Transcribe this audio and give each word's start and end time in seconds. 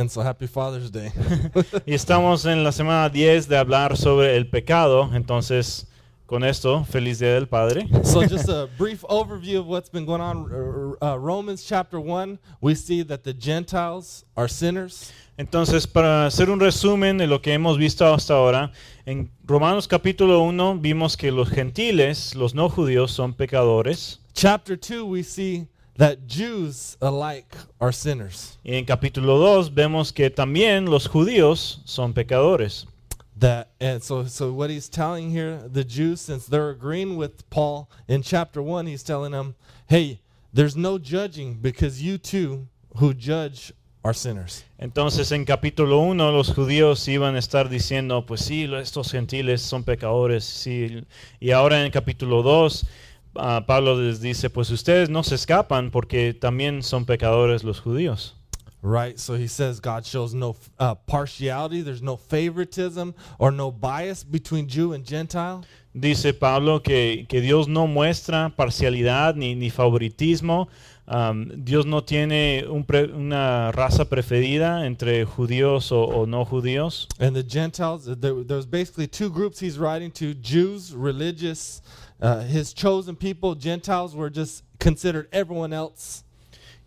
And 0.00 0.08
so 0.08 0.20
happy 0.22 0.46
Father's 0.46 0.92
Day. 0.92 1.10
Y 1.84 1.92
estamos 1.92 2.46
en 2.46 2.62
la 2.62 2.70
semana 2.70 3.08
10 3.08 3.48
de 3.48 3.56
hablar 3.56 3.96
sobre 3.96 4.36
el 4.36 4.46
pecado, 4.48 5.10
entonces 5.12 5.88
con 6.24 6.44
esto, 6.44 6.84
feliz 6.84 7.18
Día 7.18 7.34
del 7.34 7.48
Padre. 7.48 7.88
so 8.04 8.20
just 8.20 8.48
a 8.48 8.68
brief 8.78 9.02
overview 9.08 9.58
of 9.58 9.66
what's 9.66 9.90
been 9.90 10.06
going 10.06 10.20
on. 10.20 10.96
Uh, 11.02 11.16
Romans 11.18 11.64
chapter 11.64 11.98
1, 11.98 12.38
we 12.60 12.76
see 12.76 13.02
that 13.02 13.24
the 13.24 13.32
Gentiles 13.32 14.24
are 14.36 14.48
sinners. 14.48 15.10
Entonces, 15.36 15.88
para 15.88 16.26
hacer 16.26 16.48
un 16.48 16.60
resumen 16.60 17.18
de 17.18 17.26
lo 17.26 17.40
que 17.40 17.52
hemos 17.52 17.76
visto 17.76 18.06
hasta 18.06 18.34
ahora, 18.34 18.70
en 19.04 19.32
Romanos 19.44 19.88
capítulo 19.88 20.42
1 20.42 20.78
vimos 20.78 21.16
que 21.16 21.32
los 21.32 21.48
gentiles, 21.48 22.36
los 22.36 22.54
no 22.54 22.68
judíos, 22.68 23.10
son 23.10 23.34
pecadores. 23.34 24.20
Chapter 24.32 24.78
2, 24.78 25.02
we 25.02 25.24
see 25.24 25.66
that 25.98 26.26
Jews 26.26 26.96
alike 27.02 27.54
are 27.80 27.92
sinners. 27.92 28.56
Y 28.64 28.74
en 28.74 28.84
capítulo 28.84 29.38
2 29.38 29.74
vemos 29.74 30.12
que 30.14 30.30
también 30.30 30.88
los 30.88 31.08
judíos 31.08 31.80
son 31.84 32.14
pecadores. 32.14 32.86
That 33.36 33.68
and 33.80 34.02
so 34.02 34.24
so 34.26 34.52
what 34.52 34.70
he's 34.70 34.88
telling 34.88 35.30
here, 35.30 35.60
the 35.68 35.84
Jews, 35.84 36.20
since 36.20 36.46
they're 36.46 36.70
agreeing 36.70 37.16
with 37.16 37.48
Paul 37.50 37.88
in 38.08 38.22
chapter 38.22 38.62
one, 38.62 38.86
he's 38.86 39.02
telling 39.02 39.32
them, 39.32 39.54
Hey, 39.88 40.20
there's 40.52 40.76
no 40.76 40.98
judging 40.98 41.54
because 41.54 42.02
you 42.02 42.18
too 42.18 42.66
who 42.96 43.12
judge 43.12 43.72
are 44.04 44.14
sinners. 44.14 44.64
Entonces 44.78 45.32
en 45.32 45.44
capítulo 45.44 45.98
1 45.98 46.32
los 46.32 46.52
judíos 46.52 47.06
iban 47.08 47.34
a 47.34 47.38
estar 47.38 47.68
diciendo, 47.68 48.24
pues 48.26 48.42
sí, 48.42 48.68
estos 48.74 49.10
gentiles 49.10 49.62
son 49.62 49.84
pecadores, 49.84 50.44
sí. 50.44 51.04
Y 51.40 51.50
ahora 51.50 51.84
en 51.84 51.90
capítulo 51.90 52.42
2 52.42 52.86
Pablo 53.34 54.00
les 54.00 54.20
dice, 54.20 54.50
pues 54.50 54.70
ustedes 54.70 55.08
no 55.10 55.22
se 55.22 55.34
escapan 55.36 55.90
porque 55.90 56.34
también 56.34 56.82
son 56.82 57.04
pecadores 57.04 57.64
los 57.64 57.80
judíos. 57.80 58.34
Right? 58.80 59.18
So 59.18 59.34
he 59.34 59.48
says 59.48 59.80
God 59.80 60.04
shows 60.04 60.34
no 60.34 60.54
uh, 60.78 60.94
partiality, 60.94 61.82
there's 61.82 62.00
no 62.00 62.16
favoritism 62.16 63.12
or 63.38 63.50
no 63.50 63.72
bias 63.72 64.22
between 64.22 64.68
Jew 64.68 64.92
and 64.92 65.04
Gentile. 65.04 65.64
Dice 65.92 66.32
Pablo 66.32 66.80
que, 66.80 67.26
que 67.28 67.40
Dios 67.40 67.66
no 67.66 67.88
muestra 67.88 68.54
parcialidad 68.56 69.34
ni, 69.34 69.56
ni 69.56 69.68
favoritismo. 69.68 70.68
Am, 71.08 71.64
Dios 71.64 71.86
no 71.86 72.02
tiene 72.04 72.66
un 72.68 72.84
pre- 72.84 73.10
una 73.12 73.72
raza 73.72 74.04
preferida 74.04 74.86
entre 74.86 75.24
judíos 75.24 75.90
o, 75.90 76.04
o 76.04 76.26
no 76.26 76.44
judíos. 76.44 77.08
And 77.18 77.34
the 77.34 77.42
Gentiles, 77.42 78.04
there, 78.04 78.44
there's 78.44 78.66
basically 78.66 79.08
two 79.08 79.28
groups 79.28 79.58
he's 79.58 79.76
writing 79.76 80.12
to 80.12 80.34
Jews, 80.34 80.94
religious, 80.94 81.82
uh, 82.20 82.40
his 82.42 82.72
chosen 82.72 83.16
people. 83.16 83.54
Gentiles 83.54 84.14
were 84.14 84.30
just 84.30 84.64
considered 84.78 85.28
everyone 85.32 85.72
else. 85.72 86.24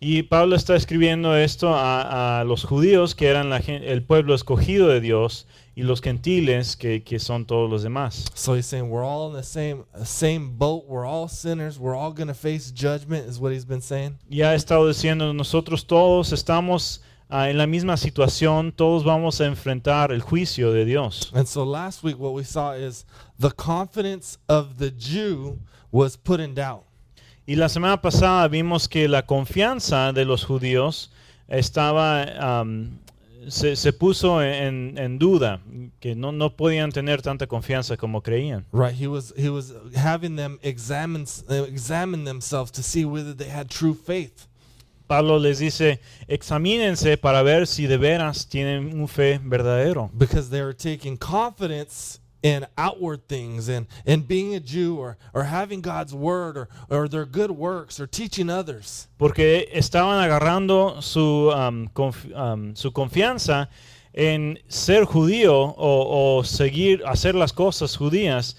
Y 0.04 0.24
Pablo 0.24 0.56
está 0.56 0.74
escribiendo 0.74 1.36
esto 1.36 1.72
a, 1.72 2.40
a 2.40 2.44
los 2.44 2.64
judíos 2.64 3.14
que 3.14 3.28
eran 3.28 3.50
la 3.50 3.58
el 3.58 4.02
pueblo 4.02 4.34
escogido 4.34 4.88
de 4.88 5.00
Dios 5.00 5.46
y 5.76 5.82
los 5.84 6.00
gentiles 6.00 6.76
que, 6.76 7.04
que 7.04 7.18
son 7.20 7.46
todos 7.46 7.70
los 7.70 7.84
demás. 7.84 8.26
So 8.34 8.54
he's 8.54 8.66
saying 8.66 8.90
we're 8.90 9.04
all 9.04 9.28
in 9.28 9.34
the 9.34 9.44
same 9.44 9.84
uh, 9.94 10.04
same 10.04 10.56
boat. 10.58 10.86
We're 10.88 11.06
all 11.06 11.28
sinners. 11.28 11.78
We're 11.78 11.94
all 11.94 12.12
going 12.12 12.26
to 12.26 12.34
face 12.34 12.72
judgment, 12.72 13.28
is 13.28 13.38
what 13.38 13.52
he's 13.52 13.64
been 13.64 13.80
saying. 13.80 14.18
Y 14.28 14.42
ha 14.42 14.54
estado 14.54 14.88
diciendo, 14.88 15.32
nosotros 15.32 15.86
todos 15.86 16.32
estamos 16.32 17.00
ah, 17.32 17.50
en 17.50 17.58
la 17.58 17.66
misma 17.66 17.96
situación, 17.96 18.72
todos 18.72 19.04
vamos 19.04 19.40
a 19.40 19.46
enfrentar 19.46 20.12
el 20.12 20.20
juicio 20.20 20.72
de 20.72 20.84
Dios. 20.84 21.32
And 21.34 21.46
so 21.46 21.64
last 21.64 22.04
week, 22.04 22.18
what 22.18 22.34
we 22.34 22.44
saw 22.44 22.72
is 22.72 23.06
the 23.38 23.50
confidence 23.50 24.38
of 24.48 24.76
the 24.78 24.90
Jew 24.90 25.58
was 25.90 26.16
put 26.16 26.40
in 26.40 26.54
doubt. 26.54 26.84
Y 27.46 27.56
la 27.56 27.68
semana 27.68 28.00
pasada 28.00 28.46
vimos 28.48 28.88
que 28.88 29.08
la 29.08 29.22
confianza 29.26 30.12
de 30.12 30.24
los 30.24 30.44
judíos 30.44 31.10
estaba, 31.48 32.22
am, 32.38 32.98
se, 33.48 33.74
se 33.74 33.92
puso 33.92 34.40
en, 34.42 34.96
en 34.96 35.18
duda, 35.18 35.60
que 35.98 36.14
no, 36.14 36.30
no 36.30 36.56
podían 36.56 36.92
tener 36.92 37.20
tanta 37.20 37.46
confianza 37.46 37.96
como 37.96 38.22
creían. 38.22 38.64
Right? 38.72 38.94
He 38.94 39.08
was 39.08 39.34
he 39.36 39.48
was 39.48 39.74
having 39.96 40.36
them 40.36 40.58
examine 40.62 41.26
uh, 41.48 41.64
examine 41.64 42.24
themselves 42.24 42.70
to 42.72 42.82
see 42.82 43.04
whether 43.04 43.34
they 43.34 43.48
had 43.48 43.68
true 43.68 43.94
faith. 43.94 44.46
Pablo 45.12 45.38
les 45.38 45.58
dice, 45.58 46.00
examínense 46.26 47.18
para 47.18 47.42
ver 47.42 47.66
si 47.66 47.86
de 47.86 47.98
veras 47.98 48.46
tienen 48.46 48.98
un 48.98 49.06
fe 49.06 49.38
verdadero. 49.44 50.10
because 50.16 50.48
they 50.48 50.62
were 50.62 50.72
taking 50.72 51.18
confidence 51.18 52.18
in 52.42 52.66
outward 52.78 53.20
things 53.28 53.68
and, 53.68 53.86
and 54.06 54.26
being 54.26 54.54
a 54.54 54.58
Jew 54.60 54.96
or, 54.96 55.18
or 55.34 55.44
having 55.44 55.82
God's 55.82 56.14
word 56.14 56.56
or, 56.56 56.68
or 56.88 57.08
their 57.08 57.26
good 57.26 57.50
works 57.50 58.00
or 58.00 58.06
teaching 58.06 58.48
others. 58.48 59.06
Porque 59.18 59.68
estaban 59.74 60.18
agarrando 60.18 61.02
su, 61.02 61.50
am, 61.52 61.90
su 62.74 62.90
confianza 62.92 63.68
en 64.14 64.58
ser 64.66 65.04
judío 65.04 65.74
o, 65.76 66.38
o 66.38 66.42
seguir, 66.42 67.02
hacer 67.04 67.34
las 67.34 67.52
cosas 67.52 67.98
judías 67.98 68.56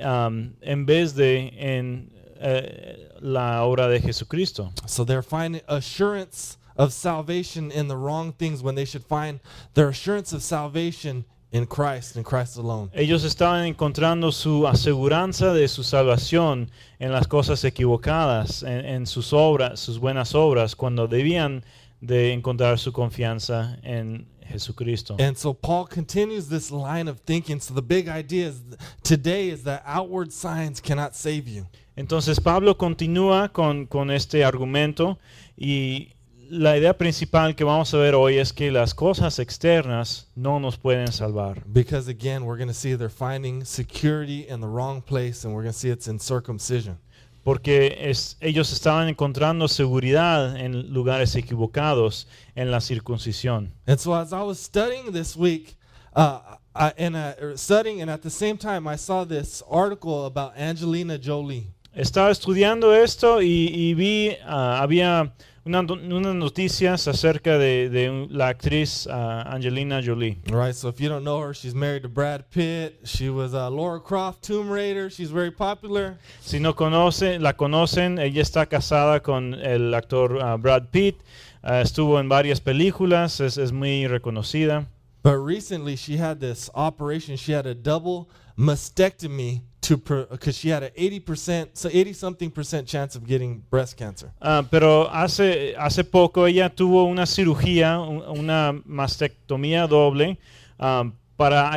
am, 0.00 0.54
en 0.62 0.86
vez 0.86 1.16
de 1.16 1.52
en 1.56 2.15
eh, 2.40 3.08
la 3.20 3.64
obra 3.64 3.88
de 3.88 4.00
Jesucristo. 4.00 4.72
So 4.86 5.04
they're 5.04 5.22
finding 5.22 5.62
assurance 5.68 6.58
of 6.76 6.92
salvation 6.92 7.70
in 7.70 7.88
the 7.88 7.96
wrong 7.96 8.32
things 8.32 8.62
when 8.62 8.74
they 8.74 8.84
should 8.84 9.04
find 9.04 9.40
their 9.74 9.88
assurance 9.88 10.32
of 10.32 10.42
salvation 10.42 11.24
in 11.52 11.66
Christ 11.66 12.16
and 12.16 12.24
Christ 12.24 12.56
alone. 12.56 12.90
Ellos 12.92 13.24
estaban 13.24 13.66
encontrando 13.66 14.32
su 14.32 14.66
aseguranza 14.66 15.54
de 15.54 15.68
su 15.68 15.82
salvación 15.82 16.70
en 16.98 17.12
las 17.12 17.26
cosas 17.26 17.64
equivocadas, 17.64 18.62
en, 18.62 18.84
en 18.84 19.06
sus 19.06 19.32
obras, 19.32 19.80
sus 19.80 19.98
buenas 19.98 20.34
obras, 20.34 20.74
cuando 20.74 21.06
debían 21.06 21.64
de 22.00 22.32
encontrar 22.32 22.78
su 22.78 22.92
confianza 22.92 23.78
en 23.82 24.26
Jesucristo. 24.48 25.16
And 25.18 25.36
so 25.36 25.54
Paul 25.54 25.86
continues 25.86 26.48
this 26.48 26.70
line 26.70 27.08
of 27.08 27.20
thinking. 27.20 27.60
So 27.60 27.74
the 27.74 27.82
big 27.82 28.08
idea 28.08 28.48
is 28.48 28.60
today 29.02 29.48
is 29.48 29.64
that 29.64 29.82
outward 29.86 30.32
signs 30.32 30.80
cannot 30.80 31.14
save 31.14 31.48
you. 31.48 31.66
Entonces 31.96 32.40
Pablo 32.40 32.76
continúa 32.76 33.48
con, 33.48 33.86
con 33.86 34.10
este 34.10 34.44
argumento 34.44 35.18
y 35.56 36.12
la 36.50 36.76
idea 36.76 36.96
principal 36.96 37.54
que 37.54 37.64
vamos 37.64 37.92
a 37.92 37.98
ver 37.98 38.14
hoy 38.14 38.38
es 38.38 38.52
que 38.52 38.70
las 38.70 38.94
cosas 38.94 39.38
externas 39.38 40.28
no 40.34 40.60
nos 40.60 40.76
pueden 40.76 41.12
salvar. 41.12 41.62
Because 41.66 42.08
again, 42.08 42.44
we're 42.44 42.58
going 42.58 42.68
to 42.68 42.74
see 42.74 42.94
they're 42.94 43.08
finding 43.08 43.64
security 43.64 44.46
in 44.48 44.60
the 44.60 44.66
wrong 44.68 45.02
place, 45.02 45.44
and 45.44 45.54
we're 45.54 45.62
going 45.62 45.72
to 45.72 45.78
see 45.78 45.90
it's 45.90 46.06
in 46.06 46.20
circumcision. 46.20 46.98
Porque 47.42 47.96
es- 48.00 48.36
ellos 48.40 48.72
estaban 48.72 49.08
encontrando 49.08 49.68
seguridad 49.68 50.56
en 50.56 50.92
lugares 50.92 51.34
equivocados 51.36 52.26
en 52.54 52.70
la 52.70 52.80
circuncisión. 52.80 53.72
And 53.86 53.98
so, 53.98 54.14
as 54.14 54.32
I 54.32 54.42
was 54.42 54.58
studying 54.58 55.12
this 55.12 55.36
week, 55.36 55.76
uh, 56.14 56.56
I, 56.74 56.92
and 56.98 57.16
uh, 57.16 57.34
er, 57.40 57.56
studying, 57.56 58.02
and 58.02 58.10
at 58.10 58.22
the 58.22 58.30
same 58.30 58.58
time, 58.58 58.86
I 58.86 58.96
saw 58.96 59.24
this 59.24 59.62
article 59.68 60.26
about 60.26 60.56
Angelina 60.56 61.18
Jolie. 61.18 61.68
Estaba 61.96 62.30
estudiando 62.30 62.94
esto 62.94 63.40
y, 63.40 63.68
y 63.74 63.94
vi, 63.94 64.36
ah, 64.44 64.82
había 64.82 65.32
una- 65.64 65.80
unas 65.80 66.34
noticias 66.34 67.08
acerca 67.08 67.56
de, 67.56 68.26
la 68.30 68.48
actriz 68.48 69.08
ah, 69.10 69.42
Angelina 69.50 70.02
Jolie. 70.04 70.36
All 70.52 70.58
right, 70.58 70.74
so 70.74 70.90
if 70.90 71.00
you 71.00 71.08
don't 71.08 71.24
know 71.24 71.40
her, 71.40 71.54
she's 71.54 71.74
married 71.74 72.02
to 72.02 72.08
Brad 72.10 72.50
Pitt. 72.50 73.00
She 73.04 73.30
was 73.30 73.54
uh, 73.54 73.70
Laura 73.70 73.98
Croft, 73.98 74.42
Tomb 74.42 74.70
Raider. 74.70 75.08
She's 75.08 75.30
very 75.30 75.50
popular. 75.50 76.18
Si 76.42 76.60
no 76.60 76.74
conocen, 76.74 77.42
la 77.42 77.54
conocen, 77.54 78.18
ella 78.18 78.42
está 78.42 78.66
casada 78.66 79.22
con 79.22 79.54
el 79.54 79.94
actor 79.94 80.38
ah, 80.42 80.56
Brad 80.58 80.90
Pitt, 80.90 81.16
estuvo 81.62 82.20
en 82.20 82.28
varias 82.28 82.60
películas, 82.60 83.40
es, 83.40 83.56
es 83.56 83.72
muy 83.72 84.06
reconocida. 84.06 84.86
But 85.22 85.38
recently, 85.38 85.96
she 85.96 86.18
had 86.18 86.40
this 86.40 86.70
operation. 86.74 87.36
She 87.36 87.52
had 87.52 87.66
a 87.66 87.74
double 87.74 88.28
mastectomy 88.56 89.62
to 89.86 89.96
because 90.30 90.56
she 90.56 90.68
had 90.68 90.82
an 90.82 90.90
80%, 90.96 91.68
so 91.74 91.88
80 91.92 92.12
something 92.12 92.50
percent 92.50 92.88
chance 92.88 93.14
of 93.14 93.26
getting 93.26 93.62
breast 93.70 93.96
cancer. 93.96 94.32
Ah, 94.40 94.64
pero 94.68 95.08
hace, 95.08 95.74
hace 95.78 96.04
poco 96.04 96.46
ella 96.46 96.68
tuvo 96.68 97.04
una 97.04 97.26
cirugía, 97.26 97.98
una 97.98 98.72
mastectomía 98.84 99.86
doble, 99.86 100.38
ah, 100.78 101.04
para, 101.36 101.70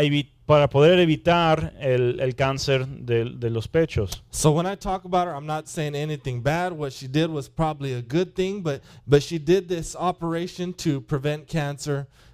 para 0.46 0.68
poder 0.70 1.00
evitar 1.00 1.74
el, 1.80 2.20
el 2.20 2.36
cáncer 2.36 2.88
de, 2.88 3.26
de 3.26 3.50
los 3.52 3.68
pechos. 3.68 4.24
So 4.32 4.52
when 4.52 4.66
I 4.66 4.76
talk 4.76 5.06
about 5.06 5.28
her, 5.28 5.36
I'm 5.36 5.46
not 5.46 5.68
saying 5.68 5.94
anything 5.94 6.42
bad. 6.42 6.74
What 6.74 6.94
she 6.94 7.08
did 7.08 7.30
was 7.30 7.48
probably 7.48 7.94
a 7.94 8.02
good 8.02 8.36
thing, 8.36 8.64
but 8.64 8.82
but 9.06 9.22
she 9.22 9.38
did 9.38 9.68
this 9.68 9.96
operation 9.96 10.74
to 10.78 11.02
prevent 11.02 11.48
cancer 11.48 12.08
uh, 12.08 12.29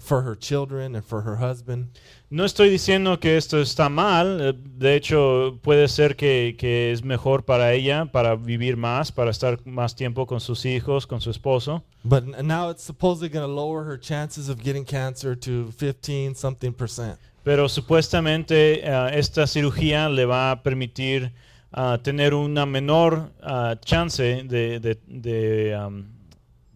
for 0.00 0.22
her 0.22 0.36
children 0.36 0.94
and 0.94 1.04
for 1.04 1.22
her 1.22 1.36
husband. 1.36 1.88
No 2.30 2.44
estoy 2.44 2.68
diciendo 2.70 3.18
que 3.18 3.36
esto 3.36 3.60
está 3.60 3.88
mal, 3.88 4.40
eh, 4.40 4.52
de 4.54 4.94
hecho 4.94 5.58
puede 5.62 5.88
ser 5.88 6.14
que, 6.14 6.56
que 6.58 6.92
es 6.92 7.02
mejor 7.02 7.44
para 7.44 7.72
ella, 7.72 8.04
para 8.06 8.36
vivir 8.36 8.76
más, 8.76 9.10
para 9.10 9.30
estar 9.30 9.58
más 9.66 9.94
tiempo 9.96 10.26
con 10.26 10.38
sus 10.40 10.64
hijos, 10.64 11.06
con 11.06 11.20
su 11.20 11.30
esposo. 11.30 11.82
But 12.04 12.24
now 12.42 12.70
it's 12.70 12.82
supposedly 12.84 13.28
going 13.28 13.46
to 13.46 13.52
lower 13.52 13.84
her 13.84 13.98
chances 13.98 14.48
of 14.48 14.62
getting 14.62 14.84
cancer 14.84 15.34
to 15.36 15.72
15 15.72 16.34
something 16.34 16.72
percent. 16.72 17.18
Pero 17.44 17.68
supuestamente 17.68 18.80
eh, 18.84 19.10
esta 19.18 19.46
cirugía 19.46 20.08
le 20.10 20.26
va 20.26 20.50
a 20.50 20.62
permitir 20.62 21.32
ah, 21.72 21.98
tener 22.02 22.34
una 22.34 22.66
menor 22.66 23.32
ah, 23.42 23.74
chance 23.82 24.22
de, 24.44 24.78
de- 24.80 24.98
de, 25.06 25.74
am, 25.74 26.10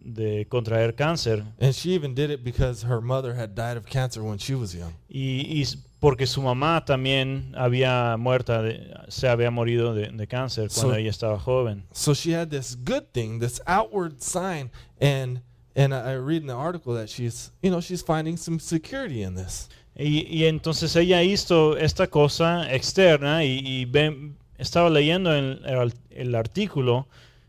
de 0.05 0.47
contraer 0.49 0.95
cáncer. 0.95 1.43
And 1.61 1.73
she 1.73 1.95
even 1.95 2.15
did 2.15 2.31
it 2.31 2.43
because 2.45 2.85
her 2.87 3.01
mother 3.01 3.35
had 3.35 3.55
died 3.55 3.77
of 3.77 3.85
cancer 3.87 4.23
when 4.23 4.39
she 4.39 4.55
was 4.55 4.75
young. 4.75 4.93
Y, 5.09 5.47
y 5.49 5.65
porque 6.01 6.27
su 6.27 6.43
mamá 6.43 6.85
también 6.85 7.53
había 7.57 8.17
muerta, 8.19 8.63
de- 8.63 8.93
se 9.09 9.29
había 9.29 9.51
morido 9.51 9.95
de, 9.95 10.09
de 10.11 10.27
cáncer 10.27 10.69
cuando 10.75 10.95
So- 10.95 10.97
ella 10.99 11.11
estaba 11.11 11.39
joven. 11.39 11.85
So 11.93 12.15
she 12.15 12.33
had 12.33 12.49
this 12.51 12.77
good 12.85 13.05
thing, 13.13 13.39
this 13.39 13.61
outward 13.67 14.21
sign, 14.21 14.71
and 15.01 15.41
and 15.75 15.95
I 15.95 16.15
read 16.17 16.43
in 16.43 16.49
the 16.49 16.55
article 16.55 16.95
that 16.97 17.09
she's, 17.09 17.51
you 17.63 17.71
know, 17.71 17.81
she's 17.81 18.03
finding 18.03 18.37
some 18.37 18.59
security 18.61 19.23
in 19.23 19.35
this. 19.37 19.69
Y, 19.97 20.27
y 20.29 20.45
entonces 20.45 20.95
ella 20.97 21.23
hizo 21.23 21.77
esta 21.79 22.09
cosa 22.09 22.67
externa 22.75 23.45
y, 23.45 23.61
y 23.65 23.85
ve- 23.87 24.33
estaba 24.59 24.91
leyendo 24.91 25.35
en 25.35 25.61
el, 25.65 25.93
el 26.11 26.35
artículo 26.35 27.07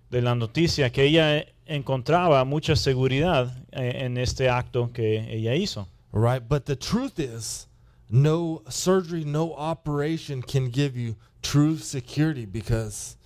de 0.10 0.22
la 0.22 0.36
noticia 0.36 0.90
que 0.92 1.04
ella 1.06 1.46
encontraba 1.66 2.44
mucha 2.46 2.76
seguridad 2.76 3.56
eh, 3.72 4.06
en 4.06 4.18
este 4.18 4.50
acto 4.50 4.92
que 4.94 5.20
ella 5.30 5.56
hizo. 5.56 5.88
Right? 6.12 6.44
But 6.48 6.66
the 6.66 6.76
truth 6.76 7.20
is, 7.20 7.68
no 8.10 8.62
surgery, 8.70 9.26
no 9.26 9.54
operation 9.54 10.42
can 10.42 10.72
give 10.72 10.96
you 10.96 11.16
true 11.42 11.78
security 11.78 12.46
because 12.46 13.18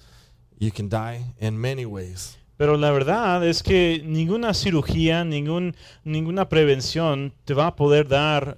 you 0.58 0.72
can 0.72 0.90
die 0.90 1.34
in 1.40 1.60
many 1.60 1.86
ways. 1.86 2.38
Pero 2.58 2.76
la 2.76 2.92
verdad 2.92 3.46
es 3.46 3.62
que 3.62 4.02
ninguna 4.04 4.54
cirugía, 4.54 5.24
ningún, 5.24 5.76
ninguna 6.04 6.50
prevención 6.50 7.32
te 7.46 7.54
va 7.54 7.68
a 7.68 7.76
poder 7.76 8.08
dar 8.08 8.58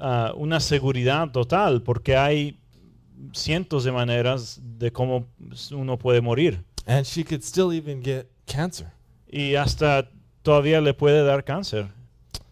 ah, 0.00 0.32
una 0.34 0.60
seguridad 0.60 1.30
total 1.30 1.82
porque 1.82 2.16
hay 2.16 2.58
cientos 3.32 3.84
de 3.84 3.92
maneras 3.92 4.60
de 4.62 4.90
cómo 4.90 5.26
uno 5.72 5.98
puede 5.98 6.22
morir. 6.22 6.64
And 6.86 7.04
she 7.04 7.22
could 7.22 7.42
still 7.42 7.72
even 7.72 8.02
get 8.02 8.26
cancer. 8.46 8.92
Y 9.30 9.54
hasta 9.54 10.08
todavía 10.42 10.80
le 10.80 10.94
puede 10.94 11.24
dar 11.24 11.42
cáncer. 11.42 11.88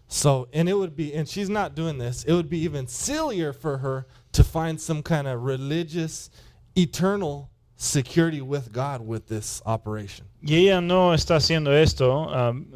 So, 0.07 0.47
and 0.53 0.69
it 0.69 0.75
would 0.75 0.95
be, 0.95 1.13
and 1.15 1.27
she's 1.27 1.49
not 1.49 1.75
doing 1.75 1.97
this, 1.97 2.23
it 2.25 2.33
would 2.33 2.49
be 2.49 2.59
even 2.59 2.87
sillier 2.87 3.51
for 3.51 3.79
her 3.79 4.05
to 4.33 4.43
find 4.43 4.79
some 4.79 5.01
kind 5.01 5.27
of 5.27 5.41
religious, 5.41 6.29
eternal 6.75 7.49
security 7.77 8.41
with 8.41 8.71
God 8.71 9.01
with 9.01 9.27
this 9.27 9.61
operation. 9.65 10.27
Y 10.41 10.55
ella 10.55 10.81
no 10.81 11.13
está 11.13 11.37
haciendo 11.37 11.71
esto, 11.71 12.27
um, 12.29 12.67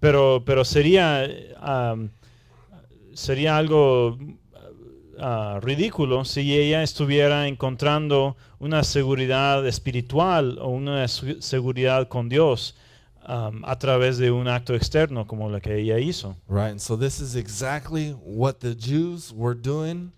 pero, 0.00 0.40
pero 0.44 0.64
sería, 0.64 1.28
um, 1.60 2.10
sería 3.14 3.56
algo 3.56 4.18
uh, 5.18 5.60
ridículo 5.60 6.24
si 6.24 6.58
ella 6.58 6.82
estuviera 6.82 7.46
encontrando 7.46 8.36
una 8.58 8.82
seguridad 8.82 9.64
espiritual 9.66 10.58
o 10.60 10.68
una 10.68 11.06
seguridad 11.06 12.08
con 12.08 12.28
Dios 12.28 12.74
um, 13.26 13.64
a 13.64 13.78
través 13.78 14.18
de 14.18 14.30
un 14.30 14.48
acto 14.48 14.74
externo 14.74 15.26
como 15.26 15.48
la 15.50 15.60
que 15.60 15.76
ella 15.76 15.98
hizo. 15.98 16.36
Right? 16.48 16.70
And 16.70 16.80
so, 16.80 16.96
this 16.96 17.20
is 17.20 17.36
exactly 17.36 18.12
what 18.12 18.60
the 18.60 18.74
Jews 18.74 19.32
were 19.32 19.54
doing 19.54 20.12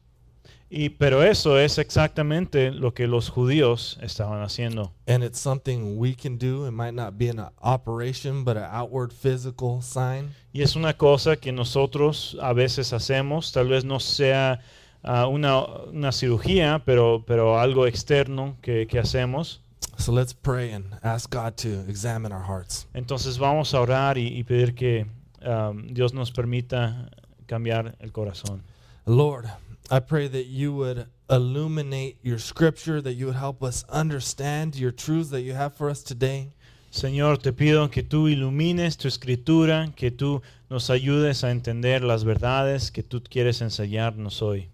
Y, 0.77 0.89
pero 0.89 1.23
eso 1.23 1.57
es 1.57 1.79
exactamente 1.79 2.73
lo 2.73 2.95
que 2.95 3.07
los 3.07 3.29
judíos 3.29 3.97
estaban 4.03 4.43
haciendo. 4.43 4.93
and 5.07 5.23
it's 5.23 5.39
something 5.39 5.97
we 5.99 6.17
can 6.17 6.37
do. 6.37 6.67
It 6.67 6.73
might 6.73 6.95
not 6.95 7.17
be 7.17 7.29
an 7.29 7.41
operation, 7.63 8.43
but 8.43 8.57
an 8.57 8.67
outward 8.73 9.13
physical 9.13 9.81
sign. 9.83 10.35
Y 10.53 10.63
es 10.63 10.75
una 10.75 10.95
cosa 10.95 11.37
que 11.37 11.53
nosotros 11.53 12.37
a 12.41 12.53
veces 12.53 12.93
hacemos, 12.93 13.53
tal 13.53 13.69
vez 13.69 13.85
no 13.85 14.01
sea 14.01 14.63
ah, 15.05 15.29
una, 15.29 15.65
una 15.93 16.11
cirugía, 16.11 16.83
pero, 16.85 17.23
pero 17.25 17.61
algo 17.61 17.87
externo 17.87 18.57
que, 18.61 18.89
que 18.89 18.99
hacemos. 18.99 19.61
So 19.97 20.13
let's 20.13 20.33
pray 20.33 20.73
and 20.73 20.85
ask 21.03 21.31
God 21.31 21.57
to 21.59 21.81
examine 21.89 22.33
our 22.33 22.43
hearts. 22.43 22.87
Entonces 22.95 23.39
vamos 23.39 23.73
a 23.75 23.81
orar 23.81 24.17
y, 24.17 24.39
y 24.39 24.43
pedir 24.43 24.75
que 24.75 25.07
um, 25.45 25.93
Dios 25.93 26.13
nos 26.13 26.31
permita 26.31 27.09
cambiar 27.47 27.95
el 28.01 28.11
corazón. 28.11 28.63
Lord, 29.07 29.51
I 29.91 30.01
pray 30.01 30.29
that 30.29 30.47
you 30.47 30.75
would 30.75 31.07
illuminate 31.31 32.19
your 32.23 32.39
scripture, 32.39 33.01
that 33.01 33.15
you 33.15 33.27
would 33.27 33.37
help 33.37 33.63
us 33.63 33.85
understand 33.89 34.77
your 34.77 34.91
truths 34.91 35.31
that 35.31 35.43
you 35.43 35.55
have 35.55 35.75
for 35.75 35.91
us 35.91 36.03
today. 36.03 36.53
Señor, 36.91 37.43
te 37.43 37.53
pido 37.53 37.91
que 37.91 38.03
tú 38.03 38.29
ilumines 38.29 38.97
tu 38.97 39.09
escritura, 39.09 39.93
que 39.97 40.11
tú 40.11 40.43
nos 40.71 40.91
ayudes 40.91 41.43
a 41.43 41.51
entender 41.51 42.03
las 42.03 42.25
verdades 42.25 42.93
que 42.93 43.03
tú 43.03 43.21
quieres 43.23 43.61
enseñarnos 43.61 44.43
hoy. 44.43 44.69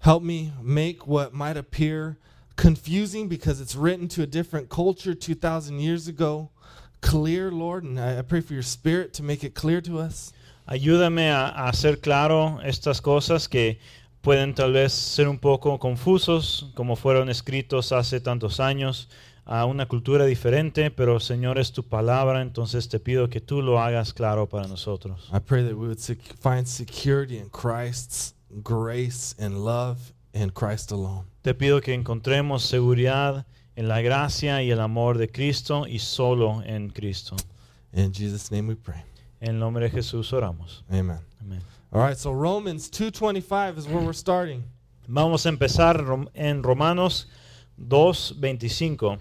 Help 0.00 0.22
me 0.22 0.52
make 0.60 1.06
what 1.06 1.32
might 1.32 1.56
appear 1.56 2.18
confusing 2.56 3.28
because 3.28 3.60
it's 3.60 3.76
written 3.76 4.08
to 4.08 4.22
a 4.22 4.26
different 4.26 4.68
culture 4.68 5.14
2,000 5.14 5.80
years 5.80 6.08
ago 6.08 6.50
clear, 7.02 7.50
Lord, 7.50 7.84
and 7.84 8.00
I 8.00 8.22
pray 8.22 8.40
for 8.40 8.54
your 8.54 8.62
spirit 8.62 9.12
to 9.14 9.22
make 9.22 9.44
it 9.44 9.54
clear 9.54 9.82
to 9.82 9.98
us. 9.98 10.32
Ayúdame 10.66 11.30
a, 11.30 11.48
a 11.48 11.68
hacer 11.68 12.00
claro 12.00 12.60
estas 12.62 13.02
cosas 13.02 13.48
que 13.48 13.78
pueden 14.22 14.54
tal 14.54 14.72
vez 14.72 14.92
ser 14.92 15.28
un 15.28 15.38
poco 15.38 15.78
confusos, 15.78 16.70
como 16.74 16.96
fueron 16.96 17.28
escritos 17.28 17.92
hace 17.92 18.20
tantos 18.20 18.60
años 18.60 19.08
a 19.44 19.66
una 19.66 19.86
cultura 19.86 20.24
diferente, 20.24 20.92
pero 20.92 21.18
Señor 21.18 21.58
es 21.58 21.72
tu 21.72 21.82
palabra, 21.82 22.40
entonces 22.40 22.88
te 22.88 23.00
pido 23.00 23.28
que 23.28 23.40
tú 23.40 23.60
lo 23.60 23.80
hagas 23.80 24.14
claro 24.14 24.48
para 24.48 24.68
nosotros. 24.68 25.28
I 25.32 25.40
pray 25.40 25.64
that 25.64 25.76
we 25.76 25.88
would 25.88 25.98
find 25.98 26.66
security 26.66 27.38
in 27.38 27.50
Christ's 27.50 28.34
grace 28.62 29.34
and 29.40 29.64
love 29.64 30.12
in 30.34 30.50
Christ 30.50 30.92
alone. 30.92 31.24
Te 31.42 31.54
pido 31.54 31.80
que 31.80 31.92
encontremos 31.94 32.62
seguridad 32.62 33.44
en 33.76 33.88
la 33.88 34.00
gracia 34.02 34.62
y 34.62 34.70
el 34.70 34.80
amor 34.80 35.18
de 35.18 35.28
Cristo 35.28 35.86
y 35.86 35.98
solo 35.98 36.62
en 36.64 36.90
Cristo. 36.90 37.36
In 37.92 38.12
Jesus' 38.12 38.50
name 38.50 38.68
we 38.68 38.74
pray. 38.76 39.02
En 39.40 39.54
el 39.54 39.58
nombre 39.58 39.88
de 39.88 39.90
Jesús 39.90 40.32
oramos. 40.32 40.82
Amen. 40.90 41.18
Amén. 41.40 41.60
All 41.92 42.00
right, 42.00 42.16
so 42.16 42.32
Romans 42.32 42.88
2:25 42.90 43.76
is 43.76 43.86
where 43.86 44.00
we're 44.02 44.12
starting. 44.14 44.62
Vamos 45.08 45.44
a 45.44 45.48
empezar 45.50 45.96
rom- 46.02 46.28
en 46.34 46.62
Romanos 46.62 47.26
2.25. 47.88 49.18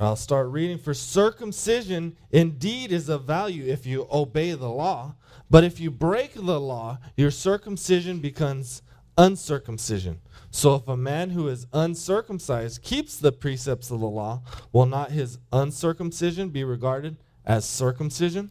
I'll 0.00 0.14
start 0.16 0.48
reading 0.52 0.78
for 0.78 0.94
circumcision 0.94 2.16
indeed 2.30 2.92
is 2.92 3.08
of 3.08 3.24
value 3.24 3.64
if 3.64 3.84
you 3.84 4.06
obey 4.12 4.52
the 4.52 4.68
law, 4.68 5.14
but 5.50 5.64
if 5.64 5.80
you 5.80 5.90
break 5.90 6.34
the 6.34 6.60
law, 6.60 6.98
your 7.16 7.32
circumcision 7.32 8.20
becomes 8.20 8.82
uncircumcision. 9.16 10.20
So 10.58 10.74
if 10.74 10.88
a 10.88 10.96
man 10.96 11.30
who 11.30 11.46
is 11.46 11.68
uncircumcised 11.72 12.82
keeps 12.82 13.16
the 13.16 13.30
precepts 13.30 13.92
of 13.92 14.00
the 14.00 14.08
law, 14.08 14.42
will 14.72 14.86
not 14.86 15.12
his 15.12 15.38
uncircumcision 15.52 16.48
be 16.48 16.64
regarded 16.64 17.16
as 17.44 17.64
circumcision? 17.64 18.50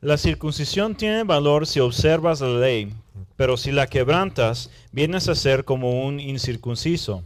La 0.00 0.16
circuncisión 0.16 0.96
tiene 0.96 1.22
valor 1.22 1.68
si 1.68 1.78
observas 1.78 2.40
la 2.40 2.48
ley, 2.48 2.92
pero 3.36 3.56
si 3.56 3.70
la 3.70 3.86
quebrantas, 3.86 4.70
vienes 4.90 5.28
a 5.28 5.36
ser 5.36 5.64
como 5.64 6.04
un 6.04 6.18
incircunciso. 6.18 7.22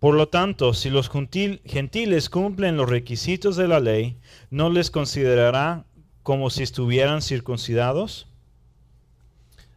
Por 0.00 0.16
lo 0.16 0.26
tanto, 0.26 0.74
si 0.74 0.90
los 0.90 1.08
gentil- 1.08 1.60
gentiles 1.64 2.28
cumplen 2.28 2.76
los 2.76 2.90
requisitos 2.90 3.54
de 3.54 3.68
la 3.68 3.78
ley, 3.78 4.16
¿no 4.50 4.68
les 4.68 4.90
considerará 4.90 5.84
como 6.24 6.50
si 6.50 6.64
estuvieran 6.64 7.22
circuncidados? 7.22 8.26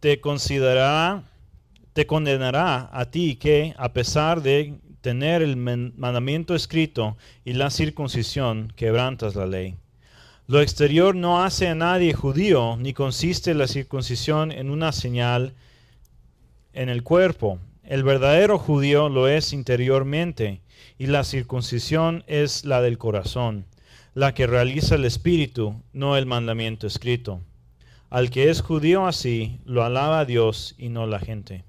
te- 0.00 0.20
considerará, 0.20 1.22
te 1.92 2.06
condenará 2.06 2.88
a 2.92 3.10
ti 3.10 3.36
que, 3.36 3.74
a 3.76 3.92
pesar 3.92 4.42
de 4.42 4.78
tener 5.00 5.42
el 5.42 5.56
mandamiento 5.56 6.54
escrito 6.54 7.16
y 7.44 7.52
la 7.52 7.70
circuncisión, 7.70 8.72
quebrantas 8.76 9.34
la 9.34 9.46
ley. 9.46 9.76
Lo 10.46 10.60
exterior 10.60 11.14
no 11.14 11.42
hace 11.44 11.68
a 11.68 11.74
nadie 11.74 12.14
judío, 12.14 12.76
ni 12.78 12.94
consiste 12.94 13.54
la 13.54 13.66
circuncisión 13.66 14.50
en 14.50 14.70
una 14.70 14.92
señal 14.92 15.54
en 16.72 16.88
el 16.88 17.02
cuerpo. 17.02 17.58
El 17.84 18.02
verdadero 18.02 18.58
judío 18.58 19.08
lo 19.08 19.28
es 19.28 19.52
interiormente, 19.52 20.62
y 20.98 21.06
la 21.06 21.24
circuncisión 21.24 22.24
es 22.26 22.64
la 22.64 22.80
del 22.80 22.98
corazón, 22.98 23.66
la 24.14 24.32
que 24.34 24.46
realiza 24.46 24.94
el 24.94 25.04
espíritu, 25.04 25.82
no 25.92 26.16
el 26.16 26.26
mandamiento 26.26 26.86
escrito. 26.86 27.40
Al 28.10 28.30
que 28.30 28.48
es 28.48 28.62
judío 28.62 29.06
así, 29.06 29.60
lo 29.64 29.84
alaba 29.84 30.20
a 30.20 30.24
Dios 30.24 30.74
y 30.78 30.88
no 30.88 31.06
la 31.06 31.18
gente. 31.18 31.64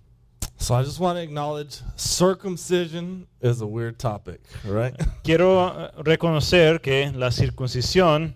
So 0.58 0.74
I 0.76 0.84
just 0.84 1.00
want 1.00 1.18
to 1.18 1.22
acknowledge 1.22 1.82
circumcision 1.96 3.28
is 3.42 3.62
a 3.62 3.66
weird 3.66 3.98
topic, 3.98 4.42
right? 4.66 4.94
Quiero 5.24 5.68
eh, 5.68 5.92
reconocer 6.04 6.82
que 6.82 7.12
la 7.14 7.32
circuncisión 7.32 8.36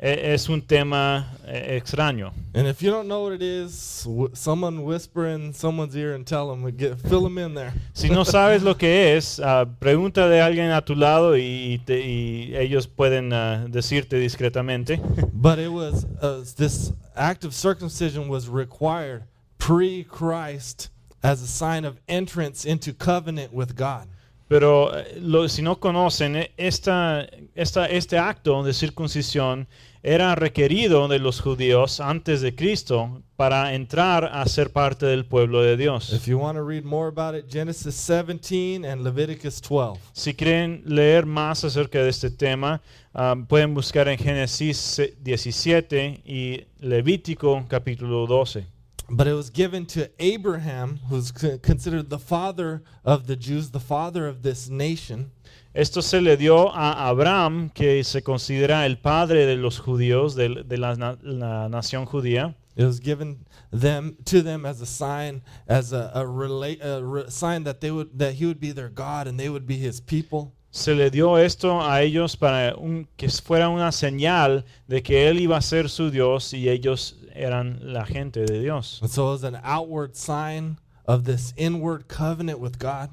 es 0.00 0.48
un 0.48 0.62
tema 0.62 1.26
extraño. 1.46 2.32
And 2.54 2.66
if 2.66 2.82
you 2.82 2.90
don't 2.90 3.06
know 3.06 3.22
what 3.22 3.32
it 3.32 3.42
is, 3.42 4.06
someone 4.32 4.82
whisper 4.82 5.26
in 5.26 5.52
someone's 5.52 5.94
ear 5.94 6.14
and 6.14 6.26
tell 6.26 6.48
them, 6.48 6.68
get, 6.70 6.98
fill 6.98 7.22
them 7.22 7.36
in 7.36 7.54
there. 7.54 7.72
Si 7.92 8.08
no 8.08 8.22
sabes 8.24 8.62
lo 8.62 8.74
que 8.74 9.16
es, 9.16 9.38
ah, 9.40 9.66
pregúntale 9.78 10.40
a 10.40 10.46
alguien 10.46 10.70
a 10.70 10.80
tu 10.80 10.94
lado 10.94 11.36
y, 11.36 11.80
te- 11.84 12.00
y 12.00 12.56
ellos 12.56 12.86
pueden 12.86 13.32
ah, 13.32 13.66
decirte 13.68 14.16
discretamente. 14.16 14.98
But 15.32 15.58
it 15.58 15.70
was 15.70 16.06
uh, 16.22 16.44
this 16.56 16.92
act 17.14 17.44
of 17.44 17.54
circumcision 17.54 18.28
was 18.28 18.48
required 18.48 19.24
pre-Christ 19.58 20.88
as 21.22 21.42
a 21.42 21.46
sign 21.46 21.84
of 21.84 22.00
entrance 22.08 22.64
into 22.64 22.94
covenant 22.94 23.52
with 23.52 23.76
God. 23.76 24.08
Pero 24.50 24.98
eh, 24.98 25.20
lo- 25.22 25.48
si 25.48 25.62
no 25.62 25.78
conocen, 25.78 26.34
eh, 26.34 26.50
esta, 26.56 27.24
esta, 27.54 27.86
este 27.86 28.18
acto 28.18 28.64
de 28.64 28.72
circuncisión 28.74 29.68
era 30.02 30.34
requerido 30.34 31.06
de 31.06 31.20
los 31.20 31.40
judíos 31.40 32.00
antes 32.00 32.40
de 32.40 32.52
Cristo 32.56 33.22
para 33.36 33.74
entrar 33.74 34.24
a 34.24 34.44
ser 34.46 34.72
parte 34.72 35.06
del 35.06 35.24
pueblo 35.24 35.62
de 35.62 35.76
Dios. 35.76 36.12
If 36.12 36.26
you 36.26 36.36
want 36.38 36.58
to 36.58 36.66
read 36.66 36.82
more 36.82 37.06
about 37.08 37.36
it, 37.38 37.48
Genesis 37.48 37.94
17 37.94 38.84
and 38.84 39.04
Leviticus 39.04 39.60
12. 39.60 40.00
Si 40.12 40.34
quieren 40.34 40.82
leer 40.84 41.26
más 41.26 41.62
acerca 41.62 42.02
de 42.02 42.08
este 42.10 42.28
tema, 42.32 42.82
ah, 43.14 43.36
pueden 43.46 43.72
buscar 43.72 44.08
en 44.08 44.18
Génesis 44.18 45.00
17 45.20 46.22
y 46.24 46.64
Levítico 46.80 47.64
capítulo 47.68 48.26
12. 48.26 48.66
But 49.12 49.26
it 49.26 49.32
was 49.32 49.50
given 49.50 49.86
to 49.86 50.08
Abraham, 50.20 51.00
who's 51.08 51.32
considered 51.32 52.10
the 52.10 52.18
father 52.18 52.84
of 53.04 53.26
the 53.26 53.34
Jews, 53.34 53.70
the 53.70 53.80
father 53.80 54.28
of 54.28 54.42
this 54.42 54.68
nation. 54.68 55.32
Esto 55.74 56.00
se 56.00 56.20
le 56.20 56.36
dio 56.36 56.68
a 56.68 57.10
Abraham, 57.10 57.70
que 57.70 58.04
se 58.04 58.20
considera 58.20 58.86
el 58.86 58.96
padre 58.96 59.46
de 59.46 59.56
los 59.56 59.80
judíos, 59.80 60.36
de, 60.36 60.62
de 60.62 60.76
la, 60.76 60.92
la 61.22 61.68
nación 61.68 62.06
judía. 62.06 62.54
It 62.76 62.84
was 62.84 63.00
given 63.00 63.44
them 63.72 64.16
to 64.26 64.42
them 64.42 64.64
as 64.64 64.80
a 64.80 64.86
sign, 64.86 65.42
as 65.66 65.92
a, 65.92 66.12
a, 66.14 66.24
rela- 66.24 66.80
a 66.82 67.04
re- 67.04 67.28
sign 67.28 67.64
that 67.64 67.80
they 67.80 67.90
would 67.90 68.16
that 68.16 68.34
he 68.34 68.46
would 68.46 68.60
be 68.60 68.70
their 68.70 68.88
God 68.88 69.26
and 69.26 69.38
they 69.38 69.48
would 69.48 69.66
be 69.66 69.76
his 69.76 70.00
people. 70.00 70.54
Se 70.70 70.94
le 70.94 71.10
dio 71.10 71.36
esto 71.38 71.82
a 71.82 72.02
ellos 72.02 72.36
para 72.36 72.74
un- 72.76 73.08
que 73.16 73.28
fuera 73.28 73.68
una 73.68 73.90
señal 73.90 74.64
de 74.86 75.02
que 75.02 75.28
él 75.28 75.40
iba 75.40 75.56
a 75.56 75.62
ser 75.62 75.88
su 75.88 76.10
Dios 76.10 76.52
y 76.54 76.68
ellos 76.68 77.16
eran 77.34 77.78
la 77.92 78.04
gente 78.06 78.44
de 78.44 78.60
Dios. 78.60 79.00
And 79.02 79.10
so 79.10 79.28
it 79.28 79.42
was 79.42 79.44
an 79.44 79.60
outward 79.64 80.14
sign 80.14 80.78
of 81.06 81.24
this 81.24 81.52
inward 81.56 82.06
covenant 82.06 82.60
with 82.60 82.78
God. 82.78 83.10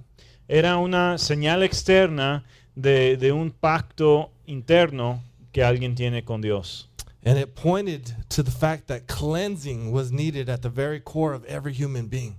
Era 0.48 0.78
una 0.78 1.18
señal 1.18 1.64
externa 1.64 2.44
de, 2.76 3.18
de 3.18 3.32
un 3.32 3.50
pacto 3.52 4.30
interno 4.46 5.22
que 5.52 5.64
alguien 5.64 5.96
tiene 5.96 6.24
con 6.24 6.42
Dios. 6.42 6.88
And 7.26 7.38
it 7.40 7.56
pointed 7.56 8.16
to 8.30 8.44
the 8.44 8.52
fact 8.52 8.88
that 8.88 9.08
cleansing 9.08 9.92
was 9.92 10.12
needed 10.12 10.48
at 10.48 10.62
the 10.62 10.70
very 10.70 11.02
core 11.02 11.34
of 11.34 11.44
every 11.46 11.74
human 11.74 12.08
being. 12.08 12.36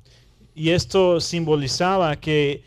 Y 0.54 0.70
esto 0.70 1.20
simbolizaba 1.20 2.16
que 2.20 2.62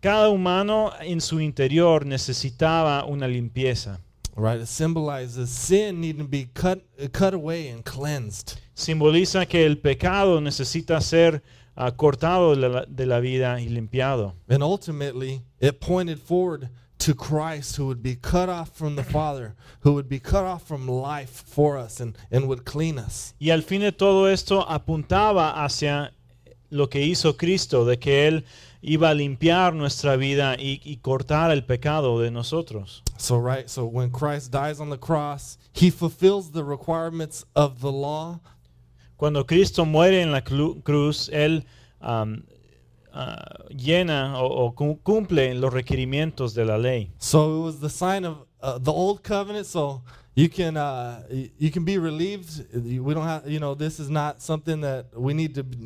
cada 0.00 0.28
humano 0.28 0.92
en 1.00 1.20
su 1.20 1.40
interior 1.40 2.06
necesitaba 2.06 3.04
una 3.04 3.26
limpieza. 3.26 4.00
Right? 4.36 4.60
It 4.60 4.68
symbolizes 4.68 5.50
sin 5.50 6.00
needing 6.00 6.22
to 6.22 6.28
be 6.28 6.48
cut 6.54 6.80
cut 7.12 7.34
away 7.34 7.68
and 7.68 7.84
cleansed. 7.84 8.56
Simboliza 8.74 9.46
que 9.48 9.66
el 9.66 9.78
pecado 9.78 10.40
necesita 10.40 11.00
ser 11.00 11.42
ah, 11.74 11.90
cortado 11.90 12.54
de 12.54 12.68
la, 12.68 12.84
de 12.86 13.06
la 13.06 13.18
vida 13.18 13.60
y 13.60 13.68
limpiado. 13.68 14.34
And 14.48 14.62
ultimately, 14.62 15.42
it 15.60 15.80
pointed 15.80 16.20
forward 16.20 16.68
to 16.98 17.14
Christ 17.14 17.76
who 17.76 17.86
would 17.86 18.02
be 18.02 18.14
cut 18.14 18.48
off 18.48 18.70
from 18.76 18.94
the 18.94 19.02
Father, 19.02 19.54
who 19.80 19.94
would 19.94 20.08
be 20.08 20.20
cut 20.20 20.44
off 20.44 20.66
from 20.66 20.86
life 20.86 21.44
for 21.46 21.76
us 21.76 22.00
and, 22.00 22.16
and 22.30 22.46
would 22.46 22.64
clean 22.64 22.98
us. 22.98 23.34
Y 23.40 23.50
al 23.50 23.62
fin 23.62 23.80
de 23.80 23.90
todo 23.90 24.26
esto 24.26 24.64
apuntaba 24.68 25.64
hacia 25.64 26.12
lo 26.70 26.88
que 26.88 27.00
hizo 27.00 27.36
Cristo, 27.36 27.84
de 27.84 27.98
que 27.98 28.28
Él 28.28 28.44
iba 28.80 29.10
a 29.10 29.14
limpiar 29.14 29.74
nuestra 29.74 30.16
vida 30.16 30.54
y, 30.58 30.80
y 30.84 30.98
cortar 30.98 31.50
el 31.50 31.64
pecado 31.64 32.20
de 32.20 32.30
nosotros. 32.30 33.02
So, 33.16 33.38
right, 33.38 33.68
so 33.68 33.84
when 33.84 34.10
Christ 34.10 34.50
dies 34.52 34.80
on 34.80 34.90
the 34.90 34.98
cross, 34.98 35.58
he 35.72 35.90
fulfills 35.90 36.52
the 36.52 36.62
requirements 36.64 37.44
of 37.54 37.80
the 37.80 37.90
law 37.92 38.40
Cuando 39.18 39.44
Cristo 39.46 39.84
muere 39.84 40.22
en 40.22 40.30
la 40.30 40.42
cruz, 40.42 41.28
Él 41.32 41.66
am, 41.98 42.44
ah, 43.12 43.64
llena 43.68 44.40
o, 44.40 44.66
o 44.66 44.74
cu- 44.76 45.00
cumple 45.02 45.54
los 45.54 45.72
requerimientos 45.72 46.54
de 46.54 46.64
la 46.64 46.78
ley. 46.78 47.10
So 47.18 47.58
it 47.58 47.64
was 47.64 47.80
the 47.80 47.90
sign 47.90 48.24
of 48.24 48.46
uh, 48.62 48.78
the 48.78 48.92
old 48.92 49.24
covenant. 49.24 49.66
So 49.66 50.02
you 50.38 50.48
can 50.48 50.76
uh, 50.76 51.24
y- 51.28 51.50
you 51.58 51.70
can 51.72 51.84
be 51.84 51.98
relieved. 51.98 52.64
We 52.72 53.12
don't 53.12 53.26
have 53.26 53.50
you 53.50 53.58
know 53.58 53.74
this 53.74 53.98
is 53.98 54.08
not 54.08 54.40
something 54.40 54.80
that 54.82 55.06
we 55.16 55.34
need 55.34 55.52
to 55.56 55.64
b- 55.64 55.76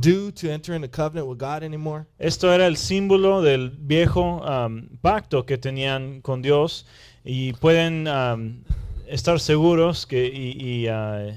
do 0.00 0.30
to 0.32 0.50
enter 0.50 0.74
into 0.74 0.88
covenant 0.88 1.26
with 1.28 1.38
God 1.38 1.62
anymore. 1.62 2.04
Esto 2.18 2.52
era 2.52 2.66
el 2.66 2.76
símbolo 2.76 3.40
del 3.42 3.70
viejo 3.70 4.42
am, 4.44 4.98
pacto 5.00 5.46
que 5.46 5.56
tenían 5.56 6.20
con 6.20 6.42
Dios 6.42 6.84
y 7.24 7.54
pueden 7.54 8.06
am, 8.06 8.64
estar 9.08 9.40
seguros 9.40 10.04
que 10.06 10.26
y, 10.26 10.88
ah, 10.88 11.34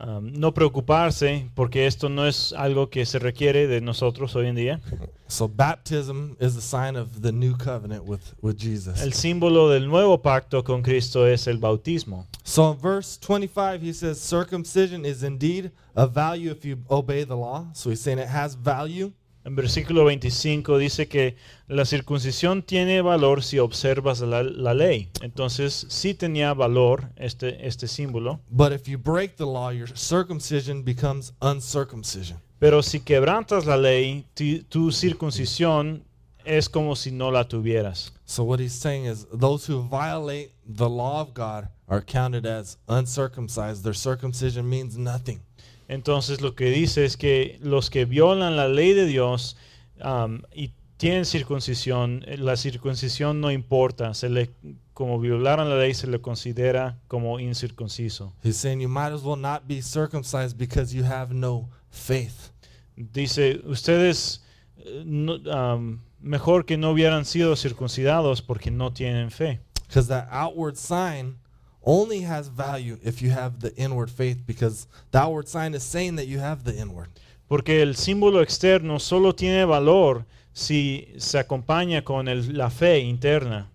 am, 0.00 0.32
no 0.32 0.52
preocuparse 0.54 1.48
porque 1.54 1.86
esto 1.86 2.08
no 2.08 2.26
es 2.26 2.52
algo 2.52 2.90
que 2.90 3.06
se 3.06 3.20
requiere 3.20 3.68
de 3.68 3.80
nosotros 3.80 4.34
hoy 4.34 4.48
en 4.48 4.56
día. 4.56 4.80
So 5.26 5.48
baptism 5.48 6.36
is 6.38 6.54
the 6.54 6.60
sign 6.60 6.96
of 6.96 7.22
the 7.22 7.32
new 7.32 7.56
covenant 7.56 8.04
with 8.04 8.34
with 8.42 8.56
Jesus. 8.56 9.00
El 9.00 9.12
símbolo 9.12 9.70
del 9.70 9.88
nuevo 9.88 10.18
pacto 10.18 10.62
con 10.62 10.82
Cristo 10.82 11.24
es 11.24 11.46
el 11.46 11.58
bautismo. 11.58 12.26
So 12.44 12.70
in 12.70 12.78
verse 12.78 13.16
25 13.18 13.80
he 13.82 13.92
says 13.92 14.20
circumcision 14.20 15.04
is 15.04 15.22
indeed 15.22 15.70
of 15.96 16.12
value 16.12 16.50
if 16.50 16.64
you 16.64 16.78
obey 16.90 17.24
the 17.24 17.36
law. 17.36 17.66
So 17.72 17.90
he's 17.90 18.00
saying 18.00 18.18
it 18.18 18.28
has 18.28 18.54
value. 18.54 19.12
En 19.46 19.56
versículo 19.56 20.06
25 20.06 20.78
dice 20.78 21.06
que 21.06 21.36
la 21.68 21.84
circuncisión 21.84 22.62
tiene 22.62 23.02
valor 23.02 23.42
si 23.42 23.58
observas 23.58 24.20
la, 24.20 24.42
la 24.42 24.72
ley. 24.72 25.10
Entonces 25.20 25.86
sí 25.90 26.14
tenía 26.14 26.54
valor 26.54 27.10
este, 27.16 27.66
este 27.66 27.86
símbolo. 27.86 28.40
But 28.50 28.72
if 28.72 28.88
you 28.88 28.96
break 28.96 29.36
the 29.36 29.44
law, 29.44 29.70
your 29.70 29.88
circumcision 29.94 30.82
becomes 30.82 31.34
uncircumcision. 31.42 32.38
Pero 32.58 32.82
si 32.82 33.00
quebrantas 33.00 33.66
la 33.66 33.76
ley, 33.76 34.24
tu 34.68 34.92
circuncisión 34.92 36.04
es 36.44 36.68
como 36.68 36.94
si 36.94 37.10
no 37.10 37.30
la 37.30 37.44
tuvieras. 37.44 38.12
So 38.24 38.44
what 38.44 38.60
he's 38.60 38.72
saying 38.72 39.06
is 39.06 39.26
those 39.32 39.66
who 39.66 39.82
violate 39.82 40.52
the 40.66 40.88
law 40.88 41.20
of 41.20 41.34
God 41.34 41.68
are 41.88 42.00
counted 42.00 42.46
as 42.46 42.78
uncircumcised. 42.88 43.82
Their 43.82 43.94
circumcision 43.94 44.68
means 44.68 44.96
nothing. 44.96 45.40
Entonces 45.88 46.40
lo 46.40 46.54
que 46.54 46.70
dice 46.70 47.04
es 47.04 47.16
que 47.16 47.58
los 47.60 47.90
que 47.90 48.06
violan 48.06 48.56
la 48.56 48.68
ley 48.68 48.94
de 48.94 49.06
Dios 49.06 49.56
um, 50.02 50.42
y 50.54 50.72
tienen 50.96 51.24
circuncisión, 51.26 52.24
eh, 52.26 52.38
la 52.38 52.56
circuncisión 52.56 53.40
no 53.40 53.50
importa. 53.50 54.14
Se 54.14 54.28
le, 54.28 54.50
como 54.94 55.18
violaron 55.18 55.68
la 55.68 55.76
ley, 55.76 55.92
se 55.92 56.06
le 56.06 56.20
considera 56.20 56.98
como 57.08 57.38
incircunciso. 57.40 58.32
He's 58.42 58.56
saying 58.56 58.80
you 58.80 58.88
might 58.88 59.12
as 59.12 59.22
well 59.22 59.38
not 59.38 59.66
be 59.66 59.82
circumcised 59.82 60.56
because 60.56 60.94
you 60.94 61.04
have 61.04 61.34
no 61.34 61.68
faith. 61.94 62.50
Dice, 62.96 63.60
ustedes 63.64 64.40
eh, 64.78 65.02
no- 65.04 65.38
um, 65.50 66.00
mejor 66.20 66.64
que 66.64 66.76
no 66.76 66.90
hubieran 66.92 67.24
sido 67.24 67.56
circuncidados 67.56 68.40
porque 68.42 68.70
no 68.70 68.92
tienen 68.92 69.30
fe. 69.30 69.60
Because 69.86 70.08
that 70.08 70.28
outward 70.30 70.76
sign 70.76 71.36
only 71.82 72.22
has 72.22 72.48
value 72.48 72.98
if 73.02 73.20
you 73.20 73.30
have 73.30 73.60
the 73.60 73.74
inward 73.76 74.10
faith 74.10 74.38
because 74.46 74.86
the 75.10 75.18
outward 75.18 75.48
sign 75.48 75.74
is 75.74 75.82
saying 75.82 76.16
that 76.16 76.26
you 76.26 76.38
have 76.40 76.64
the 76.64 76.74
inward. 76.76 77.08
Porque 77.48 77.82
el 77.82 77.94
símbolo 77.94 78.40
externo 78.42 78.98
solo 78.98 79.32
tiene 79.32 79.64
valor 79.66 80.24
si 80.52 81.08
se 81.18 81.38
acompaña 81.38 82.02
con 82.02 82.26
el- 82.28 82.56
la 82.56 82.70
fe 82.70 83.00
interna. 83.00 83.68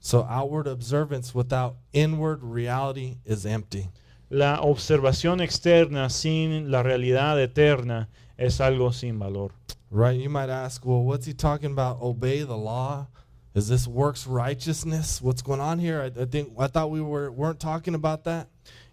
So 0.00 0.24
outward 0.28 0.68
observance 0.68 1.34
without 1.34 1.76
inward 1.92 2.40
reality 2.42 3.16
is 3.24 3.46
empty. 3.46 3.88
La 4.28 4.60
observación 4.60 5.40
externa 5.40 6.10
sin 6.10 6.70
la 6.70 6.82
realidad 6.82 7.40
eterna 7.40 8.08
es 8.36 8.60
algo 8.60 8.92
sin 8.92 9.18
valor. 9.18 9.52
Right? 9.90 10.20
You 10.20 10.28
might 10.28 10.50
ask, 10.50 10.84
well, 10.84 11.02
what's 11.04 11.26
he 11.26 11.32
talking 11.32 11.70
about? 11.70 12.02
Obey 12.02 12.42
the 12.42 12.56
law? 12.56 13.06
Is 13.54 13.68
this 13.68 13.86
works 13.86 14.26
righteousness? 14.26 15.22
What's 15.22 15.42
going 15.42 15.60
on 15.60 15.78
here? 15.78 16.02
I, 16.02 16.22
I 16.22 16.26
think 16.26 16.50
I 16.58 16.66
thought 16.66 16.90
we 16.90 17.00
were 17.00 17.30
weren't 17.30 17.60
talking 17.60 17.94
about 17.94 18.24
that. 18.24 18.48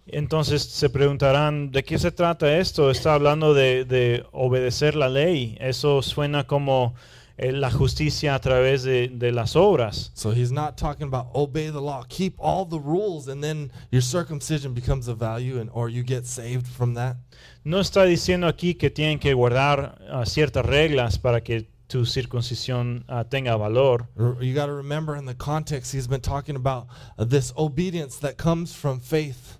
Entonces 0.06 0.62
se 0.64 0.90
preguntarán, 0.90 1.72
¿de 1.72 1.84
qué 1.84 1.98
se 1.98 2.12
trata 2.12 2.58
esto? 2.58 2.92
Está 2.92 3.14
hablando 3.14 3.54
de, 3.54 3.86
de 3.86 4.26
obedecer 4.32 4.96
la 4.96 5.10
ley. 5.10 5.58
Eso 5.60 6.02
suena 6.02 6.46
como 6.46 6.94
la 7.38 7.72
justicia 7.72 8.36
a 8.36 8.40
través 8.40 8.84
de, 8.84 9.08
de 9.08 9.32
las 9.32 9.56
obras. 9.56 10.12
So 10.14 10.32
he's 10.32 10.52
not 10.52 10.78
talking 10.78 11.08
about 11.08 11.28
obey 11.34 11.70
the 11.70 11.82
law, 11.82 12.04
keep 12.08 12.36
all 12.38 12.66
the 12.66 12.80
rules, 12.80 13.28
and 13.28 13.44
then 13.44 13.72
your 13.92 14.02
circumcision 14.02 14.74
becomes 14.74 15.08
of 15.08 15.18
value, 15.18 15.60
and 15.60 15.70
or 15.74 15.90
you 15.90 16.04
get 16.04 16.26
saved 16.26 16.68
from 16.68 16.94
that. 16.96 17.18
No 17.64 17.80
está 17.80 18.04
diciendo 18.06 18.48
aquí 18.48 18.76
que 18.76 18.90
tienen 18.90 19.20
que 19.20 19.34
guardar 19.34 19.98
ah, 20.10 20.26
ciertas 20.26 20.66
reglas 20.66 21.18
para 21.18 21.42
que 21.42 21.68
tu 21.88 22.06
circuncisión 22.06 23.04
ah, 23.08 23.24
tenga 23.24 23.56
valor. 23.58 24.08
You 24.42 24.54
got 24.54 24.68
to 24.68 24.74
remember 24.74 25.16
in 25.16 25.26
the 25.26 25.36
context, 25.36 25.94
he's 25.94 26.08
been 26.08 26.22
talking 26.22 26.56
about 26.56 26.88
uh, 27.18 27.24
this 27.24 27.54
obedience 27.58 28.18
that 28.18 28.38
comes 28.38 28.74
from 28.74 29.00
faith. 29.00 29.58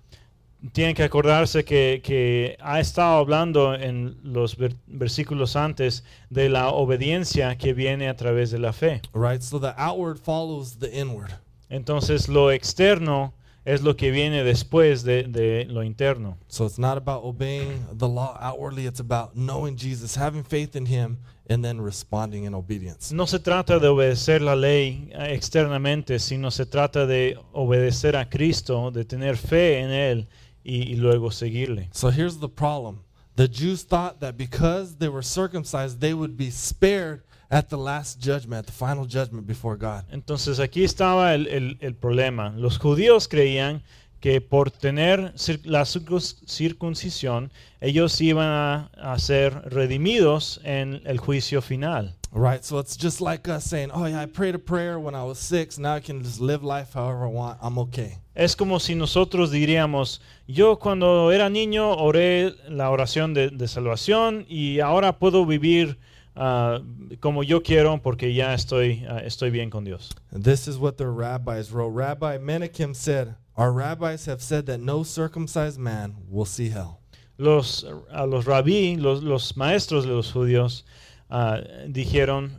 Tienen 0.72 0.94
que 0.94 1.02
acordarse 1.02 1.64
que, 1.64 2.00
que 2.02 2.56
ha 2.60 2.80
estado 2.80 3.18
hablando 3.18 3.74
en 3.74 4.16
los 4.22 4.56
ver- 4.56 4.76
versículos 4.86 5.56
antes 5.56 6.04
de 6.30 6.48
la 6.48 6.70
obediencia 6.70 7.56
que 7.58 7.74
viene 7.74 8.08
a 8.08 8.16
través 8.16 8.50
de 8.50 8.58
la 8.58 8.72
fe. 8.72 9.02
Right? 9.12 9.42
So 9.42 9.60
the 9.60 9.74
outward 9.76 10.18
follows 10.18 10.78
the 10.78 10.98
inward. 10.98 11.32
Entonces 11.68 12.28
lo 12.28 12.50
externo 12.50 13.34
es 13.64 13.82
lo 13.82 13.96
que 13.96 14.10
viene 14.10 14.44
después 14.44 15.04
de, 15.04 15.24
de 15.24 15.64
lo 15.64 15.82
interno. 15.82 16.36
So 16.48 16.66
it's 16.66 16.78
not 16.78 16.96
about 16.96 17.24
obeying 17.24 17.86
the 17.96 18.08
law 18.08 18.36
outwardly, 18.40 18.86
it's 18.86 19.00
about 19.00 19.34
knowing 19.34 19.76
Jesus, 19.76 20.16
having 20.16 20.44
faith 20.44 20.76
in 20.76 20.86
him, 20.86 21.18
and 21.48 21.62
then 21.62 21.80
responding 21.80 22.44
in 22.44 22.54
obedience. 22.54 23.12
No 23.12 23.26
se 23.26 23.38
trata 23.38 23.78
de 23.78 23.88
obedecer 23.88 24.40
la 24.40 24.54
ley 24.54 25.10
externamente, 25.14 26.18
sino 26.18 26.50
se 26.50 26.64
trata 26.66 27.06
de 27.06 27.38
obedecer 27.52 28.16
a 28.16 28.28
Cristo, 28.28 28.90
de 28.90 29.04
tener 29.04 29.36
fe 29.36 29.80
en 29.80 29.90
Él 29.90 30.28
y, 30.64 30.92
y 30.92 30.96
luego 30.96 31.30
seguirle. 31.30 31.88
So 31.92 32.10
here's 32.10 32.38
the 32.38 32.48
problem 32.48 33.00
the 33.36 33.48
Jews 33.48 33.82
thought 33.84 34.20
that 34.20 34.36
because 34.36 34.96
they 34.98 35.08
were 35.08 35.22
circumcised, 35.22 36.00
they 36.00 36.14
would 36.14 36.36
be 36.36 36.50
spared 36.50 37.22
at 37.50 37.68
the 37.68 37.76
last 37.76 38.20
judgment, 38.20 38.60
at 38.60 38.66
the 38.66 38.72
final 38.72 39.04
judgment 39.06 39.46
before 39.46 39.76
God. 39.76 40.04
Entonces 40.12 40.58
aquí 40.60 40.84
estaba 40.84 41.34
el, 41.34 41.46
el- 41.48 41.76
el 41.80 41.94
problema. 41.94 42.54
Los 42.56 42.78
judíos 42.78 43.28
creían 43.28 43.82
que 44.24 44.40
por 44.40 44.70
tener 44.70 45.34
la 45.64 45.84
circuncisión, 45.84 47.52
ellos 47.82 48.18
iban 48.22 48.48
a, 48.48 48.90
a 48.96 49.18
ser 49.18 49.52
redimidos 49.68 50.62
en 50.64 51.02
el 51.04 51.18
juicio 51.18 51.60
final. 51.60 52.14
Right? 52.32 52.64
So 52.64 52.78
it's 52.78 52.96
just 52.96 53.20
like 53.20 53.46
us 53.50 53.64
saying, 53.64 53.90
oh, 53.92 54.06
yeah, 54.06 54.22
I 54.22 54.26
prayed 54.26 54.54
a 54.54 54.58
prayer 54.58 54.98
when 54.98 55.14
I 55.14 55.22
was 55.22 55.38
six. 55.38 55.78
Now 55.78 55.96
I 55.96 56.00
can 56.00 56.22
just 56.22 56.40
live 56.40 56.64
life 56.64 56.94
however 56.94 57.26
I 57.26 57.30
want. 57.30 57.58
I'm 57.60 57.76
okay. 57.80 58.16
Es 58.34 58.56
como 58.56 58.80
si 58.80 58.94
nosotros 58.94 59.50
diríamos, 59.50 60.22
yo 60.48 60.78
cuando 60.78 61.30
era 61.30 61.50
niño 61.50 61.94
oré 61.94 62.54
la 62.70 62.88
oración 62.88 63.34
de, 63.34 63.50
de 63.50 63.68
salvación 63.68 64.46
y 64.48 64.80
ahora 64.80 65.18
puedo 65.18 65.44
vivir 65.44 65.98
ah, 66.34 66.80
como 67.20 67.42
yo 67.42 67.62
quiero 67.62 68.00
porque 68.00 68.32
ya 68.32 68.54
estoy, 68.54 69.04
ah, 69.06 69.18
estoy 69.18 69.50
bien 69.50 69.68
con 69.68 69.84
Dios. 69.84 70.16
And 70.32 70.42
this 70.42 70.66
is 70.66 70.78
what 70.78 70.94
their 70.96 71.12
rabbis 71.12 71.70
wrote. 71.70 71.92
Rabbi 71.94 72.38
Menachem 72.38 72.94
said, 72.96 73.34
Our 73.56 73.72
rabbis 73.72 74.26
have 74.26 74.42
said 74.42 74.66
that 74.66 74.80
no 74.80 75.02
circumcised 75.02 75.78
man 75.78 76.16
will 76.28 76.44
see 76.44 76.70
hell. 76.70 77.00
Los, 77.38 77.84
a 78.10 78.26
los 78.26 78.44
rabí, 78.44 79.00
los, 79.00 79.22
los 79.22 79.56
maestros 79.56 80.04
de 80.04 80.12
los 80.12 80.32
judíos, 80.32 80.82
ah, 81.30 81.60
dijeron 81.88 82.50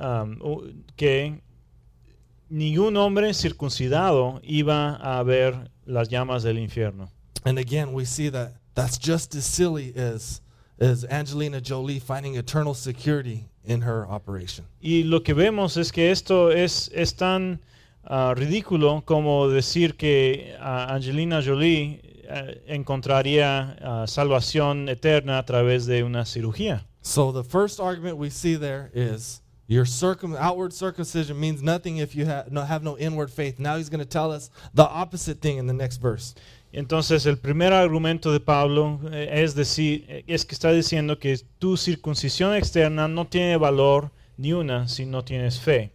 um, 0.00 0.84
que 0.96 1.40
ningún 2.50 2.96
hombre 2.96 3.32
circuncidado 3.34 4.40
iba 4.42 4.96
a 4.96 5.22
ver 5.24 5.70
las 5.86 6.08
llamas 6.08 6.42
del 6.42 6.56
infierno. 6.58 7.10
And 7.44 7.58
again, 7.58 7.92
we 7.92 8.04
see 8.04 8.28
that 8.30 8.54
that's 8.74 8.98
just 8.98 9.34
as 9.34 9.44
silly 9.44 9.92
as, 9.96 10.40
as 10.78 11.04
Angelina 11.04 11.60
Jolie 11.60 11.98
finding 11.98 12.36
eternal 12.36 12.74
security 12.74 13.48
in 13.64 13.82
her 13.82 14.06
operation. 14.08 14.64
Y 14.80 15.02
lo 15.04 15.20
que 15.20 15.34
vemos 15.34 15.76
es 15.76 15.90
que 15.90 16.10
esto 16.10 16.48
es, 16.48 16.90
es 16.94 17.12
tan 17.12 17.60
ah, 18.04 18.34
ridículo 18.36 19.02
como 19.04 19.48
decir 19.48 19.96
que 19.96 20.54
ah, 20.60 20.94
Angelina 20.94 21.42
Jolie 21.42 22.00
eh, 22.30 22.62
encontraría 22.66 23.76
ah, 23.80 24.06
salvación 24.06 24.88
eterna 24.88 25.38
a 25.38 25.44
través 25.44 25.86
de 25.86 26.02
una 26.02 26.24
cirugía. 26.24 26.86
So 27.00 27.32
the 27.32 27.42
first 27.42 27.80
argument 27.80 28.18
we 28.18 28.30
see 28.30 28.56
there 28.56 28.90
is 28.92 29.40
your 29.66 29.86
circum 29.86 30.34
outward 30.36 30.72
circumcision 30.72 31.38
means 31.38 31.62
nothing 31.62 31.98
if 31.98 32.14
you 32.14 32.26
ha- 32.26 32.44
no, 32.50 32.62
have 32.62 32.82
no 32.82 32.98
inward 32.98 33.30
faith. 33.30 33.58
Now 33.58 33.76
he's 33.76 33.88
going 33.88 34.00
to 34.00 34.08
tell 34.08 34.30
us 34.30 34.50
the 34.74 34.86
opposite 34.86 35.40
thing 35.40 35.58
in 35.58 35.66
the 35.66 35.72
next 35.72 35.98
verse. 35.98 36.34
Entonces 36.72 37.24
el 37.24 37.38
primer 37.38 37.72
argumento 37.72 38.30
de 38.30 38.40
Pablo 38.40 39.00
eh, 39.10 39.42
es 39.42 39.54
decir 39.54 40.04
eh, 40.08 40.24
es 40.26 40.44
que 40.44 40.54
está 40.54 40.70
diciendo 40.70 41.18
que 41.18 41.38
tu 41.58 41.76
circuncisión 41.76 42.54
externa 42.54 43.08
no 43.08 43.26
tiene 43.26 43.56
valor 43.56 44.10
ni 44.36 44.52
una 44.52 44.86
si 44.88 45.06
no 45.06 45.24
tienes 45.24 45.58
fe. 45.58 45.92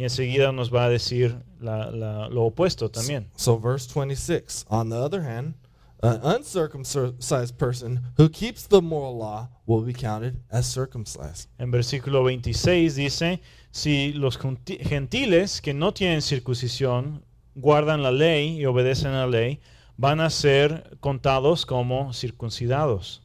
Y 0.00 0.04
enseguida 0.04 0.50
nos 0.50 0.70
va 0.72 0.84
a 0.86 0.88
decir 0.88 1.36
la- 1.60 1.90
la- 1.90 2.28
lo 2.30 2.46
opuesto 2.46 2.88
también. 2.90 3.26
So 3.36 3.58
verse 3.58 3.86
26. 3.86 4.64
On 4.70 4.88
the 4.88 4.96
other 4.96 5.20
hand, 5.22 5.56
an 6.02 6.20
uncircumcised 6.22 7.58
person 7.58 8.00
who 8.16 8.30
keeps 8.30 8.66
the 8.66 8.80
moral 8.80 9.18
law 9.18 9.50
will 9.66 9.84
be 9.84 9.92
counted 9.92 10.36
as 10.50 10.64
circumcised. 10.64 11.48
En 11.58 11.70
versículo 11.70 12.22
26 12.24 12.94
dice, 12.96 13.40
si 13.72 14.14
los 14.14 14.38
gentiles 14.38 15.60
que 15.60 15.74
no 15.74 15.92
tienen 15.92 16.22
circuncisión 16.22 17.22
guardan 17.54 18.02
la 18.02 18.10
ley 18.10 18.58
y 18.58 18.64
obedecen 18.64 19.12
la 19.12 19.26
ley, 19.26 19.60
van 19.98 20.20
a 20.20 20.30
ser 20.30 20.96
contados 21.00 21.66
como 21.66 22.14
circuncidados. 22.14 23.20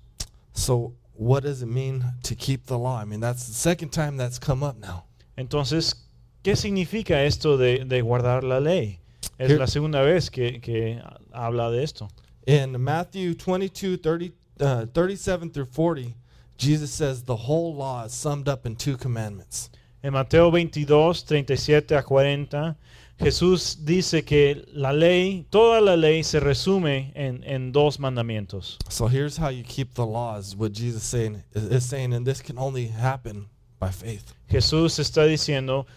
So 0.52 0.92
what 1.18 1.44
does 1.44 1.62
it 1.62 1.70
mean 1.70 2.04
to 2.24 2.36
keep 2.36 2.66
the 2.66 2.78
law? 2.78 3.00
I 3.02 3.06
mean, 3.06 3.22
that's 3.22 3.48
the 3.48 3.54
second 3.54 3.92
time 3.92 4.18
that's 4.18 4.38
come 4.38 4.62
up 4.62 4.76
now. 4.78 5.06
Entonces, 5.38 6.05
¿qué 6.46 6.56
significa 6.56 7.24
esto 7.24 7.58
de, 7.58 7.86
de 7.86 8.02
guardar 8.02 8.44
la 8.44 8.60
ley? 8.60 9.00
Es 9.40 9.50
Here- 9.50 9.58
la 9.58 9.66
segunda 9.68 10.02
vez 10.02 10.30
que, 10.30 10.62
que 10.62 11.02
habla 11.34 11.72
de 11.72 11.84
esto. 11.84 12.08
In 12.46 12.80
Matthew 12.80 13.36
22, 13.36 13.98
30, 13.98 14.34
uh, 14.62 14.86
37 14.94 15.50
through 15.50 15.66
40, 15.66 16.14
Jesus 16.58 16.92
says 16.92 17.24
the 17.24 17.36
whole 17.36 17.76
law 17.76 18.06
is 18.06 18.14
summed 18.14 18.48
up 18.48 18.68
in 18.68 18.76
two 18.76 18.96
commandments. 18.96 19.72
En 20.04 20.14
Mateo 20.14 20.52
22, 20.52 21.24
37 21.26 21.96
a 21.96 22.04
40, 22.04 22.78
Jesús 23.20 23.84
dice 23.84 24.24
que 24.24 24.64
la 24.72 24.92
ley, 24.94 25.48
toda 25.50 25.82
la 25.82 25.96
ley 25.96 26.22
se 26.24 26.40
resume 26.40 27.12
en, 27.16 27.44
en 27.44 27.72
dos 27.72 27.98
mandamientos. 27.98 28.78
So 28.90 29.08
here's 29.08 29.36
how 29.36 29.50
you 29.50 29.64
keep 29.64 29.96
the 29.96 30.06
law 30.06 30.38
is 30.38 30.56
what 30.56 30.74
Jesus 30.74 31.02
saying 31.02 31.42
is, 31.56 31.64
is 31.64 31.84
saying, 31.86 32.14
and 32.14 32.24
this 32.24 32.40
can 32.44 32.60
only 32.60 32.86
happen 32.88 33.48
by 33.80 33.90
faith. 33.90 34.36
Jesús 34.48 35.00
está 35.00 35.26
diciendo, 35.26 35.88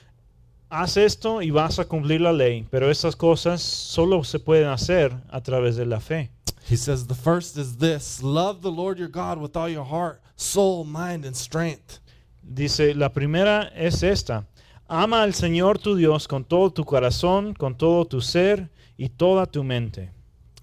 haz 0.70 0.96
esto 0.96 1.42
y 1.42 1.50
vas 1.50 1.78
a 1.78 1.85
cumplir 1.85 2.20
la 2.20 2.33
ley, 2.33 2.66
pero 2.70 2.90
esas 2.90 3.16
cosas 3.16 3.62
solo 3.62 4.24
se 4.24 4.38
pueden 4.38 4.68
hacer 4.68 5.14
a 5.31 5.40
través 5.40 5.76
de 5.76 5.87
la 5.87 6.00
fe. 6.00 6.31
He 6.68 6.76
says 6.76 7.07
the 7.07 7.14
first 7.14 7.57
is 7.57 7.78
this 7.78 8.22
love 8.22 8.61
the 8.61 8.70
Lord 8.70 8.98
your 8.98 9.09
God 9.09 9.38
with 9.38 9.57
all 9.57 9.68
your 9.68 9.87
heart, 9.87 10.20
soul, 10.37 10.85
mind, 10.85 11.24
and 11.24 11.35
strength. 11.35 12.00
Dice, 12.42 12.94
la 12.94 13.11
primera 13.11 13.70
es 13.74 14.02
esta, 14.02 14.46
ama 14.87 15.22
al 15.22 15.33
Señor 15.35 15.78
tu 15.78 15.96
Dios 15.96 16.26
con 16.26 16.44
todo 16.44 16.70
tu 16.70 16.85
corazón, 16.85 17.54
con 17.54 17.76
todo 17.76 18.04
tu 18.04 18.20
ser 18.20 18.70
y 18.96 19.09
toda 19.09 19.46
tu 19.46 19.62
mente. 19.64 20.11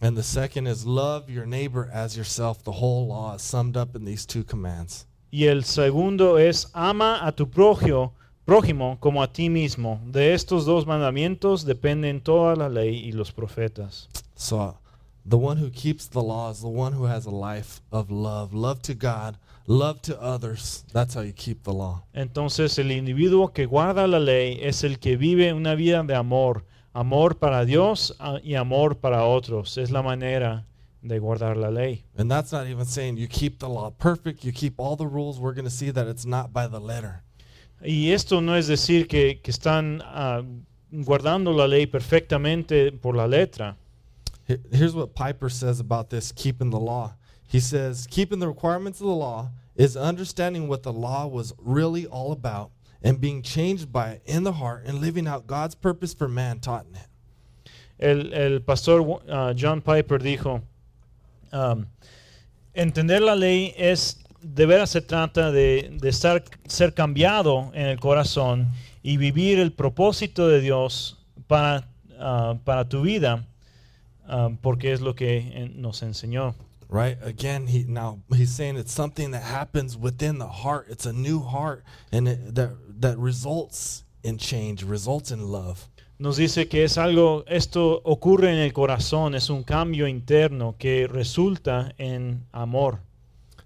And 0.01 0.15
the 0.15 0.23
second 0.23 0.67
is 0.67 0.85
love 0.85 1.29
your 1.29 1.45
neighbor 1.45 1.89
as 1.91 2.15
yourself. 2.15 2.63
The 2.63 2.71
whole 2.71 3.07
law 3.07 3.35
is 3.35 3.41
summed 3.41 3.77
up 3.77 3.95
in 3.95 4.05
these 4.05 4.25
two 4.25 4.43
commands. 4.43 5.07
Y 5.31 5.47
el 5.47 5.63
segundo 5.63 6.37
es, 6.37 6.67
ama 6.73 7.19
a 7.25 7.31
tu 7.31 7.47
prójimo, 7.49 8.13
prójimo 8.45 8.97
como 8.99 9.21
a 9.21 9.31
ti 9.31 9.49
mismo. 9.49 9.99
De 10.05 10.33
estos 10.33 10.65
dos 10.65 10.85
mandamientos 10.85 11.65
dependen 11.65 12.21
toda 12.21 12.55
la 12.55 12.69
ley 12.69 12.95
y 12.95 13.11
los 13.11 13.31
profetas. 13.31 14.07
So 14.35 14.77
the 15.27 15.37
one 15.37 15.57
who 15.57 15.71
keeps 15.71 16.07
the 16.07 16.21
law 16.21 16.51
is 16.51 16.61
the 16.61 16.67
one 16.67 16.93
who 16.93 17.05
has 17.07 17.25
a 17.25 17.31
life 17.31 17.81
of 17.91 18.09
love, 18.09 18.53
love 18.53 18.81
to 18.83 18.93
God, 18.93 19.37
love 19.67 20.01
to 20.03 20.15
others. 20.21 20.85
That's 20.93 21.15
how 21.15 21.23
you 21.23 21.33
keep 21.33 21.63
the 21.63 21.73
law. 21.73 22.03
Entonces 22.13 22.77
el 22.77 22.91
individuo 22.91 23.51
que 23.51 23.65
guarda 23.65 24.07
la 24.07 24.19
ley 24.19 24.59
es 24.61 24.83
el 24.83 24.99
que 24.99 25.17
vive 25.17 25.53
una 25.53 25.75
vida 25.75 26.03
de 26.03 26.15
amor, 26.15 26.65
amor 26.93 27.37
para 27.39 27.65
Dios 27.65 28.15
y 28.43 28.55
amor 28.55 28.99
para 28.99 29.25
otros. 29.25 29.77
Es 29.77 29.89
la 29.89 30.03
manera 30.03 30.67
de 31.01 31.19
guardar 31.19 31.57
la 31.57 31.69
ley. 31.69 32.03
And 32.17 32.29
that's 32.29 32.51
not 32.51 32.67
even 32.67 32.85
saying 32.85 33.17
you 33.17 33.27
keep 33.27 33.59
the 33.59 33.69
law 33.69 33.91
perfect, 33.91 34.43
you 34.43 34.51
keep 34.51 34.79
all 34.79 34.95
the 34.95 35.07
rules. 35.07 35.39
We're 35.39 35.53
going 35.53 35.65
to 35.65 35.71
see 35.71 35.91
that 35.91 36.07
it's 36.07 36.25
not 36.25 36.53
by 36.53 36.67
the 36.67 36.79
letter. 36.79 37.24
Y 37.85 38.11
esto 38.11 38.41
no 38.41 38.55
es 38.55 38.67
decir 38.67 39.07
que, 39.07 39.39
que 39.41 39.51
están 39.51 40.01
ah, 40.03 40.41
guardando 40.91 41.53
la 41.53 41.67
ley 41.67 41.85
perfectamente 41.85 42.91
por 42.91 43.15
la 43.15 43.27
letra. 43.27 43.77
Here's 44.71 44.93
what 44.93 45.15
Piper 45.15 45.49
says 45.49 45.79
about 45.79 46.09
this 46.09 46.31
keeping 46.31 46.69
the 46.69 46.79
law. 46.79 47.15
He 47.47 47.59
says, 47.59 48.07
keeping 48.09 48.39
the 48.39 48.47
requirements 48.47 48.99
of 48.99 49.07
the 49.07 49.13
law 49.13 49.49
is 49.75 49.97
understanding 49.97 50.67
what 50.67 50.83
the 50.83 50.93
law 50.93 51.27
was 51.27 51.53
really 51.57 52.05
all 52.05 52.31
about 52.31 52.71
and 53.01 53.19
being 53.19 53.41
changed 53.41 53.91
by 53.91 54.09
it 54.11 54.21
in 54.25 54.43
the 54.43 54.53
heart 54.53 54.83
and 54.85 54.99
living 54.99 55.27
out 55.27 55.47
God's 55.47 55.75
purpose 55.75 56.13
for 56.13 56.27
man 56.27 56.59
taught 56.59 56.85
in 56.87 56.95
it. 56.95 57.07
El, 57.99 58.33
el 58.33 58.59
pastor 58.59 59.19
ah, 59.29 59.53
John 59.53 59.81
Piper 59.81 60.17
dijo, 60.19 60.61
um, 61.51 61.87
entender 62.75 63.21
la 63.21 63.33
ley 63.33 63.73
es, 63.77 64.15
de 64.53 64.65
veras 64.65 64.91
se 64.91 65.01
trata 65.01 65.51
de, 65.51 65.97
de 65.99 66.09
estar, 66.09 66.43
ser 66.67 66.93
cambiado 66.93 67.71
en 67.73 67.87
el 67.87 67.99
corazón 67.99 68.67
y 69.01 69.17
vivir 69.17 69.59
el 69.59 69.71
propósito 69.71 70.47
de 70.47 70.61
Dios 70.61 71.17
para, 71.47 71.87
ah, 72.19 72.55
para 72.63 72.87
tu 72.87 73.01
vida, 73.01 73.47
ah, 74.27 74.49
porque 74.61 74.93
es 74.93 75.01
lo 75.01 75.15
que 75.15 75.37
eh, 75.37 75.71
nos 75.75 76.03
enseñó. 76.03 76.55
right? 76.87 77.17
Again, 77.23 77.67
he 77.67 77.83
now 77.87 78.19
he's 78.31 78.51
saying 78.51 78.77
it's 78.77 78.91
something 78.91 79.31
that 79.31 79.43
happens 79.43 79.97
within 79.97 80.37
the 80.37 80.47
heart. 80.47 80.85
It's 80.89 81.05
a 81.05 81.13
new 81.13 81.41
heart, 81.41 81.83
and 82.11 82.27
it, 82.27 82.55
that 82.55 82.71
that 83.01 83.17
results 83.17 84.03
in 84.23 84.37
change, 84.37 84.83
results 84.83 85.31
in 85.31 85.41
love. 85.51 85.89
Nos 86.17 86.37
dice 86.37 86.69
que 86.69 86.85
es 86.85 86.97
algo, 86.97 87.43
esto 87.45 88.01
ocurre 88.05 88.53
en 88.53 88.59
el 88.59 88.71
corazón, 88.71 89.35
es 89.35 89.49
un 89.49 89.63
cambio 89.63 90.07
interno 90.07 90.75
que 90.77 91.07
resulta 91.07 91.93
en 91.97 92.45
amor. 92.53 92.99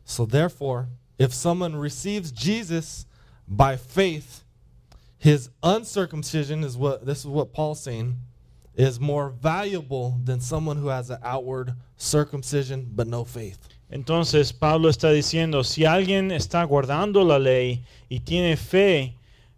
So 0.10 0.26
therefore, 0.26 0.88
if 1.20 1.36
someone 1.36 1.76
receives 1.76 2.32
Jesus 2.32 3.06
by 3.48 3.78
faith, 3.78 4.44
his 5.20 5.52
uncircumcision 5.62 6.64
is 6.64 6.76
what 6.76 7.06
this 7.06 7.20
is 7.20 7.28
what 7.28 7.54
Paul's 7.54 7.80
saying 7.80 8.16
is 8.74 9.00
more 9.00 9.30
valuable 9.30 10.20
than 10.24 10.40
someone 10.42 10.78
who 10.78 10.88
has 10.88 11.12
an 11.12 11.20
outward 11.22 11.74
circumcision 11.96 12.90
but 12.96 13.06
no 13.06 13.24
faith. 13.24 13.60
Entonces 13.92 14.52
Pablo 14.52 14.90
está 14.90 15.12
diciendo, 15.12 15.64
si 15.64 15.84
alguien 15.84 16.32
está 16.32 16.68
guardando 16.68 17.24
la 17.24 17.38
ley 17.38 17.84
y 18.10 18.22
tiene 18.22 18.58
fe, 18.58 19.16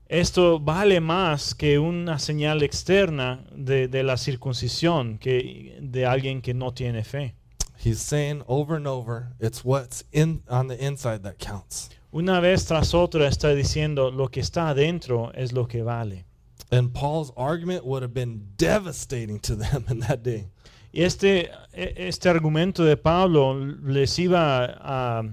esto 0.10 0.60
vale 0.60 1.00
más 1.00 1.54
que 1.56 1.80
una 1.80 2.20
señal 2.20 2.62
externa 2.62 3.46
de, 3.56 3.88
de 3.88 4.04
la 4.04 4.18
circuncisión 4.18 5.18
que 5.18 5.78
de 5.80 6.06
alguien 6.06 6.42
que 6.42 6.54
no 6.54 6.74
tiene 6.74 7.06
fe. 7.06 7.36
He's 7.82 8.00
saying 8.00 8.44
over 8.48 8.76
and 8.76 8.88
over, 8.88 9.30
it's 9.40 9.66
what's 9.66 10.04
in 10.12 10.44
on 10.48 10.68
the 10.68 10.78
inside 10.78 11.24
that 11.24 11.40
counts. 11.40 11.90
Una 12.14 12.40
vez 12.40 12.64
tras 12.68 12.94
otra 12.94 13.28
está 13.28 13.56
diciendo, 13.56 14.16
lo 14.16 14.28
que 14.28 14.44
está 14.44 14.70
adentro 14.70 15.32
es 15.34 15.52
lo 15.52 15.66
que 15.66 15.82
vale. 15.82 16.26
And 16.72 16.94
Paul's 16.94 17.32
argument 17.36 17.84
would 17.84 18.04
have 18.04 18.14
been 18.14 18.50
devastating 18.56 19.40
to 19.40 19.56
them 19.56 19.86
in 19.90 20.00
that 20.02 20.22
day. 20.22 20.50
Y 20.94 21.02
este, 21.02 21.50
este 21.74 22.30
argumento 22.30 22.86
de 22.86 22.98
Pablo 22.98 23.56
les 23.56 24.16
iba 24.20 24.78
a 24.80 25.24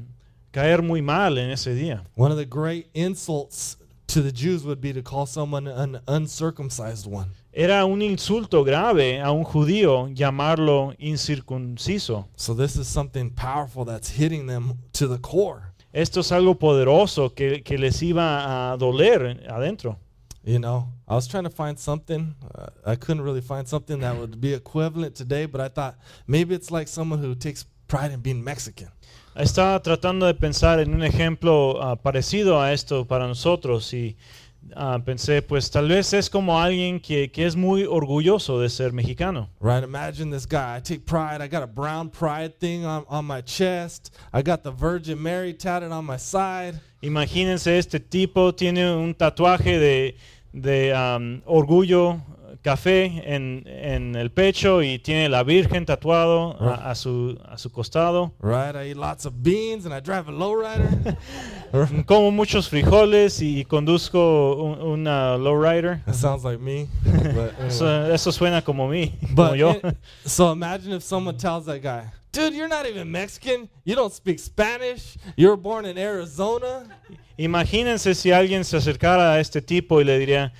caer 0.51 0.83
muy 0.83 1.03
mal 1.03 1.37
en 1.37 1.51
ese 1.51 1.75
día. 1.75 2.03
One 2.15 2.33
of 2.33 2.39
the 2.39 2.47
great 2.47 2.89
insults 2.95 3.77
to 4.07 4.23
the 4.23 4.33
Jews 4.33 4.65
would 4.65 4.81
be 4.81 4.95
to 4.95 5.03
call 5.03 5.27
someone 5.27 5.67
an 5.67 6.01
uncircumcised 6.09 7.07
one. 7.07 7.29
Era 7.53 7.85
un 7.85 8.03
insulto 8.03 8.63
grave 8.63 9.21
a 9.21 9.33
un 9.33 9.43
judío 9.43 10.09
llamarlo 10.09 10.95
incircunciso. 10.99 12.29
So 12.37 12.55
this 12.55 12.77
is 12.77 12.87
something 12.87 13.31
powerful 13.31 13.85
that's 13.85 14.11
hitting 14.11 14.47
them 14.47 14.75
to 14.93 15.09
the 15.09 15.19
core. 15.19 15.73
Esto 15.93 16.21
es 16.21 16.31
algo 16.31 16.59
poderoso 16.59 17.35
que, 17.35 17.63
que 17.63 17.79
les 17.79 18.03
iba 18.03 18.73
a 18.73 18.77
doler 18.77 19.45
adentro. 19.49 19.99
You 20.45 20.59
know, 20.59 20.89
I 21.09 21.15
was 21.15 21.27
trying 21.27 21.45
to 21.45 21.51
find 21.51 21.79
something. 21.79 22.35
Uh, 22.55 22.67
I 22.87 22.97
couldn't 22.97 23.23
really 23.23 23.41
find 23.41 23.67
something 23.67 24.01
that 24.01 24.17
would 24.17 24.41
be 24.41 24.55
equivalent 24.55 25.15
today, 25.15 25.47
but 25.47 25.61
I 25.61 25.69
thought 25.69 25.99
maybe 26.27 26.55
it's 26.55 26.71
like 26.71 26.89
someone 26.89 27.19
who 27.19 27.35
takes 27.35 27.65
pride 27.89 28.13
in 28.13 28.21
being 28.21 28.45
Mexican. 28.45 28.89
Estaba 29.35 29.81
tratando 29.83 30.27
de 30.27 30.35
pensar 30.35 30.81
en 30.81 30.95
un 30.95 31.03
ejemplo 31.03 31.81
ah, 31.81 31.97
parecido 31.97 32.61
a 32.61 32.73
esto 32.73 33.07
para 33.07 33.27
nosotros 33.27 33.93
y 33.95 34.17
ah, 34.77 34.99
pensé, 35.05 35.43
pues 35.43 35.71
tal 35.71 35.89
vez 35.89 36.13
es 36.13 36.29
como 36.29 36.59
alguien 36.59 37.01
que, 37.01 37.31
que 37.31 37.47
es 37.47 37.57
muy 37.57 37.85
orgulloso 37.85 38.61
de 38.61 38.69
ser 38.69 38.93
mexicano. 38.93 39.49
Right? 39.61 39.85
Imagine 39.85 40.31
this 40.31 40.47
guy. 40.47 40.77
I 40.77 40.81
take 40.81 41.07
pride. 41.07 41.43
I 41.43 41.49
got 41.49 41.63
a 41.63 41.67
brown 41.67 42.11
pride 42.11 42.59
thing 42.59 42.85
on, 42.85 43.05
on 43.09 43.25
my 43.27 43.43
chest. 43.43 44.15
I 44.33 44.43
got 44.43 44.63
the 44.63 44.71
Virgin 44.71 45.23
Mary 45.23 45.55
tatted 45.55 45.93
on 45.93 46.05
my 46.05 46.19
side. 46.19 46.81
Imagínense, 47.03 47.79
este 47.79 48.01
tipo 48.01 48.55
tiene 48.55 48.91
un 48.91 49.15
tatuaje 49.15 49.79
de, 49.79 50.17
de 50.53 50.93
um, 50.93 51.41
orgullo 51.47 52.21
café 52.63 53.05
en, 53.35 53.65
en 53.67 54.15
el 54.17 54.31
pecho 54.31 54.83
y 54.83 54.99
tiene 54.99 55.29
la 55.29 55.43
Virgen 55.43 55.85
tatuado 55.87 56.57
a, 56.61 56.91
a 56.91 56.95
su, 56.95 57.39
a 57.49 57.59
su 57.59 57.71
costado. 57.71 58.33
Right? 58.41 58.75
I 58.77 58.91
eat 58.91 58.97
lots 58.97 59.27
of 59.27 59.35
beans 59.43 59.85
and 59.87 59.95
I 59.95 60.01
drive 60.01 60.29
a 60.29 60.33
lowrider. 60.33 61.17
Como 62.07 62.31
muchos 62.31 62.69
frijoles 62.69 63.41
y 63.43 63.65
conduzco 63.65 64.55
un- 64.57 64.81
una 64.83 65.37
lowrider. 65.37 66.03
that 66.07 66.15
sounds 66.15 66.45
like 66.45 66.61
me. 66.61 66.89
But 67.05 67.15
anyway. 67.59 67.67
Eso, 67.69 68.13
eso 68.13 68.33
suena 68.33 68.63
como 68.63 68.89
mí, 68.89 69.13
como 69.21 69.35
But 69.51 69.57
yo. 69.57 69.71
it- 69.73 69.97
so 70.25 70.53
imagine 70.53 70.93
if 70.95 71.03
someone 71.03 71.37
tells 71.37 71.67
that 71.67 71.83
guy, 71.83 72.11
dude, 72.33 72.55
you're 72.55 72.69
not 72.69 72.87
even 72.87 73.11
Mexican. 73.11 73.69
You 73.85 73.95
don't 73.97 74.13
speak 74.13 74.39
Spanish. 74.39 75.17
You 75.37 75.49
were 75.49 75.57
born 75.57 75.85
in 75.87 75.99
Arizona. 75.99 76.85
Imagínense 77.37 78.15
si 78.15 78.33
alguien 78.33 78.65
se 78.65 78.77
acercara 78.77 79.35
a 79.35 79.41
este 79.41 79.63
tipo 79.63 80.01
y 80.01 80.05
le 80.05 80.19
diría, 80.19 80.53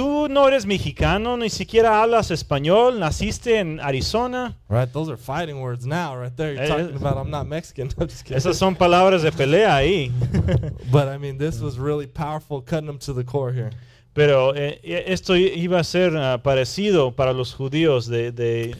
tú 0.00 0.28
no 0.30 0.48
eres 0.48 0.64
mexicano, 0.64 1.36
ni 1.36 1.50
siquiera 1.50 2.02
hablas 2.02 2.30
español, 2.30 2.98
naciste 2.98 3.58
en 3.58 3.78
Arizona. 3.80 4.56
Right? 4.70 4.90
Those 4.92 5.10
are 5.10 5.18
fighting 5.18 5.60
words 5.60 5.84
now, 5.84 6.16
right 6.16 6.34
there. 6.36 6.54
You're 6.54 6.62
Eh, 6.64 6.68
talking 6.68 6.96
about 6.96 7.18
I'm 7.18 7.30
not 7.30 7.46
Mexican. 7.46 7.88
I'm 7.98 8.08
just 8.08 8.24
kidding. 8.24 8.38
Esas 8.38 8.56
son 8.56 8.74
palabras 8.76 9.22
de 9.22 9.30
pelea 9.30 9.76
ahí. 9.76 10.10
But 10.90 11.08
I 11.08 11.18
mean, 11.18 11.36
this 11.36 11.60
was 11.60 11.78
really 11.78 12.06
powerful, 12.06 12.62
cutting 12.62 12.86
them 12.86 12.98
to 13.00 13.12
the 13.12 13.24
core 13.24 13.52
here. 13.52 13.70
Pero 14.14 14.52
eh, 14.54 14.80
eh, 14.82 15.04
esto 15.08 15.34
iba 15.36 15.78
a 15.80 15.84
ser 15.84 16.16
ah, 16.16 16.38
parecido 16.42 17.14
para 17.14 17.32
los 17.34 17.52
judíos 17.54 18.06
de, 18.08 18.32
de- 18.32 18.74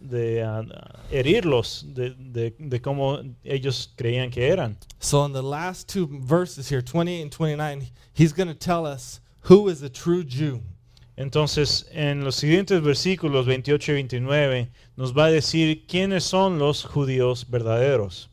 de, 0.00 0.42
ah, 0.42 0.62
herirlos 1.10 1.84
de, 1.94 2.10
de- 2.10 2.54
de 2.58 2.80
cómo 2.80 3.20
ellos 3.42 3.92
creían 3.96 4.30
que 4.30 4.48
eran. 4.48 4.76
So 5.00 5.24
in 5.24 5.32
the 5.32 5.42
last 5.42 5.88
two 5.88 6.06
verses 6.06 6.68
here, 6.70 6.82
28 6.82 7.22
and 7.22 7.32
29, 7.32 7.86
he's 8.12 8.32
going 8.34 8.48
to 8.48 8.54
tell 8.54 8.86
us 8.86 9.20
who 9.48 9.66
is 9.68 9.82
a 9.82 9.88
true 9.88 10.22
Jew. 10.22 10.60
Entonces, 11.16 11.86
en 11.90 12.22
los 12.22 12.36
siguientes 12.36 12.82
versículos 12.82 13.46
28 13.46 13.92
y 13.92 13.94
29 13.94 14.70
nos 14.98 15.12
va 15.12 15.24
a 15.24 15.30
decir 15.30 15.86
quiénes 15.86 16.22
son 16.22 16.58
los 16.58 16.84
judíos 16.84 17.46
verdaderos. 17.46 18.28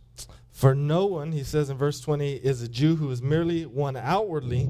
For 0.52 0.76
no 0.76 1.06
one, 1.06 1.32
he 1.32 1.44
says 1.44 1.70
in 1.70 1.78
verse 1.78 2.02
20, 2.02 2.36
is 2.44 2.62
a 2.62 2.68
Jew 2.68 2.98
who 2.98 3.10
is 3.12 3.22
merely 3.22 3.66
one 3.66 3.96
outwardly, 3.96 4.70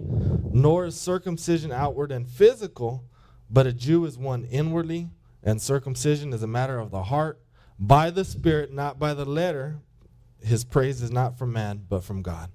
nor 0.53 0.85
is 0.85 0.95
circumcision 0.95 1.71
outward 1.71 2.11
and 2.11 2.27
physical, 2.27 3.03
but 3.49 3.65
a 3.65 3.73
Jew 3.73 4.05
is 4.05 4.15
one 4.15 4.45
inwardly, 4.45 5.09
and 5.43 5.59
circumcision 5.59 6.31
is 6.31 6.43
a 6.43 6.47
matter 6.47 6.77
of 6.77 6.91
the 6.91 7.03
heart, 7.03 7.39
by 7.79 8.11
the 8.11 8.23
Spirit, 8.23 8.71
not 8.71 8.99
by 8.99 9.15
the 9.15 9.25
letter. 9.25 9.79
His 10.43 10.63
praise 10.63 11.01
is 11.01 11.11
not 11.11 11.39
from 11.39 11.53
man, 11.53 11.85
but 11.89 12.03
from 12.03 12.21
God. 12.21 12.51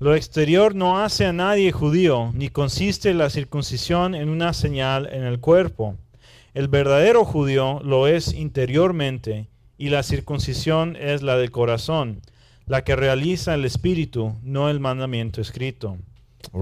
Lo 0.00 0.14
exterior 0.14 0.74
no 0.74 1.00
hace 1.00 1.24
a 1.24 1.32
nadie 1.32 1.70
judío, 1.70 2.32
ni 2.34 2.48
consiste 2.48 3.14
la 3.14 3.30
circuncisión 3.30 4.14
en 4.14 4.28
una 4.28 4.52
señal 4.52 5.08
en 5.12 5.22
el 5.22 5.38
cuerpo. 5.38 5.96
El 6.52 6.68
verdadero 6.68 7.24
judío 7.24 7.80
lo 7.84 8.08
es 8.08 8.32
interiormente, 8.34 9.48
y 9.78 9.90
la 9.90 10.02
circuncisión 10.02 10.96
es 10.96 11.22
la 11.22 11.36
del 11.36 11.50
corazón, 11.50 12.22
la 12.66 12.82
que 12.82 12.96
realiza 12.96 13.54
el 13.54 13.64
espíritu, 13.64 14.34
no 14.42 14.68
el 14.68 14.80
mandamiento 14.80 15.40
escrito. 15.40 15.96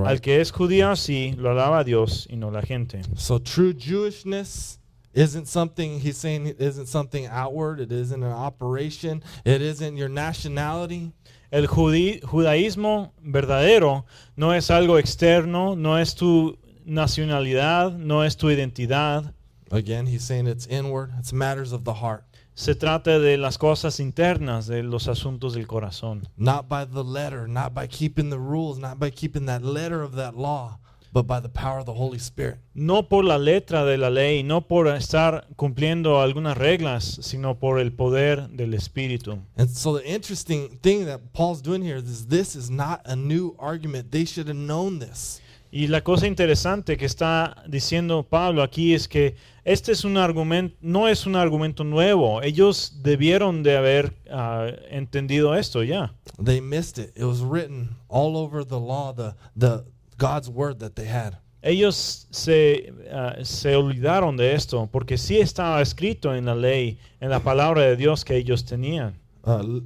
Al 0.04 0.20
que 0.20 0.40
es 0.40 0.52
judío 0.52 0.90
así, 0.90 1.34
lo 1.36 1.50
alaba 1.50 1.84
Dios 1.84 2.26
y 2.30 2.36
no 2.36 2.50
la 2.50 2.62
gente. 2.62 3.00
So 3.16 3.40
true 3.40 3.74
Jewishness 3.74 4.78
isn't 5.14 5.46
something 5.46 6.00
he's 6.00 6.16
saying 6.16 6.46
it 6.46 6.60
isn't 6.60 6.86
something 6.86 7.26
outward, 7.26 7.80
it 7.80 7.90
isn't 7.90 8.22
an 8.22 8.32
operation, 8.32 9.22
it 9.44 9.60
isn't 9.60 9.96
your 9.96 10.08
nationality. 10.10 11.12
El 11.52 11.66
judaísmo 11.66 13.12
verdadero 13.22 14.06
no 14.36 14.54
es 14.54 14.70
algo 14.70 14.98
externo, 14.98 15.76
no 15.76 15.98
es 15.98 16.14
tu 16.14 16.58
nacionalidad, 16.86 17.92
no 17.92 18.24
es 18.24 18.36
tu 18.38 18.48
identidad. 18.50 19.34
Again, 19.70 20.06
he's 20.06 20.22
saying 20.24 20.46
it's 20.46 20.66
inward, 20.66 21.10
it's 21.18 21.32
matters 21.32 21.72
of 21.72 21.84
the 21.84 21.92
heart, 21.94 22.24
Se 22.54 22.74
trata 22.74 23.18
de 23.18 23.36
las 23.38 23.58
cosas 23.58 24.00
internas, 24.00 24.66
de 24.66 24.82
los 24.82 25.08
asuntos 25.08 25.52
del 25.54 25.66
corazón. 25.66 26.26
not 26.36 26.68
by 26.68 26.84
the 26.86 27.04
letter, 27.04 27.46
not 27.46 27.72
by 27.74 27.86
keeping 27.86 28.30
the 28.30 28.38
rules, 28.38 28.78
not 28.78 28.98
by 28.98 29.10
keeping 29.10 29.44
that 29.46 29.62
letter 29.62 30.02
of 30.02 30.14
that 30.16 30.34
law, 30.34 30.78
but 31.12 31.26
by 31.26 31.40
the 31.40 31.48
power 31.48 31.78
of 31.78 31.86
the 31.86 31.92
Holy 31.92 32.18
Spirit. 32.18 32.58
No 32.74 33.02
por 33.02 33.24
la 33.24 33.38
letra 33.38 33.84
de 33.84 33.98
la 33.98 34.08
ley, 34.08 34.42
no 34.42 34.62
por 34.62 34.86
estar 34.86 35.46
cumpliendo 35.56 36.20
algunas 36.20 36.56
reglas, 36.56 37.18
sino 37.20 37.58
por 37.58 37.78
el 37.78 37.92
poder 37.92 38.48
del 38.48 38.72
Espíritu. 38.74 39.38
And 39.56 39.68
so 39.68 39.98
the 39.98 40.04
interesting 40.06 40.78
thing 40.82 41.04
that 41.06 41.32
Paul's 41.32 41.62
doing 41.62 41.82
here 41.82 41.96
is 41.96 42.26
this 42.26 42.56
is 42.56 42.70
not 42.70 43.02
a 43.04 43.14
new 43.14 43.54
argument. 43.58 44.10
They 44.10 44.24
should 44.24 44.48
have 44.48 44.56
known 44.56 44.98
this. 44.98 45.40
Y 45.74 45.86
la 45.86 46.02
cosa 46.02 46.26
interesante 46.26 46.98
que 46.98 47.06
está 47.06 47.62
diciendo 47.66 48.26
Pablo 48.28 48.62
aquí 48.62 48.92
es 48.92 49.08
que 49.08 49.36
este 49.64 49.92
es 49.92 50.04
un 50.04 50.18
argumento, 50.18 50.76
no 50.82 51.08
es 51.08 51.26
un 51.26 51.34
argumento 51.34 51.82
nuevo. 51.82 52.42
Ellos 52.42 53.00
debieron 53.02 53.62
de 53.62 53.78
haber 53.78 54.14
ah, 54.30 54.66
entendido 54.90 55.54
esto 55.54 55.82
ya. 55.82 56.14
They 56.42 56.60
missed 56.60 56.98
it. 56.98 57.16
It 57.16 57.24
was 57.24 57.40
written 57.40 57.96
all 58.08 58.36
over 58.36 58.66
the 58.66 58.78
law, 58.78 59.14
the 59.14 59.34
the 59.56 59.84
God's 60.22 60.48
word 60.48 60.78
that 60.78 60.94
they 60.94 61.06
had. 61.06 61.36
Ellos 61.62 62.26
se, 62.30 62.92
ah, 63.12 63.36
se 63.42 63.74
olvidaron 63.74 64.36
de 64.36 64.54
esto 64.54 64.88
porque 64.90 65.16
sí 65.16 65.38
estaba 65.38 65.80
escrito 65.80 66.34
en 66.34 66.46
la 66.46 66.54
ley, 66.54 66.98
en 67.20 67.30
la 67.30 67.40
palabra 67.40 67.82
de 67.82 67.96
Dios 67.96 68.24
que 68.24 68.36
ellos 68.36 68.64
tenían. 68.64 69.14
Uh, 69.44 69.80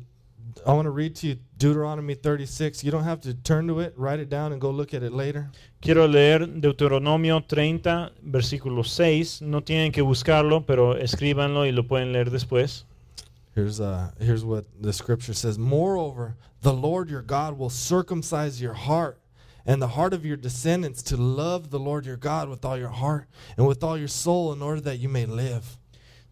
I 0.66 0.72
want 0.72 0.86
to 0.86 0.90
read 0.90 1.14
to 1.16 1.28
you 1.28 1.36
Deuteronomy 1.58 2.14
36. 2.14 2.82
You 2.82 2.90
don't 2.90 3.04
have 3.04 3.20
to 3.22 3.34
turn 3.34 3.66
to 3.68 3.80
it, 3.80 3.94
write 3.96 4.20
it 4.20 4.28
down, 4.28 4.52
and 4.52 4.60
go 4.60 4.70
look 4.70 4.94
at 4.94 5.02
it 5.02 5.12
later. 5.12 5.50
Quiero 5.80 6.06
leer 6.06 6.46
Deuteronomio 6.46 7.46
30, 7.46 8.12
versículo 8.22 8.84
6. 8.84 9.42
No 9.42 9.60
tienen 9.60 9.92
que 9.92 10.02
buscarlo, 10.02 10.66
pero 10.66 10.96
escríbanlo 10.96 11.66
y 11.66 11.72
lo 11.72 11.84
pueden 11.84 12.12
leer 12.12 12.30
después. 12.30 12.84
Here's 13.54 13.80
uh 13.80 14.10
here's 14.18 14.44
what 14.44 14.64
the 14.80 14.92
scripture 14.92 15.32
says. 15.34 15.58
Moreover, 15.58 16.36
the 16.60 16.72
Lord 16.72 17.08
your 17.08 17.22
God 17.22 17.58
will 17.58 17.70
circumcise 17.70 18.60
your 18.60 18.74
heart 18.74 19.18
and 19.66 19.82
the 19.82 19.88
heart 19.88 20.14
of 20.14 20.24
your 20.24 20.36
descendants 20.36 21.02
to 21.02 21.16
love 21.16 21.70
the 21.70 21.78
Lord 21.78 22.06
your 22.06 22.16
God 22.16 22.48
with 22.48 22.64
all 22.64 22.78
your 22.78 22.88
heart 22.88 23.26
and 23.56 23.66
with 23.66 23.82
all 23.82 23.98
your 23.98 24.08
soul 24.08 24.52
in 24.52 24.62
order 24.62 24.80
that 24.82 24.98
you 24.98 25.08
may 25.08 25.26
live. 25.26 25.76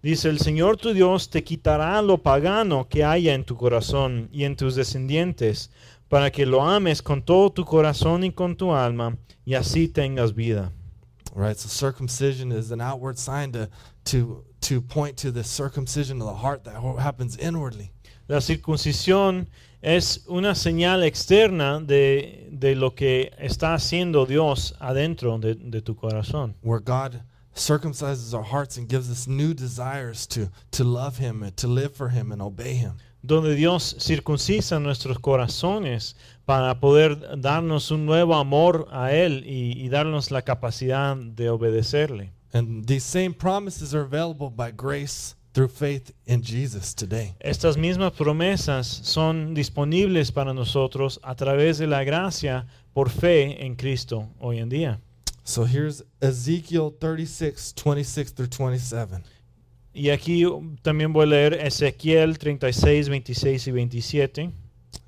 Dice, 0.02 0.26
el 0.26 0.38
Señor 0.38 0.76
tu 0.76 0.92
Dios 0.92 1.28
te 1.28 1.42
quitará 1.42 2.06
lo 2.06 2.18
pagano 2.18 2.88
que 2.88 3.02
haya 3.02 3.32
en 3.32 3.42
tu 3.42 3.56
corazón 3.56 4.28
y 4.32 4.44
en 4.44 4.54
tus 4.54 4.76
descendientes, 4.76 5.70
para 6.10 6.30
que 6.30 6.44
lo 6.44 6.60
ames 6.60 7.00
con 7.00 7.22
todo 7.22 7.50
tu 7.50 7.64
corazón 7.64 8.22
y 8.22 8.30
con 8.30 8.54
tu 8.54 8.72
alma, 8.72 9.16
y 9.46 9.54
así 9.54 9.88
tengas 9.88 10.34
vida. 10.34 10.72
Right? 11.34 11.56
So 11.56 11.68
circumcision 11.68 12.52
is 12.52 12.70
an 12.70 12.80
outward 12.80 13.18
sign 13.18 13.50
to 13.52 13.68
to 14.04 14.44
to 14.60 14.80
point 14.80 15.16
to 15.22 15.32
the 15.32 15.42
circumcision 15.42 16.20
of 16.20 16.28
the 16.28 16.34
heart 16.34 16.64
that 16.64 16.74
happens 17.00 17.36
inwardly. 17.38 17.90
La 18.28 18.40
circuncisión 18.40 19.48
es 19.84 20.24
una 20.28 20.54
señal 20.54 21.04
externa 21.04 21.78
de, 21.78 22.48
de 22.50 22.74
lo 22.74 22.94
que 22.94 23.32
está 23.38 23.74
haciendo 23.74 24.24
Dios 24.24 24.74
adentro 24.80 25.38
de, 25.38 25.54
de 25.56 25.82
tu 25.82 25.94
corazón. 25.94 26.54
where 26.62 26.80
God 26.82 27.20
circumcises 27.54 28.32
our 28.34 28.42
hearts 28.42 28.78
and 28.78 28.88
gives 28.88 29.10
us 29.10 29.28
new 29.28 29.52
desires 29.54 30.26
to 30.26 30.48
to 30.70 30.84
love 30.84 31.18
him 31.18 31.42
and 31.42 31.54
to 31.56 31.68
live 31.68 31.92
for 31.94 32.08
him 32.08 32.32
and 32.32 32.40
obey 32.40 32.74
him. 32.74 32.94
donde 33.22 33.54
Dios 33.54 33.94
circuncisa 33.98 34.80
nuestros 34.80 35.18
corazones 35.18 36.16
para 36.46 36.80
poder 36.80 37.40
darnos 37.40 37.90
un 37.90 38.06
nuevo 38.06 38.34
amor 38.34 38.88
a 38.90 39.12
Él 39.12 39.44
y, 39.46 39.72
y 39.82 39.88
darnos 39.88 40.30
la 40.30 40.42
capacidad 40.42 41.16
de 41.16 41.48
obedecerle. 41.48 42.32
And 42.52 42.86
these 42.86 43.04
same 43.04 43.32
promises 43.34 43.94
are 43.94 44.02
available 44.02 44.50
by 44.50 44.70
grace 44.72 45.34
through 45.54 45.68
faith 45.68 46.12
in 46.26 46.42
Jesus 46.42 46.94
today. 46.94 47.34
Estas 47.40 47.78
mismas 47.78 48.12
promesas 48.12 48.86
son 48.86 49.54
disponibles 49.54 50.32
para 50.32 50.52
nosotros 50.52 51.20
a 51.22 51.34
través 51.36 51.78
de 51.78 51.86
la 51.86 52.02
gracia 52.04 52.66
por 52.92 53.08
fe 53.08 53.64
en 53.64 53.76
Cristo 53.76 54.28
hoy 54.40 54.58
en 54.58 54.68
día. 54.68 55.00
So 55.44 55.64
here's 55.64 56.02
Ezekiel 56.20 56.90
36, 56.98 57.72
26 57.74 58.32
through 58.34 58.48
27. 58.48 59.22
Y 59.94 60.10
aquí 60.10 60.44
también 60.82 61.12
voy 61.12 61.24
a 61.24 61.26
leer 61.26 61.54
Ezequiel 61.54 62.36
36, 62.36 63.08
26 63.08 63.68
y 63.68 63.70
27. 63.70 64.52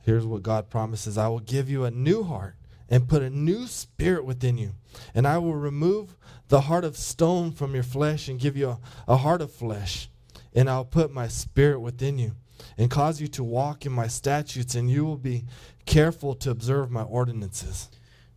Here's 0.04 0.24
what 0.24 0.42
God 0.42 0.70
promises 0.70 1.18
I 1.18 1.26
will 1.26 1.40
give 1.40 1.68
you 1.68 1.84
a 1.84 1.90
new 1.90 2.22
heart 2.22 2.54
and 2.88 3.08
put 3.08 3.22
a 3.22 3.30
new 3.30 3.66
spirit 3.66 4.24
within 4.24 4.58
you. 4.58 4.74
And 5.12 5.26
I 5.26 5.38
will 5.38 5.56
remove 5.56 6.14
the 6.48 6.62
heart 6.62 6.84
of 6.84 6.96
stone 6.96 7.50
from 7.50 7.74
your 7.74 7.82
flesh 7.82 8.28
and 8.28 8.38
give 8.38 8.56
you 8.56 8.68
a, 8.68 8.78
a 9.08 9.16
heart 9.16 9.42
of 9.42 9.50
flesh. 9.50 10.08
And 10.56 10.68
I'll 10.68 10.86
put 10.86 11.12
my 11.12 11.28
spirit 11.28 11.80
within 11.80 12.18
you 12.18 12.32
and 12.78 12.90
cause 12.90 13.20
you 13.20 13.28
to 13.28 13.44
walk 13.44 13.86
in 13.86 13.92
my 13.92 14.08
statutes, 14.08 14.74
and 14.74 14.90
you 14.90 15.04
will 15.04 15.18
be 15.18 15.44
careful 15.84 16.34
to 16.36 16.50
observe 16.50 16.90
my 16.90 17.02
ordinances. 17.02 17.90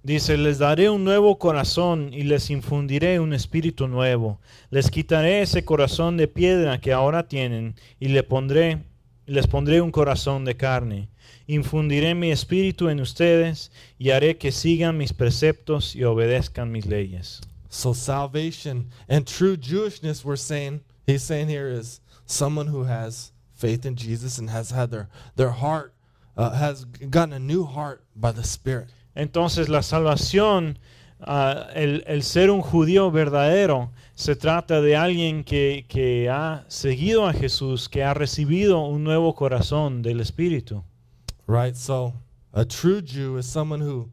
Dice, 0.04 0.38
les 0.38 0.60
daré 0.60 0.90
un 0.90 1.04
nuevo 1.04 1.38
corazón 1.38 2.14
y 2.14 2.24
les 2.24 2.50
infundiré 2.50 3.20
un 3.20 3.34
espíritu 3.34 3.88
nuevo. 3.88 4.40
Les 4.72 4.90
quitaré 4.90 5.42
ese 5.42 5.66
corazón 5.66 6.16
de 6.16 6.28
piedra 6.28 6.80
que 6.80 6.94
ahora 6.94 7.28
tienen 7.28 7.76
y 8.00 8.08
le 8.08 8.24
pondré, 8.24 8.82
les 9.26 9.46
pondré 9.48 9.82
un 9.82 9.92
corazón 9.92 10.46
de 10.46 10.56
carne. 10.56 11.10
Infundiré 11.48 12.16
mi 12.16 12.32
espíritu 12.32 12.88
en 12.88 13.02
ustedes 13.02 13.72
y 13.98 14.12
haré 14.12 14.38
que 14.38 14.54
sigan 14.54 14.98
mis 14.98 15.12
preceptos 15.12 15.96
y 15.96 16.06
obedezcan 16.06 16.72
mis 16.72 16.86
leyes. 16.86 17.42
So 17.70 17.94
salvation 17.94 18.88
and 19.10 19.26
true 19.28 19.58
Jewishness, 19.58 20.24
we're 20.24 20.38
saying, 20.38 20.82
he's 21.06 21.24
saying 21.24 21.50
here 21.50 21.70
is 21.70 22.00
someone 22.30 22.68
who 22.68 22.84
has 22.84 23.32
faith 23.56 23.86
in 23.86 23.96
Jesus 23.96 24.38
and 24.38 24.50
has 24.50 24.72
had 24.72 24.92
their, 24.92 25.10
their 25.36 25.50
heart, 25.50 25.94
uh, 26.38 26.52
has 26.52 26.86
gotten 26.86 27.34
a 27.34 27.40
new 27.40 27.66
heart 27.66 28.04
by 28.16 28.32
the 28.32 28.44
Spirit. 28.44 28.90
Entonces 29.16 29.68
la 29.68 29.80
salvación, 29.82 30.78
ah, 31.22 31.68
el, 31.74 32.04
el 32.08 32.22
ser 32.22 32.50
un 32.50 32.62
judío 32.62 33.12
verdadero, 33.12 33.90
se 34.16 34.36
trata 34.36 34.82
de 34.82 34.96
alguien 34.96 35.44
que, 35.44 35.86
que 35.90 36.30
ha 36.30 36.64
seguido 36.70 37.28
a 37.28 37.34
Jesús, 37.34 37.90
que 37.90 38.04
ha 38.04 38.14
recibido 38.14 38.82
un 38.82 39.04
nuevo 39.04 39.34
corazón 39.36 40.02
del 40.02 40.22
Espíritu. 40.22 40.84
Right? 41.48 41.76
So 41.76 42.14
a 42.54 42.64
true 42.64 43.02
Jew 43.02 43.38
is 43.38 43.46
someone 43.46 43.82
who, 43.82 44.10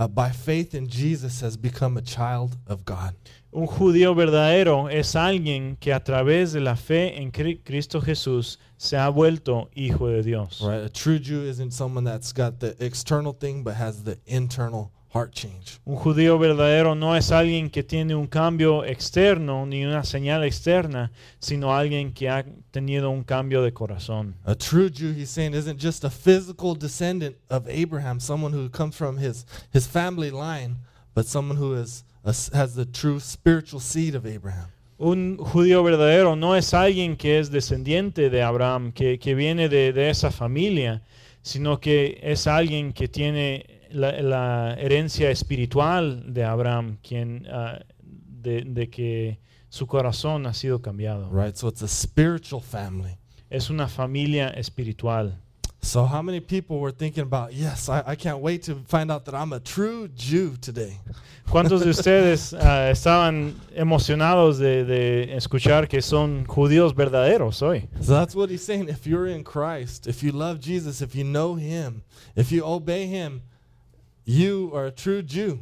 uh, 0.00 0.08
by 0.08 0.30
faith 0.30 0.74
in 0.74 0.88
Jesus, 0.88 1.42
has 1.42 1.58
become 1.58 1.98
a 1.98 2.02
child 2.02 2.56
of 2.66 2.84
God. 2.86 3.14
Un 3.52 3.66
judío 3.66 4.14
verdadero 4.14 4.88
es 4.90 5.14
alguien 5.14 5.78
que 5.78 5.92
a 5.92 6.00
través 6.00 6.52
de 6.52 6.60
la 6.60 6.74
fe 6.74 7.20
en 7.20 7.30
Cristo 7.30 8.00
Jesús 8.00 8.56
se 8.78 8.96
ha 8.96 9.10
vuelto 9.10 9.68
hijo 9.76 10.08
de 10.08 10.22
Dios. 10.22 10.62
Right? 10.62 10.84
A 10.84 10.88
true 10.88 11.18
Jew 11.18 11.42
isn't 11.42 11.72
someone 11.72 12.04
that's 12.04 12.32
got 12.32 12.60
the 12.60 12.74
external 12.82 13.34
thing 13.34 13.62
but 13.62 13.74
has 13.74 14.04
the 14.04 14.18
internal 14.26 14.90
heart 15.12 15.32
change. 15.32 15.80
Un 15.84 15.96
judío 15.96 16.38
verdadero 16.38 16.94
no 16.94 17.16
es 17.16 17.30
alguien 17.32 17.68
que 17.68 17.82
tiene 17.82 18.14
un 18.14 18.26
cambio 18.26 18.84
externo 18.84 19.66
ni 19.66 19.84
una 19.84 20.04
señal 20.04 20.44
externa, 20.44 21.10
sino 21.40 21.74
alguien 21.74 22.12
que 22.12 22.28
ha 22.28 22.44
tenido 22.70 23.10
un 23.10 23.24
cambio 23.24 23.62
de 23.62 23.72
corazón. 23.72 24.34
A 24.44 24.54
true 24.54 24.88
Jew, 24.88 25.12
he's 25.12 25.30
saying, 25.30 25.54
isn't 25.54 25.78
just 25.78 26.04
a 26.04 26.10
physical 26.10 26.74
descendant 26.74 27.36
of 27.48 27.68
Abraham, 27.68 28.20
someone 28.20 28.52
who 28.52 28.68
comes 28.68 28.96
from 28.96 29.18
his, 29.18 29.44
his 29.72 29.86
family 29.86 30.30
line, 30.30 30.76
but 31.14 31.26
someone 31.26 31.56
who 31.56 31.74
is 31.74 32.04
a, 32.24 32.30
has 32.54 32.74
the 32.74 32.86
true 32.86 33.18
spiritual 33.18 33.80
seed 33.80 34.14
of 34.14 34.24
Abraham. 34.24 34.68
Un 34.98 35.38
judío 35.38 35.82
verdadero 35.82 36.36
no 36.36 36.54
es 36.54 36.74
alguien 36.74 37.16
que 37.16 37.38
es 37.38 37.50
descendiente 37.50 38.28
de 38.28 38.42
Abraham, 38.42 38.92
que, 38.92 39.18
que 39.18 39.34
viene 39.34 39.68
de, 39.68 39.92
de 39.92 40.10
esa 40.10 40.30
familia, 40.30 41.02
sino 41.42 41.80
que 41.80 42.20
es 42.22 42.46
alguien 42.46 42.92
que 42.92 43.08
tiene 43.08 43.79
la, 43.92 44.20
la 44.22 44.74
herencia 44.78 45.30
espiritual 45.30 46.32
de 46.32 46.44
Abraham, 46.44 46.98
quien, 47.02 47.46
ah, 47.50 47.80
de, 48.02 48.62
de 48.62 48.88
que 48.88 49.38
su 49.68 49.86
corazón 49.86 50.46
ha 50.46 50.54
sido 50.54 50.80
cambiado. 50.80 51.30
Right? 51.30 51.56
So 51.56 51.68
it's 51.68 51.82
a 51.82 51.88
spiritual 51.88 52.60
family. 52.60 53.16
Es 53.50 53.70
una 53.70 53.88
familia 53.88 54.50
espiritual. 54.50 55.36
So, 55.82 56.04
how 56.04 56.20
many 56.20 56.40
people 56.40 56.78
were 56.78 56.92
thinking 56.92 57.22
about, 57.22 57.54
yes, 57.54 57.88
I, 57.88 58.02
I 58.06 58.14
can't 58.14 58.40
wait 58.40 58.64
to 58.64 58.76
find 58.86 59.10
out 59.10 59.24
that 59.24 59.34
I'm 59.34 59.54
a 59.54 59.60
true 59.60 60.08
Jew 60.08 60.56
today? 60.60 60.98
¿Cuántos 61.48 61.82
de 61.82 61.88
ustedes 61.88 62.52
ah, 62.52 62.90
estaban 62.90 63.54
emocionados 63.74 64.58
de, 64.58 64.84
de 64.84 65.34
escuchar 65.34 65.88
que 65.88 66.02
son 66.02 66.44
judíos 66.44 66.94
verdaderos 66.94 67.62
hoy? 67.62 67.88
So, 68.02 68.12
that's 68.12 68.34
what 68.36 68.50
he's 68.50 68.62
saying. 68.62 68.90
If 68.90 69.06
you're 69.06 69.26
in 69.26 69.42
Christ, 69.42 70.06
if 70.06 70.22
you 70.22 70.32
love 70.32 70.60
Jesus, 70.60 71.00
if 71.00 71.14
you 71.14 71.24
know 71.24 71.54
him, 71.54 72.02
if 72.36 72.52
you 72.52 72.62
obey 72.62 73.06
him, 73.06 73.40
you 74.30 74.70
are 74.74 74.86
a 74.86 74.92
true 74.92 75.22
Jew. 75.22 75.58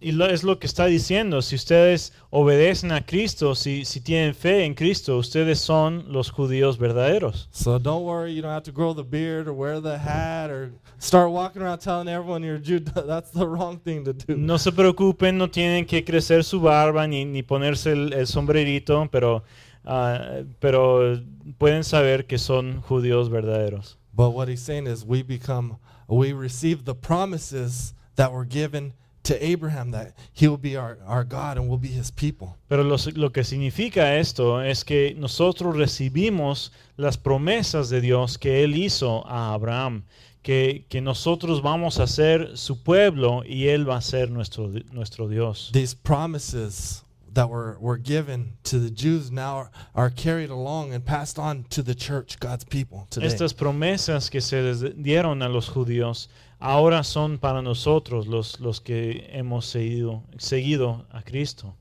Y 0.00 0.12
lo- 0.12 0.24
es 0.26 0.44
lo 0.44 0.58
que 0.58 0.66
está 0.66 0.86
diciendo, 0.86 1.42
si 1.42 1.54
ustedes 1.54 2.14
obedecen 2.30 2.90
a 2.90 3.04
Cristo, 3.04 3.54
si, 3.54 3.84
si 3.84 4.00
tienen 4.00 4.34
fe 4.34 4.64
en 4.64 4.72
Cristo, 4.74 5.18
ustedes 5.18 5.58
son 5.58 6.06
los 6.10 6.30
judíos 6.30 6.78
verdaderos. 6.78 7.48
So 7.52 7.78
don't 7.78 8.02
worry, 8.02 8.34
you 8.34 8.40
don't 8.40 8.50
have 8.54 8.62
to 8.64 8.72
grow 8.72 8.94
the 8.94 9.02
beard 9.02 9.46
or 9.46 9.52
wear 9.52 9.78
the 9.82 9.98
hat 9.98 10.48
or 10.50 10.70
start 10.98 11.30
walking 11.30 11.60
around 11.60 11.80
telling 11.80 12.08
everyone 12.08 12.42
you're 12.42 12.56
a 12.56 12.62
Jew. 12.62 12.80
That's 12.94 13.30
the 13.30 13.46
wrong 13.46 13.78
thing 13.78 14.04
to 14.04 14.14
do. 14.14 14.36
No 14.38 14.56
se 14.56 14.72
preocupen, 14.72 15.36
no 15.36 15.50
tienen 15.50 15.84
que 15.84 16.02
crecer 16.02 16.44
su 16.44 16.60
barba 16.62 17.06
ni, 17.06 17.26
ni 17.26 17.42
ponerse 17.42 17.92
el, 17.92 18.14
el 18.14 18.26
sombrerito, 18.26 19.06
pero, 19.12 19.42
ah, 19.84 20.44
pero 20.60 21.20
pueden 21.58 21.84
saber 21.84 22.24
que 22.26 22.38
son 22.38 22.80
judíos 22.80 23.28
verdaderos. 23.28 23.98
But 24.14 24.30
what 24.30 24.48
he's 24.48 24.62
saying 24.62 24.86
is 24.86 25.04
we 25.04 25.22
become, 25.22 25.76
we 26.08 26.32
receive 26.32 26.84
the 26.84 26.94
promises 26.94 27.92
that 28.16 28.32
were 28.32 28.44
given 28.44 28.92
to 29.24 29.44
Abraham 29.44 29.90
that 29.90 30.14
he 30.32 30.48
will 30.48 30.56
be 30.56 30.74
our, 30.74 30.98
our 31.06 31.22
God 31.22 31.58
and 31.58 31.68
we'll 31.68 31.76
be 31.76 31.88
his 31.88 32.10
people. 32.10 32.56
Pero 32.68 32.82
lo, 32.82 32.96
lo 33.14 33.28
que 33.30 33.44
significa 33.44 34.18
esto 34.18 34.58
es 34.58 34.84
que 34.84 35.14
nosotros 35.18 35.76
recibimos 35.76 36.70
las 36.96 37.18
promesas 37.18 37.90
de 37.90 38.00
Dios 38.00 38.38
que 38.38 38.64
Él 38.64 38.74
hizo 38.74 39.24
a 39.26 39.52
Abraham, 39.52 40.04
que, 40.42 40.86
que 40.88 41.02
nosotros 41.02 41.60
vamos 41.60 41.98
a 42.00 42.06
ser 42.06 42.56
su 42.56 42.82
pueblo 42.82 43.42
y 43.44 43.68
Él 43.68 43.88
va 43.88 43.96
a 43.96 44.00
ser 44.00 44.30
nuestro, 44.30 44.70
nuestro 44.92 45.28
Dios. 45.28 45.70
These 45.72 45.94
promises 45.94 47.04
that 47.34 47.48
were, 47.48 47.76
were 47.80 47.98
given 47.98 48.52
to 48.64 48.78
the 48.78 48.90
Jews 48.90 49.30
now 49.30 49.56
are, 49.56 49.70
are 49.94 50.10
carried 50.10 50.50
along 50.50 50.92
and 50.92 51.04
passed 51.04 51.38
on 51.38 51.64
to 51.70 51.82
the 51.82 51.94
church, 51.94 52.38
God's 52.40 52.64
people 52.64 53.06
today. 53.10 53.26
Estas 53.26 53.54
promesas 53.54 54.30
que 54.30 54.40
se 54.40 54.60
les 54.62 54.82
dieron 54.82 55.42
a 55.44 55.48
los 55.48 55.68
judíos 55.68 56.28
ahora 56.60 57.04
son 57.04 57.38
para 57.38 57.62
nosotros 57.62 58.26
los, 58.26 58.60
los 58.60 58.80
que 58.80 59.28
hemos 59.32 59.64
seguido, 59.66 60.22
seguido 60.38 61.04
a 61.12 61.22
Cristo. 61.22 61.74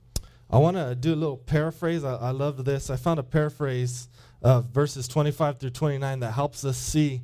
I 0.50 0.60
want 0.60 0.78
to 0.78 0.96
do 0.96 1.14
a 1.14 1.16
little 1.16 1.38
paraphrase. 1.38 2.06
I, 2.06 2.16
I 2.16 2.32
love 2.32 2.64
this. 2.64 2.90
I 2.90 2.96
found 2.96 3.20
a 3.20 3.24
paraphrase 3.24 4.08
of 4.42 4.66
verses 4.66 5.08
25 5.08 5.60
through 5.60 5.72
29 5.72 6.20
that 6.22 6.32
helps 6.32 6.64
us 6.64 6.78
see 6.78 7.22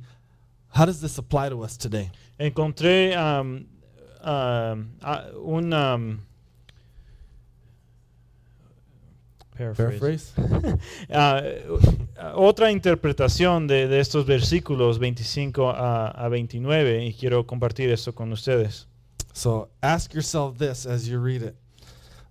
how 0.68 0.84
does 0.84 1.00
this 1.00 1.16
apply 1.18 1.48
to 1.48 1.62
us 1.62 1.76
today. 1.76 2.10
Encontré 2.38 3.16
um, 3.16 3.66
ah, 4.22 4.76
un 5.46 5.72
um, 5.72 6.26
paraphrase. 9.56 10.32
Paraphrase? 10.36 10.78
Ah, 11.10 11.42
otra 12.36 12.70
interpretación 12.70 13.66
de, 13.66 13.88
de 13.88 14.00
estos 14.00 14.26
versículos 14.26 14.98
25 14.98 15.70
a, 15.70 16.08
a 16.08 16.28
29 16.28 17.04
y 17.04 17.12
quiero 17.12 17.44
compartir 17.46 17.90
esto 17.90 18.12
con 18.12 18.32
ustedes. 18.32 18.86
So 19.32 19.68
ask 19.82 20.14
yourself 20.14 20.58
this 20.58 20.86
as 20.86 21.08
you 21.08 21.18
read 21.18 21.42
it. 21.42 21.56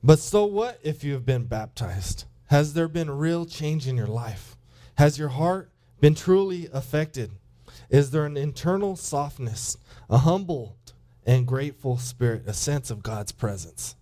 But 0.01 0.19
so 0.19 0.45
what 0.45 0.79
if 0.83 1.03
you 1.03 1.13
have 1.13 1.25
been 1.25 1.45
baptized? 1.45 2.25
Has 2.47 2.73
there 2.73 2.87
been 2.87 3.09
real 3.09 3.45
change 3.45 3.87
in 3.87 3.97
your 3.97 4.07
life? 4.07 4.57
Has 4.95 5.17
your 5.17 5.29
heart 5.29 5.69
been 5.99 6.15
truly 6.15 6.69
affected? 6.71 7.31
Is 7.89 8.11
there 8.11 8.25
an 8.25 8.37
internal 8.37 8.95
softness, 8.95 9.77
a 10.09 10.19
humble 10.19 10.77
and 11.25 11.47
grateful 11.47 11.97
spirit, 11.97 12.43
a 12.47 12.53
sense 12.53 12.91
of 12.91 13.03
God's 13.03 13.31
presence? 13.31 13.95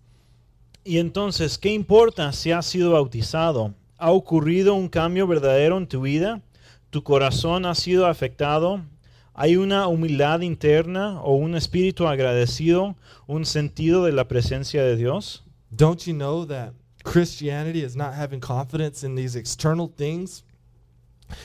Y 0.84 0.98
entonces, 0.98 1.60
¿qué 1.60 1.72
importa 1.72 2.34
si 2.34 2.52
has 2.52 2.66
sido 2.66 2.94
bautizado? 2.94 3.76
¿Ha 3.98 4.12
ocurrido 4.12 4.74
un 4.74 4.90
cambio 4.90 5.28
verdadero 5.28 5.78
en 5.78 5.88
tu 5.88 6.02
vida? 6.02 6.42
¿Tu 6.90 7.04
corazón 7.04 7.68
ha 7.68 7.76
sido 7.76 8.08
afectado? 8.08 8.82
¿Hay 9.36 9.58
una 9.58 9.88
humildad 9.88 10.42
interna 10.42 11.22
o 11.22 11.36
un 11.36 11.56
espíritu 11.56 12.08
agradecido, 12.08 12.96
un 13.28 13.46
sentido 13.46 14.04
de 14.06 14.12
la 14.12 14.28
presencia 14.28 14.84
de 14.84 14.96
Dios? 14.96 15.44
Don't 15.70 16.02
you 16.06 16.14
know 16.14 16.46
that 16.48 16.74
Christianity 17.04 17.84
is 17.84 17.96
not 17.96 18.16
having 18.16 18.40
confidence 18.40 19.04
in 19.04 19.16
these 19.16 19.36
external 19.36 19.88
things? 19.88 20.44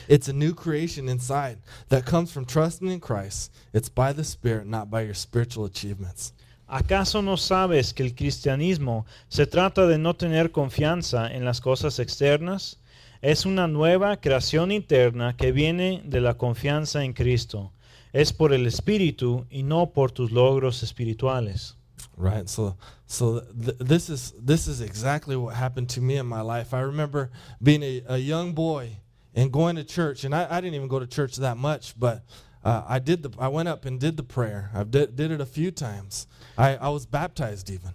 It's 0.07 0.27
a 0.27 0.33
new 0.33 0.53
creation 0.53 1.07
inside 1.07 1.59
that 1.89 2.05
comes 2.05 2.31
from 2.31 2.45
trusting 2.45 2.89
in 2.89 2.99
Christ. 2.99 3.53
It's 3.71 3.87
by 3.87 4.13
the 4.13 4.23
Spirit, 4.23 4.65
not 4.65 4.89
by 4.89 5.01
your 5.01 5.13
spiritual 5.13 5.65
achievements. 5.65 6.33
¿Acaso 6.67 7.21
no 7.21 7.37
sabes 7.37 7.93
que 7.93 8.03
el 8.03 8.13
cristianismo 8.13 9.05
se 9.29 9.47
trata 9.47 9.87
de 9.87 9.97
no 9.97 10.15
tener 10.15 10.51
confianza 10.51 11.31
en 11.33 11.45
las 11.45 11.61
cosas 11.61 11.97
externas? 11.99 12.79
Es 13.21 13.45
una 13.45 13.67
nueva 13.67 14.17
creación 14.17 14.71
interna 14.71 15.35
que 15.37 15.53
viene 15.53 16.01
de 16.03 16.19
la 16.19 16.35
confianza 16.35 17.05
en 17.05 17.13
Cristo. 17.13 17.71
Es 18.11 18.33
por 18.33 18.53
el 18.53 18.67
Espíritu 18.67 19.45
y 19.49 19.63
no 19.63 19.91
por 19.91 20.11
tus 20.11 20.31
logros 20.31 20.83
espirituales. 20.83 21.77
Right. 22.17 22.49
So 22.49 22.75
so 23.05 23.41
th- 23.41 23.77
this 23.79 24.09
is 24.09 24.33
this 24.43 24.67
is 24.67 24.81
exactly 24.81 25.35
what 25.35 25.55
happened 25.55 25.89
to 25.89 26.01
me 26.01 26.17
in 26.17 26.25
my 26.25 26.41
life. 26.41 26.73
I 26.73 26.81
remember 26.81 27.29
being 27.61 27.83
a, 27.83 28.03
a 28.07 28.17
young 28.17 28.53
boy 28.53 28.97
and 29.35 29.51
going 29.51 29.75
to 29.75 29.83
church, 29.83 30.23
and 30.25 30.33
I, 30.33 30.47
I 30.49 30.61
didn't 30.61 30.75
even 30.75 30.87
go 30.87 30.99
to 30.99 31.07
church 31.07 31.37
that 31.37 31.57
much, 31.57 31.93
but 31.97 32.23
uh, 32.67 32.83
I 32.87 32.99
did 32.99 33.23
the 33.23 33.31
I 33.39 33.47
went 33.47 33.69
up 33.69 33.85
and 33.85 33.99
did 33.99 34.17
the 34.17 34.23
prayer. 34.23 34.69
I 34.73 34.83
did, 34.83 35.15
did 35.15 35.31
it 35.31 35.39
a 35.39 35.45
few 35.45 35.71
times. 35.71 36.27
I, 36.57 36.75
I 36.75 36.89
was 36.89 37.05
baptized 37.05 37.69
even. 37.69 37.93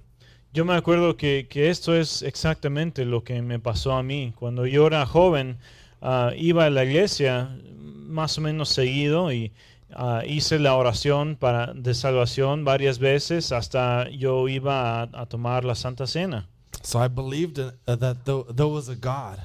Yo 0.54 0.64
me 0.64 0.74
acuerdo 0.74 1.16
que, 1.16 1.46
que 1.48 1.68
esto 1.68 1.94
es 1.94 2.22
exactamente 2.22 3.04
lo 3.04 3.22
que 3.22 3.40
me 3.42 3.58
pasó 3.58 3.92
a 3.92 4.02
mí. 4.02 4.32
Cuando 4.34 4.64
yo 4.66 4.86
era 4.86 5.04
joven, 5.06 5.58
ah, 6.00 6.32
iba 6.36 6.66
a 6.66 6.70
la 6.70 6.84
iglesia 6.84 7.50
más 7.74 8.38
o 8.38 8.40
menos 8.40 8.68
seguido 8.70 9.30
y 9.30 9.52
ah, 9.94 10.22
hice 10.26 10.58
la 10.58 10.74
oración 10.74 11.36
para, 11.36 11.72
de 11.74 11.94
salvación 11.94 12.64
varias 12.64 12.98
veces 12.98 13.52
hasta 13.52 14.08
yo 14.10 14.48
iba 14.48 15.02
a, 15.02 15.08
a 15.12 15.26
tomar 15.26 15.64
la 15.64 15.74
Santa 15.74 16.06
Cena. 16.06 16.48
So 16.82 16.98
I 16.98 17.08
believed 17.08 17.58
in, 17.58 17.72
uh, 17.86 17.96
that 17.96 18.24
there, 18.24 18.42
there 18.48 18.66
was 18.66 18.88
a 18.88 18.96
God, 18.96 19.38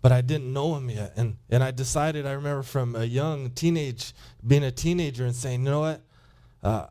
but 0.00 0.12
I 0.12 0.20
didn't 0.20 0.52
know 0.52 0.76
him 0.76 0.90
yet. 0.90 1.12
And 1.16 1.36
and 1.50 1.62
I 1.62 1.70
decided. 1.70 2.26
I 2.26 2.32
remember 2.32 2.62
from 2.62 2.94
a 2.94 3.04
young 3.04 3.50
teenage, 3.50 4.14
being 4.46 4.64
a 4.64 4.70
teenager, 4.70 5.24
and 5.24 5.34
saying, 5.34 5.64
you 5.64 5.70
know 5.70 5.80
what, 5.80 6.00
uh, 6.62 6.86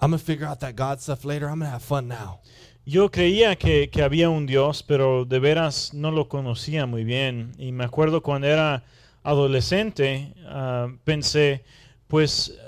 I'm 0.00 0.10
gonna 0.10 0.18
figure 0.18 0.46
out 0.46 0.60
that 0.60 0.76
God 0.76 1.00
stuff 1.00 1.24
later. 1.24 1.48
I'm 1.48 1.58
gonna 1.58 1.70
have 1.70 1.82
fun 1.82 2.08
now. 2.08 2.40
Yo 2.84 3.10
creía 3.10 3.58
que, 3.58 3.90
había 4.02 4.30
un 4.30 4.46
Dios, 4.46 4.82
pero 4.82 5.26
de 5.26 5.38
veras 5.38 5.92
no 5.92 6.10
lo 6.10 6.28
conocía 6.28 6.86
muy 6.86 7.04
bien. 7.04 7.52
Y 7.58 7.70
me 7.70 7.84
acuerdo 7.84 8.22
cuando 8.22 8.46
era 8.46 8.82
adolescente, 9.24 10.32
ah, 10.46 10.88
pensé, 11.04 11.64
pues 12.06 12.58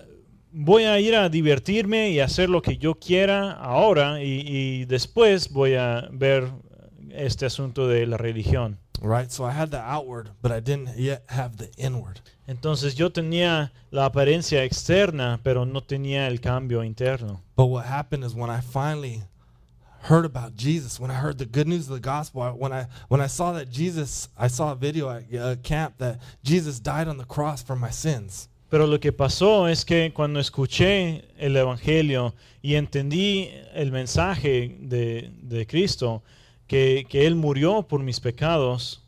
voy 0.53 0.85
a 0.85 1.00
ir 1.00 1.14
a 1.14 1.31
divertirme 1.31 2.11
y 2.11 2.20
hacer 2.20 2.50
lo 2.50 2.61
que 2.61 2.76
yo 2.76 2.96
quiera 2.96 3.53
ahora 3.53 4.22
y 4.22 4.85
después 4.85 5.50
voy 5.50 5.74
a 5.74 6.09
ver 6.12 6.50
este 7.12 7.46
asunto 7.46 7.88
de 7.88 8.07
la 8.07 8.18
religión. 8.18 8.79
Right? 9.00 9.30
So 9.32 9.44
I 9.44 9.50
had 9.52 9.70
the 9.70 9.80
outward, 9.80 10.30
but 10.42 10.52
I 10.52 10.60
didn't 10.60 10.96
yet 10.98 11.22
have 11.28 11.56
the 11.56 11.70
inward. 11.78 12.20
Entonces 12.46 12.94
yo 12.96 13.08
tenía 13.10 13.70
la 13.90 14.04
apariencia 14.06 14.62
externa, 14.64 15.40
pero 15.42 15.64
no 15.64 15.80
tenía 15.80 16.26
el 16.26 16.38
cambio 16.40 16.82
interno. 16.82 17.40
But 17.56 17.66
what 17.66 17.86
happened 17.86 18.24
is 18.24 18.34
when 18.34 18.50
I 18.50 18.60
finally 18.60 19.22
heard 20.02 20.24
about 20.24 20.54
Jesus, 20.56 20.98
when 21.00 21.10
I 21.10 21.14
heard 21.14 21.38
the 21.38 21.46
good 21.46 21.66
news 21.68 21.88
of 21.88 21.94
the 21.94 22.00
gospel, 22.00 22.42
I- 22.42 22.50
when 22.50 22.72
I 22.72 22.86
when 23.08 23.20
I 23.20 23.26
saw 23.28 23.52
that 23.52 23.70
Jesus, 23.70 24.28
I 24.36 24.48
saw 24.48 24.72
a 24.72 24.76
video 24.76 25.08
at 25.10 25.24
uh, 25.34 25.56
camp 25.62 25.94
that 25.98 26.18
Jesus 26.42 26.78
died 26.80 27.08
on 27.08 27.16
the 27.18 27.24
cross 27.26 27.62
for 27.62 27.76
my 27.76 27.90
sins. 27.90 28.48
Pero 28.70 28.86
lo 28.86 28.98
que 28.98 29.12
pasó 29.12 29.66
es 29.68 29.84
que 29.84 30.12
cuando 30.14 30.38
escuché 30.40 31.24
el 31.38 31.56
Evangelio 31.56 32.34
y 32.62 32.74
entendí 32.76 33.50
el 33.74 33.90
mensaje 33.90 34.76
de, 34.80 35.30
de 35.42 35.66
Cristo, 35.66 36.22
que, 36.70 37.04
que 37.09 37.26
Él 37.26 37.35
murió 37.35 37.83
por 37.83 37.98
mis 37.98 38.20
pecados, 38.20 39.00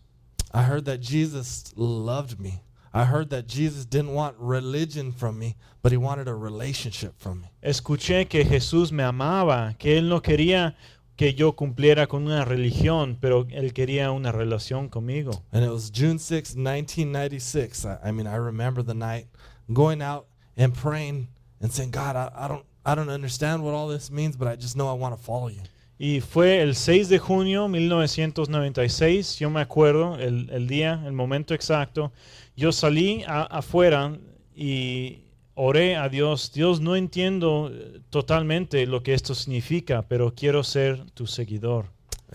I 0.52 0.64
heard 0.64 0.84
that 0.86 1.00
Jesus 1.00 1.72
loved 1.76 2.40
me. 2.40 2.60
I 2.92 3.04
heard 3.04 3.30
that 3.30 3.46
Jesus 3.46 3.86
didn't 3.86 4.12
want 4.12 4.34
religion 4.36 5.12
from 5.12 5.38
me, 5.38 5.54
but 5.80 5.92
he 5.92 5.96
wanted 5.96 6.26
a 6.26 6.34
relationship 6.34 7.12
from 7.18 7.40
me. 7.40 7.52
escuché 7.62 8.28
que 8.28 8.44
Jesús 8.44 8.90
me 8.90 9.04
amaba, 9.04 9.76
que 9.78 9.96
Él 9.96 10.08
no 10.08 10.20
quería 10.20 10.74
que 11.16 11.34
yo 11.34 11.52
cumpliera 11.52 12.08
con 12.08 12.24
una 12.24 12.44
religión, 12.44 13.16
pero 13.20 13.46
Él 13.48 13.72
quería 13.72 14.10
una 14.10 14.32
relación 14.32 14.88
conmigo. 14.88 15.44
And 15.52 15.64
it 15.64 15.70
was 15.70 15.88
June 15.88 16.18
6, 16.18 16.56
1996. 16.56 17.84
I, 17.84 17.98
I 18.08 18.10
mean, 18.10 18.26
I 18.26 18.34
remember 18.34 18.82
the 18.82 18.94
night 18.94 19.28
going 19.72 20.02
out 20.02 20.26
and 20.56 20.74
praying 20.74 21.28
and 21.60 21.72
saying, 21.72 21.92
God, 21.92 22.16
I, 22.16 22.32
I 22.34 22.48
don't 22.48 22.64
I 22.84 22.96
don't 22.96 23.08
understand 23.08 23.62
what 23.62 23.72
all 23.72 23.86
this 23.86 24.10
means, 24.10 24.36
but 24.36 24.48
I 24.48 24.56
just 24.56 24.76
know 24.76 24.88
I 24.88 24.94
want 24.94 25.16
to 25.16 25.22
follow 25.22 25.46
you. 25.46 25.60
Y 26.04 26.20
fue 26.20 26.60
el 26.60 26.74
6 26.74 27.08
de 27.10 27.20
junio 27.20 27.68
1996, 27.68 29.38
yo 29.38 29.50
me 29.50 29.60
acuerdo 29.60 30.18
el, 30.18 30.50
el 30.50 30.66
día, 30.66 31.00
el 31.06 31.12
momento 31.12 31.54
exacto. 31.54 32.10
Yo 32.56 32.72
salí 32.72 33.22
a- 33.24 33.42
afuera 33.44 34.18
y 34.52 35.20
oré 35.54 35.94
a 35.94 36.08
Dios. 36.08 36.50
Dios, 36.52 36.80
no 36.80 36.96
entiendo 36.96 37.70
eh, 37.72 38.00
totalmente 38.10 38.84
lo 38.84 39.04
que 39.04 39.14
esto 39.14 39.32
significa, 39.36 40.02
pero 40.02 40.34
quiero 40.34 40.64
ser 40.64 41.04
tu 41.14 41.28
seguidor. 41.28 41.86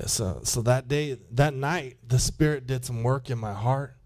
So, 0.05 0.39
so 0.45 0.63
that 0.63 0.85
day, 0.87 1.17
that 1.35 1.51
night, 1.53 1.97
the 2.07 2.19
Spirit 2.19 2.67
did 2.67 2.85
some 2.85 3.03
work 3.03 3.29
in 3.29 3.37
my 3.37 3.53
heart. 3.53 3.97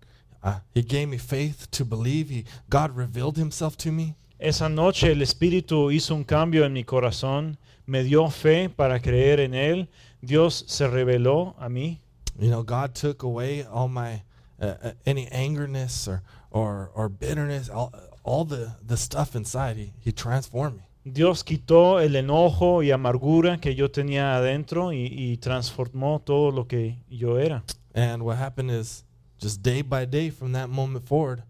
Uh, 0.43 0.55
he 0.73 0.81
gave 0.81 1.05
me 1.07 1.19
faith 1.19 1.67
to 1.69 1.85
believe. 1.85 2.31
He, 2.31 2.45
God 2.67 2.97
revealed 2.97 3.37
Himself 3.37 3.77
to 3.77 3.91
me. 3.91 4.15
Esa 4.39 4.69
noche 4.69 5.11
el 5.11 5.21
Espíritu 5.21 5.91
hizo 5.91 6.15
un 6.15 6.23
cambio 6.23 6.65
en 6.65 6.73
mi 6.73 6.83
corazón, 6.83 7.59
me 7.87 8.03
dio 8.03 8.29
fe 8.29 8.69
para 8.69 8.99
creer 8.99 9.39
en 9.39 9.53
Él. 9.53 9.87
Dios 10.21 10.63
se 10.67 10.87
reveló 10.87 11.55
a 11.59 11.69
mí. 11.69 11.99
You 12.39 12.49
know, 12.49 12.63
God 12.63 12.95
took 12.95 13.23
away 13.23 13.63
all 13.63 13.87
my 13.87 14.23
uh, 14.59 14.75
uh, 14.83 14.91
any 15.05 15.27
angerness 15.27 16.07
or 16.07 16.21
or 16.49 16.91
or 16.95 17.09
bitterness, 17.09 17.69
all 17.69 17.93
all 18.23 18.45
the 18.45 18.75
the 18.85 18.97
stuff 18.97 19.35
inside. 19.35 19.77
He 19.77 19.91
He 19.99 20.11
transformed 20.11 20.77
me. 20.77 20.83
Dios 21.03 21.43
quitó 21.43 21.99
el 21.99 22.15
enojo 22.15 22.83
y 22.83 22.91
amargura 22.91 23.59
que 23.59 23.73
yo 23.73 23.89
tenía 23.89 24.35
adentro 24.35 24.93
y, 24.93 25.07
y 25.07 25.37
transformó 25.37 26.21
todo 26.23 26.51
lo 26.51 26.67
que 26.67 26.97
yo 27.09 27.39
era. 27.39 27.63
And 27.95 28.21
what 28.21 28.37
happened 28.37 28.69
is, 28.69 29.03
just 29.39 29.63
day 29.63 29.81
by 29.81 30.05
day 30.05 30.29
from 30.29 30.51
that 30.51 30.69
moment 30.69 31.07
forward, 31.07 31.43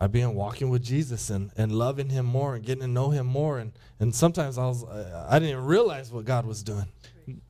I 0.00 0.06
began 0.06 0.34
walking 0.34 0.70
with 0.70 0.82
Jesus 0.82 1.30
and, 1.30 1.50
and 1.56 1.72
loving 1.72 2.08
Him 2.08 2.26
more 2.26 2.54
and 2.54 2.64
getting 2.64 2.82
to 2.82 2.88
know 2.88 3.10
Him 3.10 3.26
more. 3.26 3.58
And, 3.58 3.72
and 3.98 4.14
sometimes 4.14 4.56
I 4.56 4.66
was 4.66 4.84
uh, 4.84 5.26
I 5.28 5.38
didn't 5.38 5.64
realize 5.64 6.12
what 6.12 6.24
God 6.24 6.46
was 6.46 6.62
doing. 6.62 6.86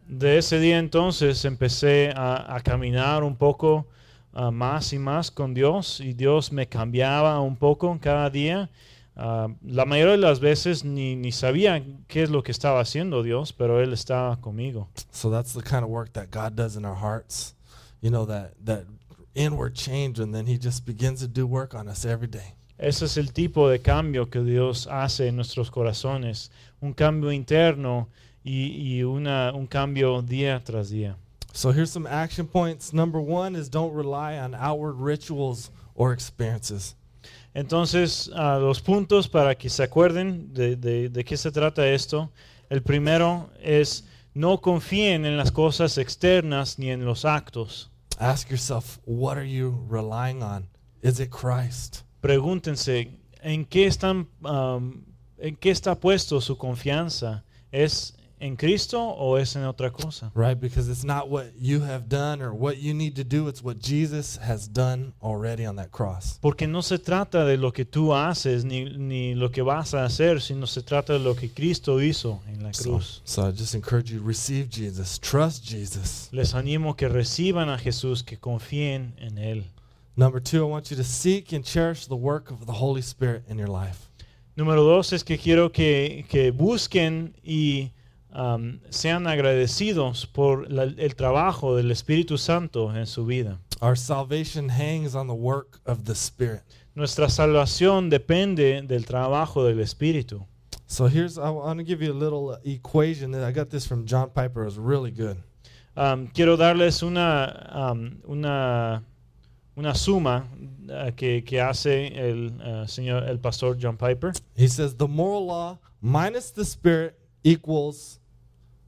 De 0.08 0.38
ese 0.38 0.58
día 0.58 0.78
entonces 0.78 1.44
empecé 1.44 2.12
a, 2.16 2.56
a 2.56 2.60
caminar 2.60 3.22
un 3.22 3.36
poco 3.36 3.86
ah, 4.34 4.50
más 4.50 4.92
y 4.92 4.98
más 4.98 5.30
con 5.30 5.54
Dios 5.54 6.00
y 6.00 6.14
Dios 6.14 6.50
me 6.50 6.66
cambiaba 6.66 7.40
un 7.40 7.56
poco 7.56 7.96
cada 8.00 8.30
día. 8.30 8.70
Ah, 9.14 9.48
la 9.62 9.84
mayoría 9.84 10.12
de 10.12 10.18
las 10.18 10.40
veces 10.40 10.84
ni, 10.84 11.16
ni 11.16 11.30
sabía 11.32 11.84
qué 12.08 12.22
es 12.22 12.30
lo 12.30 12.42
que 12.42 12.50
estaba 12.50 12.80
haciendo 12.80 13.22
Dios, 13.22 13.52
pero 13.52 13.80
Él 13.80 13.92
estaba 13.92 14.40
conmigo. 14.40 14.88
So 15.12 15.30
that's 15.30 15.52
the 15.52 15.62
kind 15.62 15.84
of 15.84 15.90
work 15.90 16.12
that 16.14 16.30
God 16.30 16.56
does 16.56 16.76
in 16.76 16.84
our 16.84 16.96
hearts. 16.96 17.54
You 18.00 18.10
know 18.10 18.26
that 18.26 18.54
that 18.64 18.84
inward 19.38 19.74
change, 19.74 20.18
and 20.20 20.34
then 20.34 20.46
He 20.46 20.58
just 20.58 20.84
begins 20.84 21.20
to 21.20 21.28
do 21.28 21.46
work 21.46 21.74
on 21.74 21.88
us 21.88 22.04
every 22.04 22.28
day. 22.28 22.54
Ese 22.78 23.02
es 23.02 23.16
el 23.16 23.32
tipo 23.32 23.68
de 23.68 23.78
cambio 23.80 24.26
que 24.30 24.42
Dios 24.42 24.86
hace 24.86 25.26
en 25.28 25.36
nuestros 25.36 25.70
corazones, 25.70 26.50
un 26.80 26.92
cambio 26.94 27.30
interno 27.32 28.08
y, 28.44 28.70
y 28.98 29.02
una, 29.02 29.52
un 29.52 29.66
cambio 29.66 30.22
día 30.22 30.62
tras 30.64 30.90
día. 30.90 31.16
So 31.52 31.72
here's 31.72 31.90
some 31.90 32.06
action 32.06 32.46
points. 32.46 32.92
Number 32.92 33.20
one 33.20 33.56
is 33.56 33.68
don't 33.68 33.92
rely 33.92 34.38
on 34.38 34.54
outward 34.54 35.00
rituals 35.00 35.70
or 35.96 36.12
experiences. 36.12 36.94
Entonces, 37.54 38.30
ah, 38.34 38.58
los 38.60 38.80
puntos 38.80 39.26
para 39.28 39.54
que 39.56 39.68
se 39.68 39.82
acuerden 39.82 40.52
de, 40.54 40.76
de- 40.76 41.08
de 41.08 41.24
qué 41.24 41.36
se 41.36 41.50
trata 41.50 41.88
esto. 41.88 42.30
El 42.70 42.82
primero 42.82 43.50
es 43.60 44.04
no 44.34 44.58
confíen 44.60 45.24
en 45.24 45.36
las 45.36 45.50
cosas 45.50 45.98
externas 45.98 46.78
ni 46.78 46.90
en 46.90 47.04
los 47.04 47.24
actos. 47.24 47.90
Ask 48.20 48.50
yourself, 48.50 48.98
what 49.04 49.38
are 49.38 49.44
you 49.44 49.84
relying 49.88 50.42
on? 50.42 50.66
Is 51.02 51.20
it 51.20 51.30
Christ? 51.30 52.02
Pregúntense, 52.20 53.12
¿en 53.44 53.64
qué, 53.64 53.86
están, 53.86 54.26
um, 54.44 55.04
¿en 55.38 55.54
qué 55.54 55.70
está 55.70 55.94
puesto 55.94 56.40
su 56.40 56.56
confianza? 56.56 57.44
¿Es 57.70 58.14
en 58.40 58.56
Cristo 58.56 59.00
o 59.00 59.36
es 59.38 59.54
en 59.56 59.64
otra 59.64 59.90
cosa? 59.90 60.30
Right? 60.34 60.58
Because 60.58 60.88
it's 60.88 61.04
not 61.04 61.28
what 61.28 61.46
you 61.58 61.80
have 61.80 62.08
done 62.08 62.42
or 62.42 62.52
what 62.52 62.78
you 62.78 62.94
need 62.94 63.14
to 63.16 63.24
do, 63.24 63.48
it's 63.48 63.62
what 63.62 63.78
Jesus 63.80 64.38
has 64.38 64.68
done 64.68 65.12
already 65.22 65.64
on 65.66 65.76
that 65.76 65.90
cross. 65.90 66.38
Porque 66.40 66.66
no 66.66 66.80
se 66.82 66.98
trata 66.98 67.44
de 67.44 67.56
lo 67.56 67.72
que 67.72 67.84
tú 67.84 68.14
haces 68.14 68.64
ni, 68.64 68.84
ni 68.96 69.34
lo 69.34 69.50
que 69.50 69.62
vas 69.62 69.94
a 69.94 70.04
hacer, 70.04 70.40
sino 70.40 70.66
se 70.66 70.82
trata 70.82 71.12
de 71.14 71.18
lo 71.20 71.34
que 71.34 71.48
Cristo 71.50 72.00
hizo 72.00 72.40
en 72.48 72.62
la 72.62 72.72
So, 72.72 72.90
cruz. 72.96 73.22
so 73.24 73.48
I 73.48 73.50
just 73.52 73.74
encourage 73.74 74.10
you 74.12 74.18
to 74.20 74.24
receive 74.26 74.68
Jesus, 74.70 75.18
trust 75.18 75.64
Jesus. 75.64 76.28
Les 76.32 76.54
animo 76.54 76.94
que 76.96 77.08
reciban 77.08 77.68
a 77.70 77.78
Jesús, 77.78 78.22
que 78.22 78.36
confíen 78.38 79.14
en 79.18 79.38
Él. 79.38 79.64
Number 80.16 80.40
two, 80.40 80.58
I 80.66 80.68
want 80.68 80.90
you 80.90 80.96
to 80.96 81.04
seek 81.04 81.52
and 81.52 81.64
cherish 81.64 82.06
the 82.06 82.16
work 82.16 82.50
of 82.50 82.66
the 82.66 82.72
Holy 82.72 83.02
Spirit 83.02 83.44
in 83.48 83.56
your 83.58 83.68
life. 83.68 84.08
Número 84.56 84.82
dos 84.82 85.12
es 85.12 85.22
que 85.22 85.38
quiero 85.38 85.70
que, 85.70 86.24
que 86.28 86.50
busquen 86.50 87.32
y 87.44 87.92
um, 88.32 88.80
sean 88.90 89.26
agradecidos 89.26 90.26
por 90.26 90.70
la- 90.70 90.84
el 90.96 91.14
trabajo 91.16 91.76
del 91.76 91.90
Espíritu 91.90 92.38
Santo 92.38 92.94
en 92.94 93.06
su 93.06 93.24
vida. 93.26 93.58
Our 93.80 93.96
salvation 93.96 94.68
hangs 94.70 95.14
on 95.14 95.26
the 95.26 95.34
work 95.34 95.80
of 95.86 96.04
the 96.04 96.14
Spirit. 96.14 96.62
Nuestra 96.94 97.28
salvación 97.28 98.10
depende 98.10 98.82
del 98.86 99.04
trabajo 99.04 99.64
del 99.64 99.78
Espíritu. 99.80 100.44
So 100.86 101.06
here's, 101.06 101.38
I 101.38 101.50
want 101.50 101.78
to 101.78 101.84
give 101.84 102.02
you 102.02 102.12
a 102.12 102.14
little 102.18 102.50
uh, 102.50 102.56
equation 102.64 103.30
that 103.32 103.44
I 103.44 103.52
got 103.52 103.70
this 103.70 103.86
from 103.86 104.04
John 104.06 104.30
Piper. 104.30 104.62
It 104.62 104.66
was 104.66 104.78
really 104.78 105.10
good. 105.10 105.36
Um, 105.96 106.28
quiero 106.28 106.56
darles 106.56 107.02
una, 107.02 107.68
um, 107.72 108.18
una, 108.28 109.02
una 109.76 109.94
suma 109.94 110.44
uh, 110.90 111.10
que, 111.14 111.42
que 111.42 111.60
hace 111.60 112.06
el 112.16 112.52
uh, 112.60 112.86
señor, 112.86 113.28
el 113.28 113.38
pastor 113.38 113.76
John 113.78 113.96
Piper. 113.96 114.32
He 114.56 114.66
says 114.66 114.94
the 114.94 115.06
moral 115.08 115.44
law 115.46 115.78
minus 116.00 116.50
the 116.50 116.64
Spirit 116.64 117.18
equals 117.52 118.20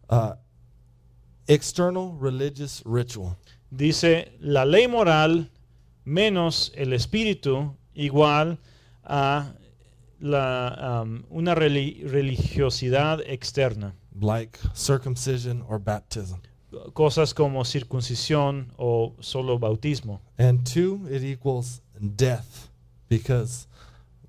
uh, 0.09 0.35
external 1.47 2.13
religious 2.21 2.83
ritual. 2.85 3.37
Dice, 3.71 4.33
la 4.41 4.65
ley 4.65 4.87
moral 4.89 5.49
menos 6.05 6.73
el 6.75 6.93
espíritu 6.93 7.77
igual 7.95 8.59
a 9.05 9.55
la, 10.21 11.03
um, 11.03 11.25
una 11.31 11.55
reli- 11.55 12.03
religiosidad 12.05 13.21
externa. 13.27 13.95
like 14.21 14.59
circumcision 14.75 15.63
or 15.69 15.79
baptism. 15.79 16.41
Cosas 16.93 17.33
como 17.33 17.65
circuncisión 17.65 18.73
o 18.77 19.15
solo 19.21 19.59
bautismo. 19.59 20.21
And 20.39 20.65
two, 20.65 21.07
it 21.11 21.23
equals 21.25 21.81
death 22.17 22.69
because 23.09 23.67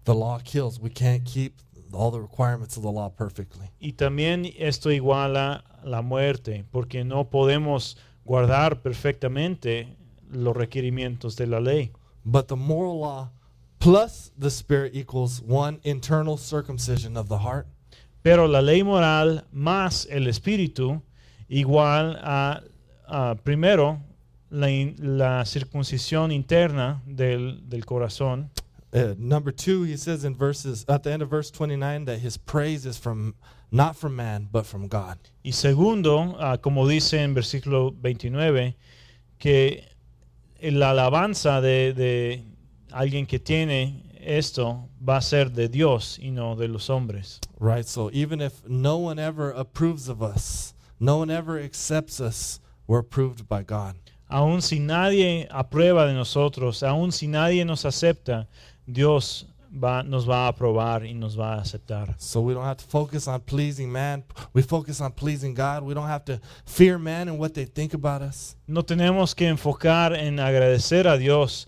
the 0.06 0.14
law 0.16 0.40
kills. 0.44 0.80
We 0.80 0.90
can't 0.90 1.26
keep 1.26 1.54
all 1.94 2.12
the 2.12 2.20
requirements 2.20 2.78
of 2.78 2.84
the 2.84 2.92
law 2.92 3.10
perfectly. 3.10 3.70
Y 3.80 3.94
también 3.94 4.46
esto 4.58 4.90
iguala 4.92 5.64
la 5.84 6.02
muerte, 6.02 6.66
porque 6.72 7.04
no 7.04 7.30
podemos 7.30 7.98
guardar 8.26 8.82
perfectamente 8.82 9.96
los 10.30 10.56
requerimientos 10.56 11.36
de 11.36 11.48
la 11.48 11.60
ley. 11.60 11.92
But 12.24 12.48
the 12.48 12.56
moral 12.56 13.00
law 13.00 13.32
plus 13.80 14.32
the 14.38 14.50
Spirit 14.50 14.96
equals 14.96 15.42
one 15.48 15.80
internal 15.84 16.38
circumcision 16.38 17.18
of 17.18 17.28
the 17.30 17.40
heart 17.40 17.66
Pero 18.22 18.48
la 18.48 18.62
ley 18.62 18.84
moral 18.84 19.46
más 19.52 20.08
el 20.12 20.28
espíritu 20.28 21.02
igual 21.50 22.20
a, 22.22 22.62
a, 23.08 23.36
primero 23.44 24.00
la, 24.52 24.70
in- 24.70 24.96
la 25.18 25.44
circuncisión 25.46 26.32
interna 26.32 27.02
del, 27.08 27.68
del 27.68 27.84
corazón. 27.86 28.52
Uh, 28.94 29.16
number 29.18 29.52
two, 29.52 29.84
he 29.84 29.96
says 29.96 30.26
in 30.26 30.36
verses 30.36 30.86
at 30.90 31.04
the 31.04 31.12
end 31.12 31.22
of 31.22 31.30
verse 31.30 31.50
29 31.50 32.06
that 32.06 32.20
his 32.20 32.36
praise 32.38 32.86
is 32.86 32.98
from 32.98 33.36
not 33.72 33.96
from 33.96 34.16
man 34.16 34.50
but 34.52 34.66
from 34.66 34.88
God. 34.88 35.18
Y 35.46 35.52
segundo, 35.52 36.36
ah, 36.40 36.58
como 36.58 36.86
dice 36.86 37.14
en 37.14 37.34
versículo 37.34 37.96
29, 38.02 38.76
que 39.40 39.84
la 40.62 40.92
alabanza 40.92 41.62
de, 41.62 41.94
de 41.94 42.44
alguien 42.92 43.26
que 43.26 43.40
tiene 43.40 44.04
esto 44.20 44.90
va 45.02 45.18
a 45.18 45.22
ser 45.22 45.50
de 45.50 45.68
Dios 45.68 46.20
y 46.22 46.30
no 46.32 46.56
de 46.56 46.68
los 46.68 46.90
hombres. 46.90 47.40
Right? 47.60 47.86
So 47.86 48.10
even 48.14 48.42
if 48.42 48.68
no 48.68 48.98
one 48.98 49.20
ever 49.20 49.52
approves 49.52 50.10
of 50.10 50.22
us, 50.22 50.74
no 51.00 51.18
one 51.18 51.32
ever 51.32 51.60
accepts 51.60 52.20
us, 52.20 52.60
we're 52.88 53.00
approved 53.00 53.48
by 53.48 53.64
God. 53.64 53.96
Aun 54.30 54.62
si 54.62 54.80
nadie 54.80 55.48
aprueba 55.50 56.06
de 56.08 56.14
nosotros, 56.14 56.84
aun 56.84 57.12
si 57.12 57.28
nadie 57.28 57.66
nos 57.66 57.84
acepta, 57.84 58.48
Dios 58.86 59.46
va, 59.72 60.04
nos 60.04 60.28
va 60.28 60.46
a 60.46 60.48
aprobar 60.50 61.06
y 61.06 61.14
nos 61.14 61.38
va 61.38 61.56
a 61.56 61.62
aceptar. 61.62 62.16
So 62.18 62.42
we 62.42 62.54
don't 62.54 62.66
have 62.66 62.78
to 62.78 62.86
focus 62.86 63.28
on 63.28 63.42
pleasing 63.42 63.92
man. 63.92 64.24
We 64.54 64.62
focus 64.62 65.02
on 65.02 65.14
pleasing 65.14 65.54
God. 65.54 65.84
We 65.84 65.94
don't 65.94 66.08
have 66.08 66.26
to 66.26 66.40
fear 66.66 66.98
man 66.98 67.30
and 67.30 67.40
what 67.40 67.54
they 67.54 67.66
think 67.66 67.94
about 67.94 68.22
us. 68.22 68.56
No 68.68 68.84
tenemos 68.84 69.36
que 69.36 69.48
enfocar 69.48 70.14
en 70.14 70.40
agradecer 70.40 71.08
a 71.08 71.18
Dios, 71.18 71.68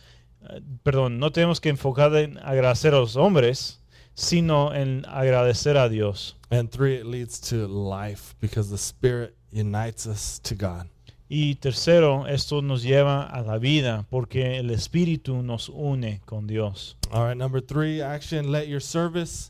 eh, 0.49 0.59
perdón, 0.83 1.19
no 1.19 1.31
tenemos 1.31 1.61
que 1.61 1.69
enfocar 1.69 2.15
en 2.15 2.37
agradecer 2.39 2.93
a 2.93 2.99
los 2.99 3.15
hombres, 3.15 3.79
sino 4.15 4.73
en 4.73 5.05
agradecer 5.07 5.77
a 5.77 5.89
Dios. 5.89 6.35
And 6.51 6.69
three, 6.69 6.95
it 6.95 7.05
leads 7.05 7.39
to 7.49 7.67
life 7.67 8.35
because 8.39 8.69
the 8.69 8.77
Spirit 8.77 9.35
unites 9.51 10.05
us 10.05 10.39
to 10.43 10.55
God. 10.55 10.87
Y 11.35 11.55
tercero, 11.55 12.27
esto 12.27 12.61
nos 12.61 12.83
lleva 12.83 13.23
a 13.23 13.41
la 13.41 13.57
vida 13.57 14.05
porque 14.11 14.59
el 14.59 14.69
Espíritu 14.69 15.41
nos 15.41 15.67
une 15.67 16.21
con 16.25 16.45
Dios. 16.45 16.95
All 17.09 17.27
right, 17.27 17.35
number 17.35 17.59
three, 17.59 18.03
action. 18.03 18.51
Let 18.51 18.67
your 18.67 18.79
service 18.79 19.49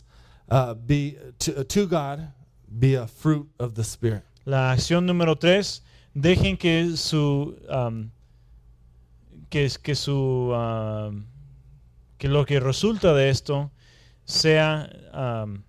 uh, 0.50 0.76
be 0.76 1.18
to, 1.40 1.66
to 1.66 1.86
God 1.86 2.32
be 2.70 2.96
a 2.96 3.06
fruit 3.06 3.50
of 3.60 3.74
the 3.74 3.84
Spirit. 3.84 4.24
La 4.46 4.72
acción 4.72 5.06
número 5.06 5.38
tres, 5.38 5.84
dejen 6.16 6.56
que 6.56 6.96
su 6.96 7.58
um, 7.68 8.12
que, 9.50 9.70
que 9.84 9.96
su 9.96 10.54
um, 10.54 11.26
que 12.18 12.30
lo 12.30 12.46
que 12.46 12.62
resulta 12.62 13.14
de 13.14 13.30
esto 13.30 13.72
sea 14.24 14.90
um, 15.12 15.62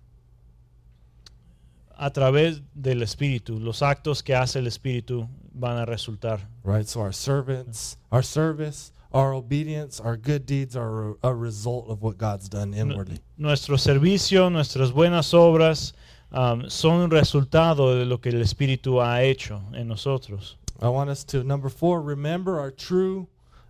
a 1.97 2.09
través 2.11 2.61
del 2.73 3.01
Espíritu. 3.01 3.59
Los 3.59 3.81
actos 3.81 4.23
que 4.23 4.33
hace 4.33 4.59
el 4.59 4.67
Espíritu 4.67 5.27
van 5.55 5.77
a 5.77 5.85
resultar. 5.85 6.39
Right. 6.63 6.87
So 6.87 7.01
our 7.01 7.13
servants, 7.13 7.97
our 8.11 8.23
service, 8.23 8.91
our 9.13 9.33
obedience, 9.33 9.99
our 9.99 10.17
good 10.17 10.45
deeds 10.45 10.75
are 10.75 11.15
a, 11.23 11.33
result 11.33 11.89
of 11.89 12.01
what 12.01 12.17
God's 12.17 12.49
done 12.49 12.73
inwardly. 12.73 13.19
Nuestro 13.37 13.77
servicio, 13.77 14.49
nuestras 14.51 14.91
buenas 14.91 15.33
obras 15.33 15.93
um, 16.31 16.69
son 16.69 17.01
un 17.01 17.09
resultado 17.09 17.97
de 17.97 18.05
lo 18.05 18.17
que 18.17 18.29
el 18.29 18.41
Espíritu 18.41 19.01
ha 19.01 19.23
hecho 19.23 19.61
en 19.73 19.87
nosotros. 19.87 20.57
I 20.81 20.89
want 20.89 21.09
us 21.09 21.23
to 21.25 21.43
number 21.43 21.69
four, 21.69 22.01
remember 22.01 22.59
our 22.59 22.71
true 22.71 23.27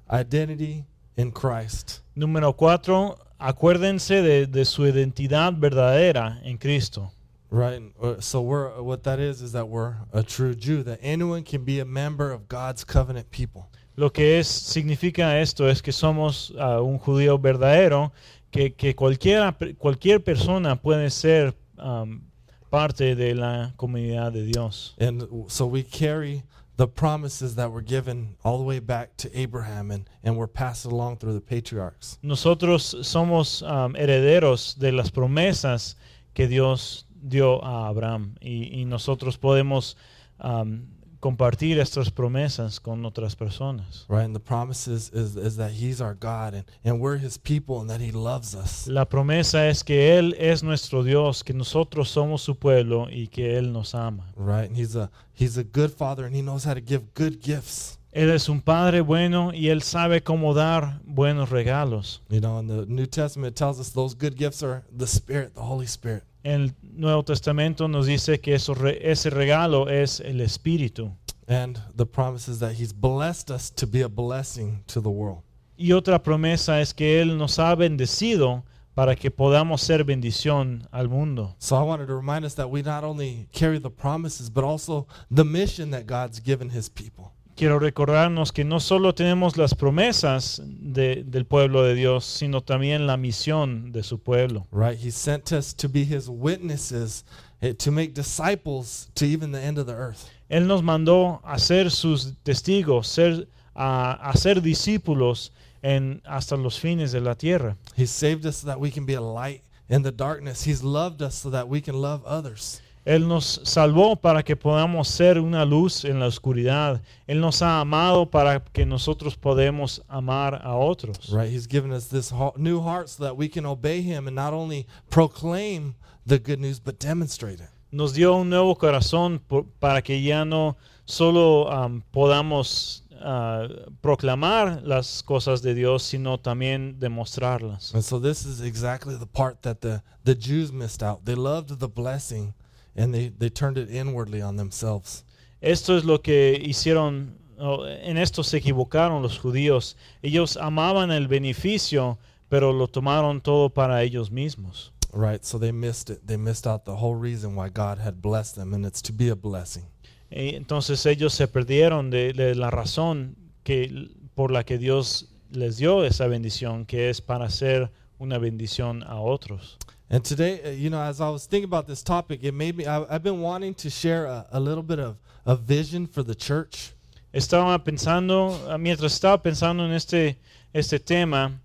identity 0.09 0.85
in 1.15 1.31
Christ. 1.31 2.01
Número 2.15 2.55
cuatro, 2.55 3.19
acuérdense 3.39 4.23
de, 4.23 4.47
de 4.47 4.65
su 4.65 4.87
identidad 4.87 5.53
verdadera 5.55 6.39
en 6.43 6.57
Cristo. 6.57 7.11
Right. 7.49 7.81
Uh, 8.01 8.19
So 8.19 8.41
we're 8.41 8.81
what 8.81 9.03
that 9.03 9.19
is 9.19 9.41
is 9.41 9.51
that 9.53 9.67
we're 9.67 9.95
a 10.13 10.23
true 10.23 10.55
Jew. 10.55 10.83
That 10.83 10.99
anyone 11.01 11.43
can 11.43 11.63
be 11.63 11.79
a 11.79 11.85
member 11.85 12.31
of 12.31 12.47
God's 12.47 12.83
covenant 12.83 13.29
people. 13.31 13.69
Lo 13.97 14.09
que 14.09 14.39
es, 14.39 14.47
significa 14.47 15.39
esto 15.39 15.67
es 15.67 15.81
que 15.81 15.93
somos 15.93 16.51
ah, 16.59 16.81
un 16.81 16.99
judío 16.99 17.37
verdadero, 17.39 18.11
que, 18.51 18.71
que 18.71 18.93
cualquiera, 18.93 19.55
cualquier 19.77 20.19
persona 20.19 20.75
puede 20.75 21.09
ser 21.09 21.53
um, 21.77 22.21
parte 22.69 23.15
de 23.15 23.33
la 23.33 23.71
comunidad 23.77 24.33
de 24.33 24.43
Dios. 24.43 24.95
And 24.99 25.23
so 25.47 25.65
we 25.65 25.81
carry 25.81 26.43
the 26.75 26.87
promises 26.87 27.55
that 27.55 27.71
were 27.71 27.81
given 27.81 28.35
all 28.43 28.57
the 28.57 28.65
way 28.65 28.79
back 28.79 29.15
to 29.17 29.29
Abraham 29.33 29.91
and, 29.91 30.09
and 30.23 30.35
were 30.35 30.47
passed 30.47 30.83
along 30.83 31.17
through 31.17 31.33
the 31.33 31.39
patriarchs. 31.39 32.17
Nosotros 32.21 32.95
somos 33.03 33.61
um, 33.61 33.95
herederos 33.95 34.75
de 34.77 34.91
las 34.91 35.09
promesas 35.09 35.95
que 36.33 36.47
Dios 36.47 37.04
dio 37.27 37.63
a 37.63 37.87
Abraham 37.87 38.35
y, 38.39 38.81
y 38.81 38.85
nosotros 38.85 39.37
podemos 39.37 39.97
um, 40.39 40.85
compartir 41.25 41.79
estas 41.79 42.11
promesas 42.11 42.79
con 42.79 43.03
otras 43.03 43.35
personas. 43.35 44.05
Right? 44.07 44.25
And 44.25 44.35
the 44.35 44.39
promises 44.39 45.09
is, 45.11 45.35
is 45.35 45.57
that 45.57 45.71
he's 45.71 45.99
our 45.99 46.13
God 46.13 46.53
and, 46.53 46.65
and 46.83 46.99
we're 46.99 47.17
his 47.17 47.37
people 47.37 47.81
and 47.81 47.89
that 47.89 47.99
he 47.99 48.11
loves 48.11 48.53
us. 48.53 48.87
La 48.87 49.05
promesa 49.05 49.67
es 49.67 49.83
que 49.83 50.19
Él 50.19 50.35
es 50.37 50.61
nuestro 50.61 51.03
Dios, 51.03 51.43
que 51.43 51.55
nosotros 51.55 52.09
somos 52.09 52.41
su 52.41 52.53
pueblo 52.53 53.07
y 53.09 53.27
que 53.27 53.57
Él 53.57 53.71
nos 53.73 53.95
ama. 53.95 54.25
Right? 54.35 54.69
And 54.69 54.77
he's 54.77 54.95
a 54.95 55.09
he's 55.33 55.57
a 55.57 55.63
good 55.63 55.91
father 55.91 56.25
and 56.25 56.35
he 56.35 56.43
knows 56.43 56.63
how 56.63 56.75
to 56.75 56.81
give 56.81 57.13
good 57.15 57.41
gifts. 57.41 57.97
Él 58.11 58.29
es 58.29 58.47
un 58.47 58.61
Padre 58.61 59.01
bueno 59.01 59.51
y 59.51 59.69
Él 59.69 59.81
sabe 59.81 60.21
cómo 60.21 60.53
dar 60.53 61.01
buenos 61.05 61.49
regalos. 61.49 62.21
You 62.29 62.39
know, 62.39 62.59
in 62.59 62.67
the 62.67 62.85
New 62.85 63.07
Testament 63.07 63.53
it 63.53 63.57
tells 63.57 63.79
us 63.79 63.89
those 63.89 64.13
good 64.13 64.37
gifts 64.37 64.61
are 64.61 64.83
the 64.95 65.07
Spirit, 65.07 65.55
the 65.55 65.63
Holy 65.63 65.87
Spirit. 65.87 66.23
En 66.45 66.61
el 66.61 66.75
Nuevo 66.83 67.23
Testamento 67.23 67.87
nos 67.87 68.05
dice 68.05 68.39
que 68.39 68.53
eso 68.53 68.75
ese 69.01 69.31
regalo 69.31 69.89
es 69.89 70.19
el 70.19 70.41
Espíritu. 70.41 71.11
And 71.47 71.79
the 71.95 72.05
promise 72.05 72.47
is 72.47 72.59
that 72.59 72.73
he's 72.73 72.93
blessed 72.93 73.49
us 73.49 73.71
to 73.71 73.87
be 73.87 74.03
a 74.03 74.07
blessing 74.07 74.83
to 74.85 75.01
the 75.01 75.09
world. 75.09 75.41
Y 75.75 75.91
otra 75.91 76.21
promesa 76.21 76.81
es 76.81 76.93
que 76.93 77.19
Él 77.19 77.35
nos 77.39 77.57
ha 77.57 77.73
bendecido 77.73 78.63
para 78.93 79.15
que 79.15 79.31
podamos 79.31 79.81
ser 79.81 80.03
bendición 80.03 80.87
al 80.91 81.09
mundo. 81.09 81.55
So 81.57 81.75
I 81.77 81.81
wanted 81.81 82.05
to 82.07 82.15
remind 82.15 82.45
us 82.45 82.53
that 82.57 82.69
we 82.69 82.83
not 82.83 83.03
only 83.03 83.47
carry 83.51 83.79
the 83.79 83.89
promises, 83.89 84.47
but 84.47 84.63
also 84.63 85.07
the 85.31 85.43
mission 85.43 85.89
that 85.91 86.05
God's 86.05 86.39
given 86.39 86.69
his 86.69 86.89
people. 86.89 87.34
Quiero 87.55 87.79
recordarnos 87.79 88.51
que 88.51 88.65
no 88.65 88.79
solo 88.81 89.15
tenemos 89.15 89.55
las 89.55 89.73
promesas 89.73 90.61
de- 90.65 91.23
del 91.25 91.45
pueblo 91.45 91.83
de 91.83 91.95
Dios, 91.95 92.25
sino 92.25 92.61
también 92.61 93.07
la 93.07 93.15
misión 93.15 93.91
de 93.93 94.03
su 94.03 94.19
pueblo. 94.19 94.67
Right? 94.73 94.99
He 95.01 95.09
sent 95.11 95.51
us 95.53 95.73
to 95.75 95.87
be 95.87 96.01
his 96.03 96.27
witnesses, 96.27 97.23
eh, 97.61 97.73
to 97.73 97.91
make 97.91 98.13
disciples 98.13 99.09
to 99.15 99.25
even 99.25 99.53
the 99.53 99.61
end 99.61 99.77
of 99.79 99.87
the 99.87 99.93
earth. 99.93 100.25
Él 100.49 100.67
nos 100.67 100.83
mandó 100.83 101.39
a 101.45 101.57
ser 101.57 101.89
sus 101.91 102.33
testigos, 102.43 103.07
ser, 103.07 103.47
a, 103.73 104.11
a 104.29 104.35
ser 104.35 104.61
discípulos 104.61 105.51
en, 105.81 106.21
hasta 106.25 106.57
los 106.57 106.77
fines 106.77 107.13
de 107.13 107.21
la 107.21 107.35
tierra. 107.35 107.77
He 107.95 108.05
saved 108.05 108.45
us 108.45 108.57
so 108.57 108.67
that 108.67 108.79
we 108.79 108.91
can 108.91 109.05
be 109.05 109.13
a 109.15 109.21
light 109.21 109.61
in 109.87 110.03
the 110.03 110.11
darkness. 110.11 110.65
He's 110.65 110.83
loved 110.83 111.21
us 111.21 111.35
so 111.35 111.49
that 111.51 111.69
we 111.69 111.79
can 111.81 112.01
love 112.01 112.21
others. 112.25 112.81
Él 113.05 113.27
nos 113.27 113.61
salvó 113.63 114.15
para 114.15 114.41
que 114.41 114.55
podamos 114.55 115.07
ser 115.07 115.39
una 115.39 115.63
luz 115.63 116.05
en 116.05 116.19
la 116.19 116.25
oscuridad. 116.25 117.01
Él 117.27 117.39
nos 117.39 117.61
ha 117.61 117.79
amado 117.79 118.31
para 118.31 118.63
que 118.63 118.83
nosotros 118.85 119.37
podamos 119.37 120.01
amar 120.07 120.59
a 120.63 120.75
otros. 120.75 121.29
Right? 121.31 121.51
He's 121.51 121.67
given 121.67 121.91
us 121.91 122.07
this 122.09 122.33
new 122.57 122.81
heart 122.81 123.07
so 123.09 123.23
that 123.23 123.37
we 123.37 123.47
can 123.47 123.65
obey 123.65 124.01
him 124.01 124.27
and 124.27 124.35
not 124.35 124.53
only 124.53 124.87
proclaim 125.11 125.93
the 126.25 126.39
good 126.39 126.59
news, 126.59 126.79
but 126.79 126.99
demonstrate 126.99 127.61
it. 127.61 127.69
Nos 127.91 128.13
dio 128.13 128.35
un 128.35 128.49
nuevo 128.49 128.75
corazón 128.75 129.39
por- 129.39 129.65
para 129.79 130.01
que 130.01 130.19
ya 130.21 130.43
no 130.43 130.75
solo 131.05 131.71
am, 131.71 132.01
podamos 132.11 133.03
ah, 133.21 133.67
proclamar 134.01 134.81
las 134.83 135.21
cosas 135.21 135.61
de 135.61 135.75
Dios, 135.75 136.01
sino 136.01 136.39
también 136.39 136.99
demostrarlas. 136.99 137.93
And 137.93 138.03
so 138.03 138.19
this 138.19 138.45
is 138.45 138.61
exactly 138.61 139.15
the 139.15 139.27
part 139.27 139.61
that 139.61 139.81
the, 139.81 140.01
the 140.23 140.33
Jews 140.35 140.71
missed 140.73 141.03
out. 141.03 141.23
They 141.23 141.35
loved 141.35 141.79
the 141.79 141.87
blessing 141.87 142.55
and 142.95 143.13
they, 143.13 143.29
they 143.29 143.49
turned 143.49 143.77
it 143.77 143.89
inwardly 143.89 144.41
on 144.41 144.55
themselves. 144.55 145.23
Esto 145.61 145.97
es 145.97 146.05
lo 146.05 146.21
que 146.21 146.59
hicieron, 146.63 147.37
en 147.57 148.17
esto 148.17 148.43
se 148.43 148.57
equivocaron 148.57 149.21
los 149.21 149.39
judíos. 149.39 149.95
Ellos 150.21 150.57
amaban 150.57 151.11
el 151.11 151.27
beneficio, 151.27 152.17
pero 152.49 152.71
lo 152.71 152.87
tomaron 152.87 153.41
todo 153.41 153.69
para 153.69 154.03
ellos 154.03 154.29
mismos. 154.31 154.91
Right? 155.11 155.43
So 155.43 155.57
they 155.57 155.71
missed 155.71 156.09
it. 156.09 156.25
They 156.25 156.37
missed 156.37 156.67
out 156.67 156.83
the 156.85 156.95
whole 156.95 157.15
reason 157.15 157.55
why 157.55 157.69
God 157.69 157.99
had 157.99 158.21
blessed 158.21 158.55
them, 158.55 158.73
and 158.73 158.85
it's 158.85 159.01
to 159.03 159.13
be 159.13 159.29
a 159.29 159.35
blessing. 159.35 159.85
Entonces 160.29 161.05
ellos 161.05 161.33
se 161.33 161.47
perdieron 161.47 162.09
de, 162.09 162.33
de 162.33 162.55
la 162.55 162.69
razón 162.69 163.35
que, 163.63 164.09
por 164.35 164.51
la 164.51 164.63
que 164.65 164.77
Dios 164.77 165.29
les 165.51 165.77
dio 165.77 166.03
esa 166.03 166.27
bendición, 166.27 166.85
que 166.85 167.09
es 167.09 167.21
para 167.21 167.49
ser 167.49 167.91
una 168.19 168.37
bendición 168.37 169.03
a 169.03 169.19
otros. 169.19 169.77
And 170.09 170.23
today, 170.23 170.61
uh, 170.63 170.69
you 170.69 170.89
know, 170.89 171.01
as 171.01 171.19
I 171.19 171.29
was 171.29 171.47
thinking 171.47 171.65
about 171.65 171.87
this 171.87 172.03
topic, 172.03 172.43
it 172.43 172.53
made 172.53 172.77
me, 172.77 172.85
I, 172.85 173.15
I've 173.15 173.23
been 173.23 173.41
wanting 173.41 173.73
to 173.75 173.89
share 173.89 174.25
a, 174.25 174.45
a 174.51 174.59
little 174.59 174.83
bit 174.83 174.99
of 174.99 175.17
a 175.45 175.55
vision 175.55 176.05
for 176.05 176.21
the 176.21 176.35
church. 176.35 176.91
Estaba 177.33 177.83
pensando, 177.83 178.57
ah, 178.69 178.77
mientras 178.77 179.13
estaba 179.19 179.41
pensando 179.41 179.83
en 179.83 179.91
este, 179.91 180.37
este 180.73 180.99
tema, 180.99 181.59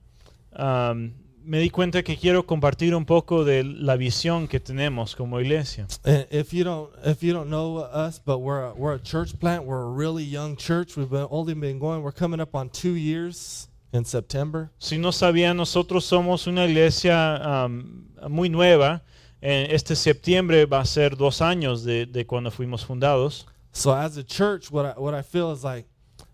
am, 0.57 1.13
me 1.45 1.61
di 1.61 1.71
cuenta 1.71 2.03
que 2.03 2.17
quiero 2.17 2.45
compartir 2.45 2.95
un 2.95 3.05
poco 3.05 3.45
de 3.45 3.63
la 3.63 3.97
visión 3.97 4.49
que 4.49 4.59
tenemos 4.59 5.15
como 5.15 5.39
iglesia. 5.39 5.87
If 6.05 6.53
you 6.53 6.65
don't, 6.65 6.91
if 7.05 7.23
you 7.23 7.33
don't 7.33 7.51
know 7.51 7.79
us, 7.79 8.19
but 8.19 8.39
we're 8.39 8.65
a, 8.65 8.75
we're 8.75 8.95
a 8.95 8.99
church 8.99 9.39
plant. 9.39 9.65
We're 9.65 9.83
a 9.83 9.91
really 9.91 10.25
young 10.25 10.57
church. 10.57 10.97
We've 10.97 11.11
been, 11.11 11.27
only 11.31 11.55
been 11.55 11.79
going. 11.79 12.03
We're 12.03 12.13
coming 12.13 12.41
up 12.41 12.55
on 12.55 12.71
two 12.71 12.95
years 12.95 13.69
in 13.93 14.05
September. 14.05 14.71
Si 14.79 14.99
no 14.99 15.11
sabían, 15.13 15.57
nosotros 15.57 16.05
somos 16.05 16.47
una 16.47 16.67
iglesia 16.67 17.65
am, 17.65 18.09
muy 18.29 18.49
nueva. 18.49 19.03
Este 19.41 19.97
septiembre 19.97 20.67
va 20.67 20.81
a 20.81 20.85
ser 20.85 21.17
dos 21.17 21.41
años 21.41 21.83
de, 21.83 22.05
de 22.07 22.27
cuando 22.27 22.51
fuimos 22.51 22.85
fundados. 22.85 23.47
So 23.73 23.93
as 23.93 24.17
a 24.17 24.23
church, 24.23 24.71
what 24.71 24.85
I, 24.85 25.01
what 25.01 25.15
I 25.15 25.23
feel 25.23 25.53
is 25.53 25.65
like, 25.65 25.87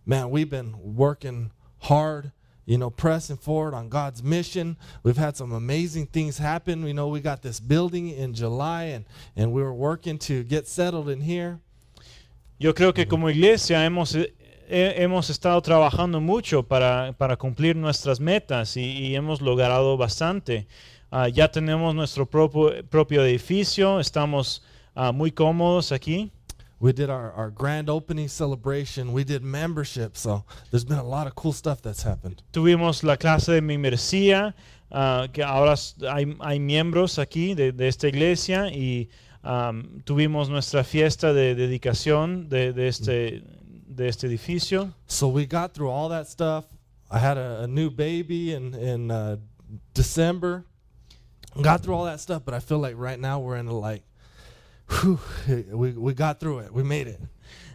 man, 0.05 0.31
we've 0.31 0.51
been 0.51 0.75
working 0.83 1.51
hard, 1.81 2.33
you 2.65 2.79
know, 2.79 2.91
pressing 2.91 3.37
forward 3.37 3.75
on 3.75 3.89
God's 3.89 4.23
mission. 4.23 4.77
We've 5.03 5.19
had 5.19 5.37
some 5.37 5.53
amazing 5.53 6.07
things 6.07 6.39
happen. 6.39 6.83
We 6.83 6.93
know 6.93 7.09
we 7.09 7.21
got 7.21 7.43
this 7.43 7.61
building 7.61 8.09
in 8.09 8.35
July, 8.35 8.85
and 8.85 9.05
and 9.37 9.53
we 9.53 9.63
were 9.63 9.75
working 9.75 10.19
to 10.21 10.43
get 10.43 10.67
settled 10.67 11.09
in 11.09 11.21
here. 11.21 11.61
Yo 12.59 12.73
creo 12.73 12.95
que 12.95 13.05
como 13.05 13.29
iglesia 13.29 13.77
hemos, 13.81 14.17
eh, 14.17 14.33
he- 14.69 15.03
hemos 15.03 15.31
estado 15.31 15.61
trabajando 15.63 16.21
mucho 16.21 16.63
para, 16.63 17.13
para 17.19 17.37
cumplir 17.37 17.77
nuestras 17.77 18.21
metas 18.21 18.77
y, 18.77 18.83
y 18.83 19.15
hemos 19.17 19.41
logrado 19.41 19.97
bastante. 19.97 20.67
Ah, 21.11 21.29
ya 21.29 21.49
tenemos 21.51 21.95
nuestro 21.95 22.27
propio, 22.27 22.85
propio 22.89 23.25
edificio, 23.25 24.01
estamos 24.01 24.63
ah, 24.95 25.13
muy 25.13 25.31
cómodos 25.31 25.93
aquí. 25.93 26.31
We 26.79 26.93
did 26.93 27.09
our, 27.09 27.33
our 27.35 27.51
grand 27.51 27.89
opening 27.89 28.29
celebration. 28.29 29.09
We 29.15 29.25
did 29.25 29.41
membership. 29.43 30.15
So 30.15 30.45
there's 30.71 30.85
been 30.85 30.99
a 30.99 31.03
lot 31.03 31.27
of 31.27 31.35
cool 31.35 31.53
stuff 31.55 31.81
that's 31.81 32.05
happened. 32.05 32.43
Tuvimos 32.51 33.03
la 33.03 33.17
clase 33.17 33.53
de 33.53 33.63
membresía, 33.63 34.55
ah, 34.91 35.27
que 35.33 35.43
ahora 35.43 35.75
hay, 36.11 36.37
hay 36.41 36.59
miembros 36.61 37.19
aquí 37.19 37.55
de, 37.55 37.73
de 37.73 37.89
esta 37.89 38.09
iglesia 38.09 38.69
y 38.71 39.09
am, 39.43 40.03
tuvimos 40.05 40.51
nuestra 40.51 40.85
fiesta 40.85 41.33
de 41.33 41.55
dedicación 41.55 42.49
de, 42.51 42.73
de 42.75 42.89
este, 42.89 43.43
de 43.97 44.09
este 44.09 44.27
edificio. 44.27 44.93
So 45.07 45.29
we 45.29 45.47
got 45.47 45.73
through 45.75 45.91
all 45.91 46.09
that 46.11 46.29
stuff. 46.29 46.65
I 47.11 47.19
had 47.19 47.39
a, 47.39 47.63
a 47.63 47.67
new 47.67 47.91
baby 47.91 48.53
in 48.53 48.75
in 48.75 49.11
uh, 49.11 49.37
December. 49.95 50.65
Got 51.61 51.83
through 51.83 51.95
all 51.95 52.05
that 52.05 52.21
stuff, 52.21 52.43
but 52.45 52.53
I 52.53 52.61
feel 52.61 52.79
like 52.79 52.97
right 52.99 53.19
now 53.19 53.41
we're 53.41 53.57
in 53.57 53.67
a 53.67 53.73
like, 53.73 54.03
whew, 54.91 55.19
we 55.73 55.93
we 55.93 56.13
got 56.13 56.39
through 56.39 56.59
it. 56.59 56.73
We 56.73 56.83
made 56.83 57.07
it. 57.09 57.21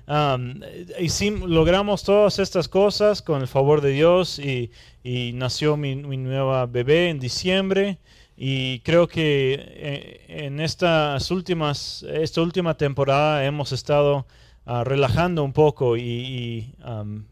Um, 0.08 0.62
hicim- 1.00 1.44
logramos 1.48 2.04
todas 2.04 2.38
estas 2.38 2.68
cosas 2.68 3.22
con 3.22 3.42
el 3.42 3.48
favor 3.48 3.82
de 3.82 3.92
Dios 3.92 4.40
y, 4.40 4.72
y 5.04 5.32
nació 5.34 5.78
mi, 5.78 5.96
mi 5.96 6.18
nueva 6.18 6.66
bebé 6.66 7.10
en 7.10 7.20
diciembre 7.20 7.98
y 8.36 8.80
creo 8.80 9.08
que 9.08 9.56
eh, 9.60 10.26
en 10.28 10.60
estas 10.60 11.32
últimas 11.32 12.04
esta 12.04 12.42
última 12.42 12.76
temporada 12.76 13.46
hemos 13.46 13.72
estado 13.72 14.26
ah, 14.66 14.84
relajando 14.84 15.44
un 15.44 15.54
poco 15.54 15.96
y, 15.96 16.02
y, 16.02 16.76
um, 16.84 17.26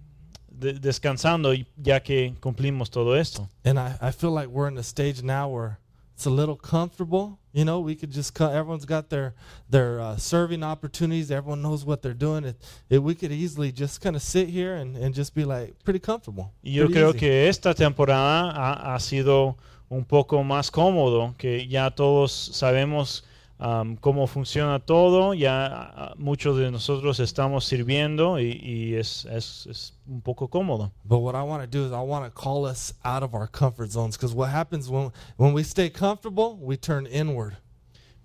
de- 0.50 0.74
descansando 0.80 1.54
ya 1.78 2.02
que 2.02 2.36
cumplimos 2.40 2.90
todo 2.90 3.16
esto. 3.16 3.48
And 3.64 3.80
I, 3.80 3.96
I 4.02 4.12
feel 4.12 4.32
like 4.32 4.48
we're 4.50 4.68
in 4.68 4.78
a 4.78 4.84
stage 4.84 5.24
now 5.24 5.48
where 5.48 5.80
it's 6.16 6.26
a 6.26 6.30
little 6.30 6.56
comfortable. 6.58 7.38
You 7.54 7.66
know, 7.66 7.80
we 7.80 7.96
could 7.96 8.12
just 8.12 8.36
cut. 8.36 8.54
Everyone's 8.54 8.86
got 8.86 9.10
their 9.10 9.34
their 9.70 10.00
uh, 10.00 10.18
serving 10.18 10.64
opportunities. 10.64 11.32
Everyone 11.32 11.62
knows 11.64 11.84
what 11.84 12.02
they're 12.02 12.14
doing. 12.14 12.44
It, 12.46 12.58
it 12.90 13.02
we 13.02 13.16
could 13.16 13.32
easily 13.32 13.72
just 13.72 14.02
kind 14.02 14.16
of 14.16 14.22
sit 14.22 14.50
here 14.50 14.76
and, 14.76 14.96
and 14.98 15.16
just 15.16 15.34
be 15.34 15.46
like 15.46 15.74
pretty 15.84 16.00
comfortable. 16.00 16.52
Y 16.64 16.72
yo 16.72 16.86
pretty 16.86 17.00
creo 17.00 17.10
easy. 17.10 17.20
que 17.20 17.48
esta 17.48 17.74
temporada 17.74 18.52
ha, 18.52 18.94
ha 18.94 19.00
sido 19.00 19.56
un 19.90 20.06
poco 20.06 20.44
más 20.44 20.70
cómodo, 20.70 21.34
que 21.38 21.68
ya 21.68 21.90
todos 21.90 22.32
sabemos 22.32 23.24
um, 23.60 23.96
cómo 23.98 24.26
funciona 24.28 24.80
todo, 24.80 25.34
ya 25.34 26.14
muchos 26.18 26.58
de 26.58 26.72
nosotros 26.72 27.20
estamos 27.20 27.66
sirviendo 27.66 28.40
y, 28.40 28.52
y 28.64 28.96
es, 28.96 29.26
es- 29.26 29.68
es 29.70 29.94
un 30.08 30.22
poco 30.22 30.48
cómodo. 30.50 30.92
But 31.04 31.20
what 31.20 31.36
I 31.36 31.44
want 31.44 31.62
to 31.64 31.68
do 31.68 31.86
is 31.86 31.92
I 31.92 32.02
want 32.02 32.26
to 32.26 32.32
call 32.32 32.66
us 32.66 32.94
out 33.04 33.22
of 33.24 33.34
our 33.34 33.48
comfort 33.48 33.92
zones 33.92 34.16
because 34.18 34.34
what 34.34 34.50
happens 34.50 34.90
when 34.90 35.12
when 35.38 35.54
we 35.54 35.64
stay 35.64 35.90
comfortable, 35.90 36.58
we 36.62 36.78
turn 36.78 37.06
inward. 37.08 37.58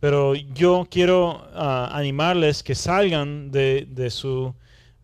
Pero 0.00 0.34
yo 0.34 0.86
quiero 0.90 1.40
animarles 1.54 2.62
que 2.62 2.74
salgan 2.74 3.50
de, 3.50 3.86
de 3.86 4.10
su... 4.10 4.54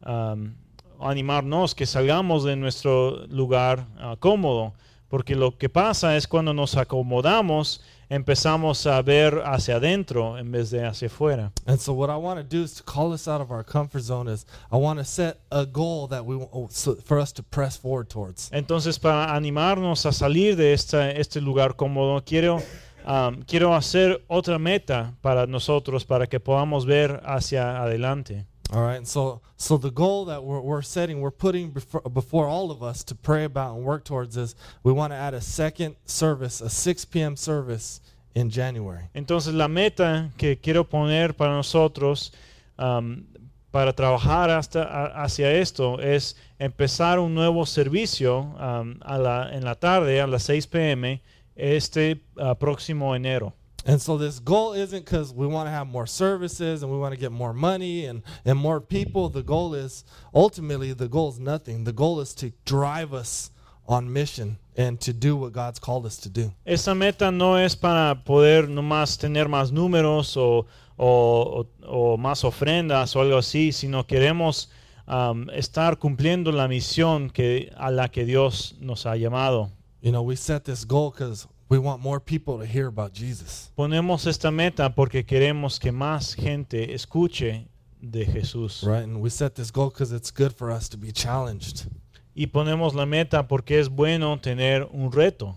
um, 0.04 0.54
animarnos, 1.00 1.74
que 1.74 1.86
salgamos 1.86 2.44
de 2.44 2.56
nuestro 2.56 3.26
lugar 3.28 3.86
ah, 3.98 4.16
cómodo. 4.20 4.74
Porque 5.08 5.34
lo 5.34 5.56
que 5.56 5.70
pasa 5.70 6.16
es 6.16 6.28
cuando 6.28 6.52
nos 6.52 6.76
acomodamos, 6.76 7.80
empezamos 8.10 8.86
a 8.86 9.00
ver 9.02 9.40
hacia 9.44 9.76
adentro 9.76 10.36
en 10.36 10.50
vez 10.50 10.70
de 10.70 10.84
hacia 10.84 11.06
afuera. 11.06 11.52
And 11.66 11.78
so 11.78 11.92
what 11.94 12.10
I 12.10 12.16
want 12.16 12.38
to 12.38 12.44
do 12.44 12.62
is 12.64 12.74
to 12.74 12.82
call 12.82 13.12
us 13.12 13.28
out 13.28 13.40
of 13.40 13.50
our 13.50 13.64
comfort 13.64 14.02
zone 14.02 14.28
is 14.30 14.44
I 14.70 14.76
want 14.76 14.98
to 14.98 15.04
set 15.04 15.38
a 15.50 15.64
goal 15.64 16.08
that 16.08 16.26
we 16.26 16.36
want, 16.36 16.50
oh, 16.52 16.68
so 16.70 16.96
for 16.96 17.18
us 17.18 17.32
to 17.34 17.42
press 17.42 17.78
forward 17.78 18.08
towards. 18.08 18.50
Entonces, 18.52 18.98
para 18.98 19.34
animarnos 19.34 20.04
a 20.06 20.12
salir 20.12 20.56
de 20.56 20.72
esta, 20.72 21.10
este 21.12 21.40
lugar 21.40 21.76
cómodo, 21.76 22.22
quiero, 22.24 22.60
um, 23.06 23.42
quiero 23.46 23.74
hacer 23.74 24.24
otra 24.26 24.58
meta 24.58 25.14
para 25.22 25.46
nosotros, 25.46 26.04
para 26.04 26.26
que 26.26 26.40
podamos 26.40 26.84
ver 26.84 27.22
hacia 27.24 27.80
adelante. 27.80 28.49
All 28.72 28.82
right. 28.82 29.04
So 29.06 29.40
so 29.56 29.76
the 29.76 29.90
goal 29.90 30.26
that 30.26 30.44
we're, 30.44 30.60
we're 30.60 30.82
setting, 30.82 31.20
we're 31.20 31.32
putting 31.32 31.70
before, 31.70 32.02
before 32.02 32.46
all 32.46 32.70
of 32.70 32.82
us 32.82 33.02
to 33.04 33.14
pray 33.16 33.44
about 33.44 33.74
and 33.76 33.84
work 33.84 34.04
towards 34.04 34.36
is 34.36 34.54
we 34.84 34.92
want 34.92 35.12
to 35.12 35.16
add 35.16 35.34
a 35.34 35.40
second 35.40 35.96
service, 36.06 36.60
a 36.60 36.70
6 36.70 37.04
p.m. 37.06 37.36
service 37.36 38.00
in 38.34 38.48
January. 38.48 39.04
Entonces 39.14 39.52
la 39.54 39.66
meta 39.66 40.30
que 40.38 40.56
quiero 40.56 40.84
poner 40.84 41.36
para 41.36 41.50
nosotros 41.52 42.30
um, 42.78 43.24
para 43.72 43.92
trabajar 43.92 44.50
hasta, 44.50 44.82
a- 44.84 45.24
hacia 45.24 45.50
esto 45.52 45.98
es 46.00 46.36
empezar 46.60 47.18
un 47.18 47.34
nuevo 47.34 47.66
servicio 47.66 48.40
um, 48.58 48.98
a 49.02 49.18
la- 49.18 49.50
en 49.52 49.64
la 49.64 49.74
tarde 49.74 50.20
a 50.20 50.26
las 50.28 50.44
6 50.44 50.66
p.m. 50.68 51.20
este 51.56 52.20
uh, 52.36 52.54
próximo 52.54 53.16
enero. 53.16 53.52
And 53.86 54.00
so 54.00 54.18
this 54.18 54.38
goal 54.40 54.74
isn't 54.74 55.04
because 55.06 55.32
we 55.32 55.46
want 55.46 55.66
to 55.66 55.70
have 55.70 55.86
more 55.86 56.06
services 56.06 56.82
and 56.82 56.92
we 56.92 56.98
want 56.98 57.14
to 57.14 57.20
get 57.20 57.32
more 57.32 57.54
money 57.54 58.04
and, 58.04 58.22
and 58.44 58.58
more 58.58 58.80
people. 58.80 59.30
The 59.30 59.42
goal 59.42 59.74
is 59.74 60.04
ultimately 60.34 60.92
the 60.92 61.08
goal 61.08 61.30
is 61.30 61.38
nothing. 61.40 61.84
The 61.84 61.92
goal 61.92 62.20
is 62.20 62.34
to 62.34 62.52
drive 62.66 63.14
us 63.14 63.50
on 63.88 64.12
mission 64.12 64.58
and 64.76 65.00
to 65.00 65.12
do 65.12 65.34
what 65.34 65.52
God's 65.52 65.78
called 65.78 66.04
us 66.06 66.18
to 66.18 66.28
do. 66.28 66.52
Esa 66.66 66.94
meta 66.94 67.30
no 67.30 67.54
es 67.56 67.74
para 67.74 68.22
poder 68.24 68.68
nomás 68.68 69.18
tener 69.18 69.46
más 69.48 69.72
números 69.72 70.36
o, 70.36 70.66
o- 70.98 71.64
o- 71.64 71.66
o 71.86 72.16
más 72.18 72.44
ofrendas 72.44 73.16
o 73.16 73.20
algo 73.22 73.38
así, 73.38 73.72
sino 73.72 74.04
queremos 74.06 74.68
um, 75.08 75.48
estar 75.50 75.98
cumpliendo 75.98 76.52
la 76.52 76.68
misión 76.68 77.30
que, 77.32 77.72
a 77.76 77.90
la 77.90 78.08
que 78.08 78.24
Dios 78.26 78.76
nos 78.78 79.06
ha 79.06 79.16
llamado. 79.16 79.70
You 80.02 80.12
know, 80.12 80.22
we 80.22 80.36
set 80.36 80.64
this 80.64 80.84
goal 80.86 81.10
because 81.10 81.46
we 81.70 81.78
want 81.78 82.02
more 82.02 82.18
people 82.18 82.58
to 82.58 82.66
hear 82.66 82.88
about 82.88 83.14
Jesus. 83.14 83.70
Ponemos 83.78 84.26
esta 84.26 84.50
meta 84.50 84.90
porque 84.90 85.24
queremos 85.24 85.78
que 85.78 85.92
más 85.92 86.34
gente 86.34 86.92
escuche 86.92 87.68
de 88.02 88.26
Jesús. 88.26 88.84
Right? 88.84 89.04
And 89.04 89.20
we 89.20 89.30
set 89.30 89.54
this 89.54 89.70
goal 89.70 89.88
because 89.88 90.12
it's 90.12 90.32
good 90.32 90.52
for 90.52 90.70
us 90.70 90.88
to 90.88 90.98
be 90.98 91.12
challenged. 91.12 91.86
Y 92.34 92.46
ponemos 92.46 92.94
la 92.94 93.06
meta 93.06 93.44
porque 93.46 93.78
es 93.78 93.88
bueno 93.88 94.36
tener 94.38 94.88
un 94.92 95.12
reto. 95.12 95.56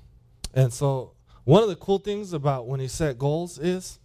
And 0.53 0.71
so 0.71 1.13
one 1.45 1.63
of 1.63 1.69
the 1.69 1.75
cool 1.75 1.97
things 1.97 2.31
about 2.31 2.67
when 2.67 2.79
you 2.79 2.87
set 2.87 3.17
goals 3.17 3.57
is 3.57 3.99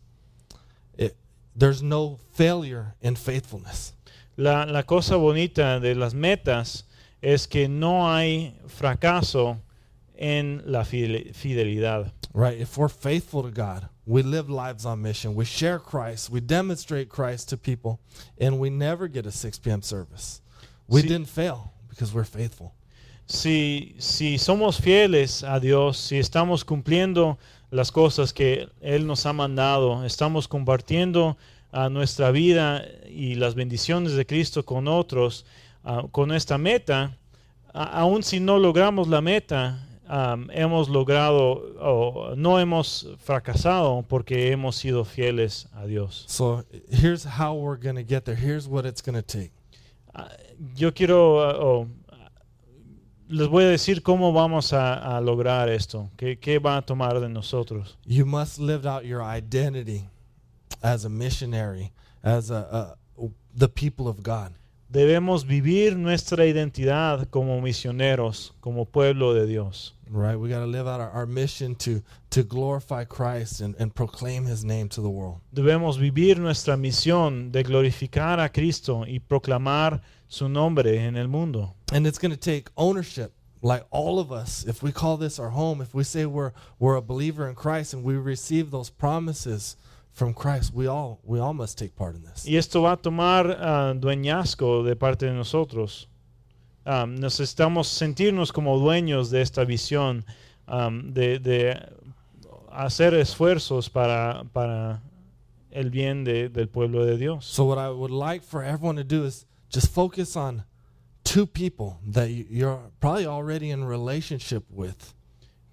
it, 0.97 1.15
there's 1.55 1.83
no 1.83 2.19
failure 2.33 2.95
in 3.03 3.17
faithfulness. 3.17 3.93
La, 4.39 4.65
la 4.65 4.83
cosa 4.83 5.17
bonita 5.17 5.79
de 5.79 5.95
las 5.95 6.15
metas 6.15 6.85
es 7.21 7.47
que 7.47 7.69
no 7.69 8.09
hay 8.09 8.55
fracaso 8.67 9.59
en 10.19 10.63
la 10.67 10.85
fidel- 10.85 11.33
fidelidad. 11.35 12.13
Right? 12.35 12.61
If 12.61 12.77
we're 12.77 12.89
faithful 12.91 13.43
to 13.43 13.51
God, 13.51 13.89
we 14.07 14.23
live 14.23 14.51
lives 14.51 14.85
on 14.85 15.01
mission. 15.01 15.35
We 15.35 15.45
share 15.45 15.79
Christ. 15.79 16.31
We 16.31 16.41
demonstrate 16.41 17.09
Christ 17.09 17.49
to 17.51 17.57
people, 17.57 17.99
and 18.39 18.59
we 18.59 18.69
never 18.71 19.09
get 19.09 19.27
a 19.27 19.31
6 19.33 19.59
p.m. 19.61 19.83
service. 19.83 20.41
We 20.87 21.03
Sí. 21.03 21.09
didn't 21.09 21.29
fail 21.29 21.73
because 21.89 22.13
we're 22.15 22.25
faithful. 22.25 22.73
Si, 23.27 23.95
si 23.99 24.39
somos 24.39 24.81
fieles 24.81 25.43
a 25.43 25.59
Dios, 25.61 25.99
si 25.99 26.19
estamos 26.19 26.65
cumpliendo 26.65 27.39
las 27.71 27.91
cosas 27.91 28.33
que 28.33 28.69
Él 28.81 29.07
nos 29.07 29.27
ha 29.27 29.33
mandado, 29.33 30.05
estamos 30.05 30.49
compartiendo 30.49 31.37
a 31.73 31.89
nuestra 31.91 32.31
vida 32.31 32.83
y 33.11 33.35
las 33.35 33.55
bendiciones 33.55 34.13
de 34.15 34.25
Cristo 34.25 34.65
con 34.65 34.89
otros, 34.89 35.45
ah, 35.85 36.05
con 36.11 36.33
esta 36.33 36.57
meta, 36.57 37.17
a- 37.75 38.01
aun 38.01 38.23
si 38.23 38.41
no 38.41 38.59
logramos 38.59 39.09
la 39.09 39.21
meta, 39.21 39.85
am, 40.09 40.49
hemos 40.51 40.89
logrado 40.89 41.77
o 41.81 42.35
no 42.37 42.59
hemos 42.59 43.07
fracasado 43.19 44.05
porque 44.09 44.51
hemos 44.51 44.77
sido 44.77 45.05
fieles 45.05 45.69
a 45.75 45.87
Dios. 45.87 46.25
So 46.29 46.65
here's 46.91 47.25
how 47.25 47.55
we're 47.55 47.77
going 47.77 47.97
to 47.97 48.03
get 48.03 48.25
there. 48.25 48.35
Here's 48.35 48.67
what 48.67 48.87
it's 48.87 49.01
going 49.01 49.17
to 49.17 49.23
take. 49.23 49.53
Ah, 50.15 50.29
Yo 50.75 50.91
quiero, 50.91 51.39
ah, 51.39 51.57
o, 51.57 51.89
ah, 52.11 52.31
les 53.29 53.47
voy 53.49 53.65
a 53.65 53.69
decir 53.69 54.03
cómo 54.03 54.33
vamos 54.33 54.73
a, 54.73 55.17
a 55.17 55.21
lograr 55.21 55.69
esto, 55.69 56.11
qué, 56.17 56.39
qué 56.41 56.59
va 56.59 56.79
a 56.79 56.83
tomar 56.83 57.21
de 57.21 57.29
nosotros. 57.29 57.97
You 58.05 58.25
must 58.27 58.59
live 58.59 58.87
out 58.87 59.05
your 59.05 59.23
identity 59.23 60.09
as 60.83 61.05
a 61.05 61.09
missionary, 61.09 61.93
as 62.25 62.51
a, 62.51 62.97
a 63.19 63.29
the 63.55 63.69
people 63.69 64.09
of 64.09 64.23
God. 64.23 64.55
Debemos 64.91 65.45
vivir 65.45 65.97
nuestra 65.97 66.47
identidad 66.47 67.29
como 67.29 67.61
misioneros, 67.61 68.55
como 68.61 68.87
pueblo 68.87 69.35
de 69.35 69.47
Dios. 69.47 69.95
Right? 70.11 70.37
We 70.37 70.49
got 70.49 70.61
to 70.61 70.67
live 70.67 70.89
out 70.89 71.01
our, 71.01 71.11
our 71.11 71.27
mission 71.27 71.75
to 71.77 72.03
to 72.31 72.43
glorify 72.43 73.05
Christ 73.05 73.61
and, 73.61 73.75
and 73.79 73.95
proclaim 73.95 74.47
his 74.47 74.65
name 74.65 74.89
to 74.91 75.03
the 75.03 75.11
world. 75.11 75.41
Debemos 75.55 75.99
vivir 75.99 76.39
nuestra 76.39 76.79
misión 76.79 77.53
de 77.53 77.63
glorificar 77.63 78.41
a 78.41 78.49
Cristo 78.49 79.05
y 79.07 79.19
proclamar 79.19 80.01
su 80.29 80.49
nombre 80.49 80.99
en 80.99 81.17
el 81.17 81.29
mundo. 81.29 81.75
And 81.93 82.07
it's 82.07 82.19
going 82.19 82.33
to 82.33 82.39
take 82.39 82.71
ownership 82.79 83.33
like 83.61 83.85
all 83.91 84.19
of 84.19 84.33
us. 84.33 84.65
If 84.67 84.83
we 84.83 84.93
call 84.93 85.19
this 85.19 85.39
our 85.39 85.51
home, 85.51 85.83
if 85.83 85.95
we 85.95 86.05
say 86.05 86.25
we're 86.25 86.53
we're 86.79 86.97
a 86.97 87.03
believer 87.03 87.47
in 87.47 87.55
Christ 87.55 87.93
and 87.93 88.03
we 88.03 88.15
receive 88.15 88.71
those 88.71 88.89
promises 88.89 89.77
from 90.19 90.35
Christ, 90.35 90.75
we 90.75 90.87
all 90.89 91.21
we 91.25 91.39
all 91.41 91.55
must 91.55 91.79
take 91.79 91.95
part 91.97 92.17
in 92.17 92.23
this. 92.25 92.45
Y 92.47 92.57
esto 92.57 92.83
va 92.83 92.93
a 92.93 92.97
tomar 92.97 93.57
ah, 93.61 93.95
dueñazgo 93.97 94.83
de 94.85 94.97
parte 94.97 95.27
de 95.27 95.33
nosotros. 95.33 96.09
Am, 96.85 97.15
necesitamos 97.17 97.87
sentirnos 97.89 98.53
como 98.53 98.79
dueños 98.79 99.31
de 99.31 99.43
esta 99.43 99.65
visión, 99.65 100.25
am, 100.67 101.13
de, 101.13 101.39
de 101.39 101.77
hacer 102.73 103.15
esfuerzos 103.15 103.89
para, 103.91 104.45
para 104.53 105.03
el 105.71 105.91
bien 105.91 106.25
de- 106.25 106.49
del 106.49 106.69
pueblo 106.69 107.05
de 107.05 107.17
Dios. 107.17 107.45
So 107.47 107.65
what 107.65 107.79
I 107.79 107.91
would 107.91 108.11
like 108.11 108.43
for 108.43 108.63
everyone 108.65 108.97
to 108.97 109.05
do 109.05 109.25
is 109.25 109.47
just 109.71 109.93
focus 109.93 110.35
on 110.37 110.65
two 111.25 111.47
people 111.47 111.99
that 112.11 112.29
you- 112.31 112.47
you're 112.51 112.81
probably 113.01 113.27
already 113.27 113.71
in 113.71 113.85
relationship 113.85 114.65
with. 114.71 115.13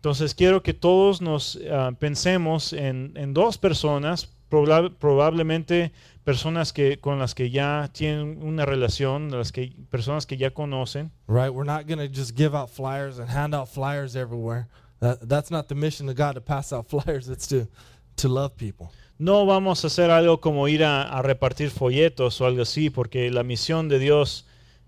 Entonces 0.01 0.35
quiero 0.35 0.61
que 0.61 0.73
todos 0.73 1.21
nos 1.21 1.57
ah, 1.71 1.91
pensemos 1.97 2.73
en, 2.73 3.13
en 3.15 3.33
dos 3.33 3.57
personas, 3.57 4.27
proba- 4.63 4.93
probablemente 4.97 5.91
personas 6.23 6.73
que, 6.73 6.97
con 6.99 7.19
las 7.19 7.33
que 7.35 7.49
ya 7.49 7.89
tienen 7.93 8.41
una 8.41 8.65
relación, 8.65 9.29
las 9.31 9.51
que, 9.51 9.73
personas 9.89 10.25
que 10.25 10.37
ya 10.37 10.51
conocen. 10.51 11.11
Right? 11.27 11.51
We're 11.51 11.65
not 11.65 11.87
going 11.87 11.99
to 11.99 12.07
just 12.07 12.35
give 12.35 12.55
out 12.55 12.69
flyers 12.69 13.19
and 13.19 13.29
hand 13.29 13.53
out 13.53 13.69
flyers 13.69 14.15
everywhere. 14.15 14.67
That, 14.99 15.27
that's 15.27 15.51
not 15.51 15.67
the 15.67 15.75
mission 15.75 16.09
of 16.09 16.15
God 16.15 16.35
to 16.35 16.41
pass 16.41 16.73
out 16.73 16.87
flyers. 16.89 17.29
It's 17.29 17.47
to 17.47 17.67
to 18.17 18.29
love 18.29 18.55
people. 18.55 18.91
No 19.19 19.45
vamos 19.45 19.83
a 19.83 19.87
hacer 19.87 20.09
algo 20.09 20.41
como 20.41 20.67
ir 20.67 20.83
a, 20.83 21.03
a 21.03 21.21
repartir 21.21 21.69
folletos 21.69 22.41
o 22.41 22.45
algo 22.45 22.61
así, 22.61 22.89
porque 22.89 23.31
la 23.31 23.43
misión 23.43 23.87
de 23.87 23.99
Dios 23.99 24.45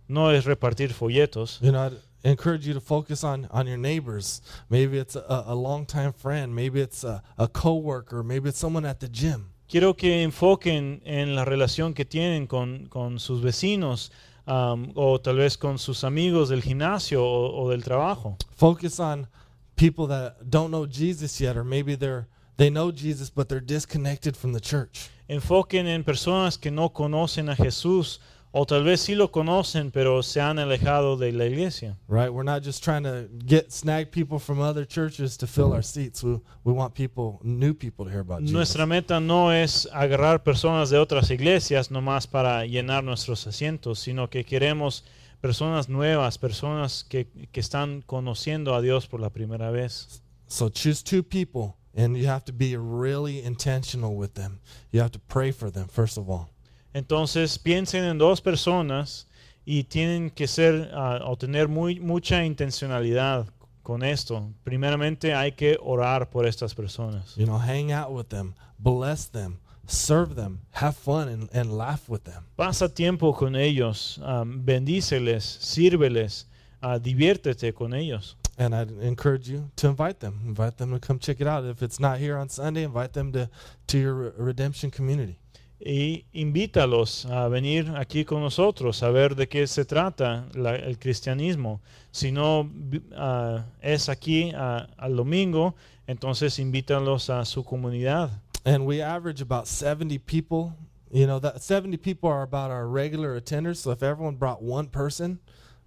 no 0.07 0.31
es 0.31 0.45
repartir 0.45 0.91
folletos. 0.93 1.59
You 1.61 1.71
know, 1.71 1.85
I'd 1.85 1.97
encourage 2.23 2.65
you 2.65 2.73
to 2.73 2.81
focus 2.81 3.23
on 3.23 3.47
on 3.51 3.67
your 3.67 3.77
neighbors. 3.77 4.41
Maybe 4.69 4.97
it's 4.97 5.15
a, 5.15 5.43
a 5.47 5.55
longtime 5.55 6.13
friend. 6.13 6.55
Maybe 6.55 6.81
it's 6.81 7.03
a, 7.03 7.21
a 7.37 7.47
coworker. 7.47 8.23
Maybe 8.23 8.49
it's 8.49 8.59
someone 8.59 8.85
at 8.85 8.99
the 8.99 9.07
gym. 9.07 9.51
Quiero 9.67 9.97
que 9.97 10.23
enfoquen 10.23 11.01
en 11.03 11.35
la 11.35 11.43
relación 11.43 11.93
que 11.93 12.05
tienen 12.05 12.47
con, 12.47 12.85
con 12.87 13.19
sus 13.19 13.41
vecinos 13.41 14.13
um, 14.45 14.93
o 14.95 15.19
tal 15.19 15.35
vez 15.35 15.57
con 15.57 15.77
sus 15.77 16.05
amigos 16.05 16.47
del 16.47 16.61
gimnasio 16.61 17.21
o, 17.21 17.63
o 17.63 17.69
del 17.69 17.83
trabajo. 17.83 18.37
Focus 18.55 18.99
on 18.99 19.27
people 19.75 20.07
that 20.07 20.37
don't 20.49 20.69
know 20.69 20.87
Jesus 20.87 21.41
yet, 21.41 21.57
or 21.57 21.65
maybe 21.65 21.95
they're 21.95 22.27
they 22.55 22.69
know 22.69 22.91
Jesus 22.91 23.29
but 23.29 23.49
they're 23.49 23.59
disconnected 23.59 24.37
from 24.37 24.53
the 24.53 24.61
church. 24.61 25.09
Enfoquen 25.27 25.85
en 25.85 26.05
personas 26.05 26.57
que 26.57 26.71
no 26.71 26.93
conocen 26.93 27.49
a 27.49 27.55
Jesús 27.55 28.19
o 28.57 28.65
tal 28.65 28.83
vez 28.83 29.01
sí 29.01 29.15
lo 29.15 29.31
conocen 29.31 29.91
pero 29.91 30.23
se 30.23 30.41
han 30.41 30.57
alejado 30.57 31.15
de 31.17 31.31
la 31.31 31.45
iglesia. 31.45 31.97
Right? 32.07 32.29
We're 32.29 32.43
not 32.43 32.63
just 32.63 32.83
trying 32.83 33.03
to 33.03 33.27
get 33.45 33.71
snag 33.71 34.11
people 34.11 34.39
from 34.39 34.59
other 34.59 34.85
churches 34.85 35.37
to 35.37 35.47
fill 35.47 35.73
our 35.73 35.83
seats. 35.83 36.23
We 36.23 36.39
we 36.63 36.73
want 36.73 36.93
people, 36.93 37.39
new 37.43 37.73
people, 37.73 38.05
to 38.05 38.11
hear 38.11 38.21
about 38.21 38.41
Jesus. 38.41 38.53
Nuestra 38.53 38.85
meta 38.85 39.19
no 39.19 39.51
es 39.51 39.87
agarrar 39.93 40.43
personas 40.43 40.89
de 40.89 40.97
otras 40.97 41.29
iglesias 41.29 41.91
nomás 41.91 42.27
para 42.27 42.65
llenar 42.65 43.03
nuestros 43.03 43.45
asientos, 43.47 43.99
sino 43.99 44.29
que 44.29 44.43
queremos 44.43 45.03
personas 45.39 45.87
nuevas, 45.87 46.37
personas 46.37 47.03
que, 47.03 47.27
que 47.51 47.59
están 47.59 48.01
conociendo 48.01 48.75
a 48.75 48.81
Dios 48.81 49.07
por 49.07 49.19
la 49.19 49.29
primera 49.29 49.71
vez. 49.71 50.21
So 50.47 50.69
choose 50.69 51.03
two 51.03 51.23
people, 51.23 51.77
and 51.95 52.17
you 52.17 52.27
have 52.27 52.45
to 52.45 52.53
be 52.53 52.75
really 52.75 53.41
intentional 53.43 54.15
with 54.15 54.33
them. 54.33 54.59
You 54.91 55.01
have 55.01 55.11
to 55.11 55.19
pray 55.19 55.51
for 55.51 55.69
them 55.69 55.87
first 55.87 56.17
of 56.17 56.29
all. 56.29 56.49
Entonces 56.97 57.59
piensen 57.59 58.03
en 58.05 58.17
dos 58.17 58.41
personas 58.41 59.27
y 59.65 59.83
tienen 59.83 60.31
que 60.31 60.47
ser 60.47 60.89
ah, 60.95 61.19
o 61.25 61.37
tener 61.37 61.67
muy, 61.67 61.99
mucha 61.99 62.43
intencionalidad 62.43 63.45
con 63.83 64.01
esto. 64.01 64.49
Primeramente 64.63 65.35
hay 65.35 65.51
que 65.51 65.77
orar 65.79 66.31
por 66.31 66.47
estas 66.47 66.73
personas. 66.73 67.35
You 67.35 67.45
know, 67.45 67.59
hang 67.59 67.91
out 67.91 68.09
with 68.09 68.29
them, 68.29 68.55
bless 68.79 69.29
them, 69.29 69.59
serve 69.85 70.33
them, 70.33 70.59
have 70.71 70.95
fun, 70.95 71.29
and, 71.29 71.49
and 71.53 71.77
laugh 71.77 72.09
with 72.09 72.23
them. 72.23 72.45
Pasa 72.55 72.89
tiempo 72.89 73.31
con 73.33 73.55
ellos, 73.55 74.19
um, 74.23 74.65
bendíceles, 74.65 75.43
sírveles, 75.43 76.47
ah, 76.81 76.97
diviértete 76.97 77.75
con 77.75 77.93
ellos. 77.93 78.37
And 78.57 78.73
I'd 78.73 78.89
encourage 79.03 79.47
you 79.47 79.69
to 79.75 79.87
invite 79.87 80.19
them. 80.19 80.39
Invite 80.47 80.77
them 80.77 80.91
to 80.91 80.99
come 80.99 81.19
check 81.19 81.39
it 81.39 81.45
out. 81.45 81.63
If 81.63 81.83
it's 81.83 81.99
not 81.99 82.17
here 82.17 82.37
on 82.39 82.49
Sunday, 82.49 82.81
invite 82.83 83.13
them 83.13 83.31
to, 83.33 83.51
to 83.85 83.97
your 83.99 84.13
re- 84.15 84.31
redemption 84.37 84.89
community. 84.89 85.37
Y 85.79 86.25
invítalos 86.33 87.25
a 87.27 87.47
venir 87.47 87.93
aquí 87.95 88.25
con 88.25 88.41
nosotros 88.41 89.03
a 89.03 89.09
ver 89.09 89.35
de 89.35 89.47
qué 89.47 89.67
se 89.67 89.85
trata 89.85 90.47
la- 90.53 90.75
el 90.75 90.97
cristianismo. 90.97 91.81
Si 92.11 92.31
no 92.31 92.69
ah, 93.15 93.65
es 93.81 94.09
aquí 94.09 94.51
ah, 94.55 94.87
al 94.97 95.15
domingo, 95.15 95.75
entonces 96.07 96.59
invítalos 96.59 97.29
a 97.29 97.45
su 97.45 97.63
comunidad. 97.63 98.41
And 98.65 98.85
we 98.85 99.01
average 99.01 99.41
about 99.41 99.67
70 99.67 100.19
people 100.19 100.73
You 101.11 101.25
know, 101.25 101.39
that 101.39 101.61
70 101.63 101.97
people 101.97 102.29
are 102.29 102.43
about 102.43 102.69
our 102.69 102.87
regular 102.87 103.39
attenders. 103.39 103.77
So 103.77 103.91
if 103.91 104.03
everyone 104.03 104.35
brought 104.35 104.61
one 104.61 104.87
person, 104.87 105.39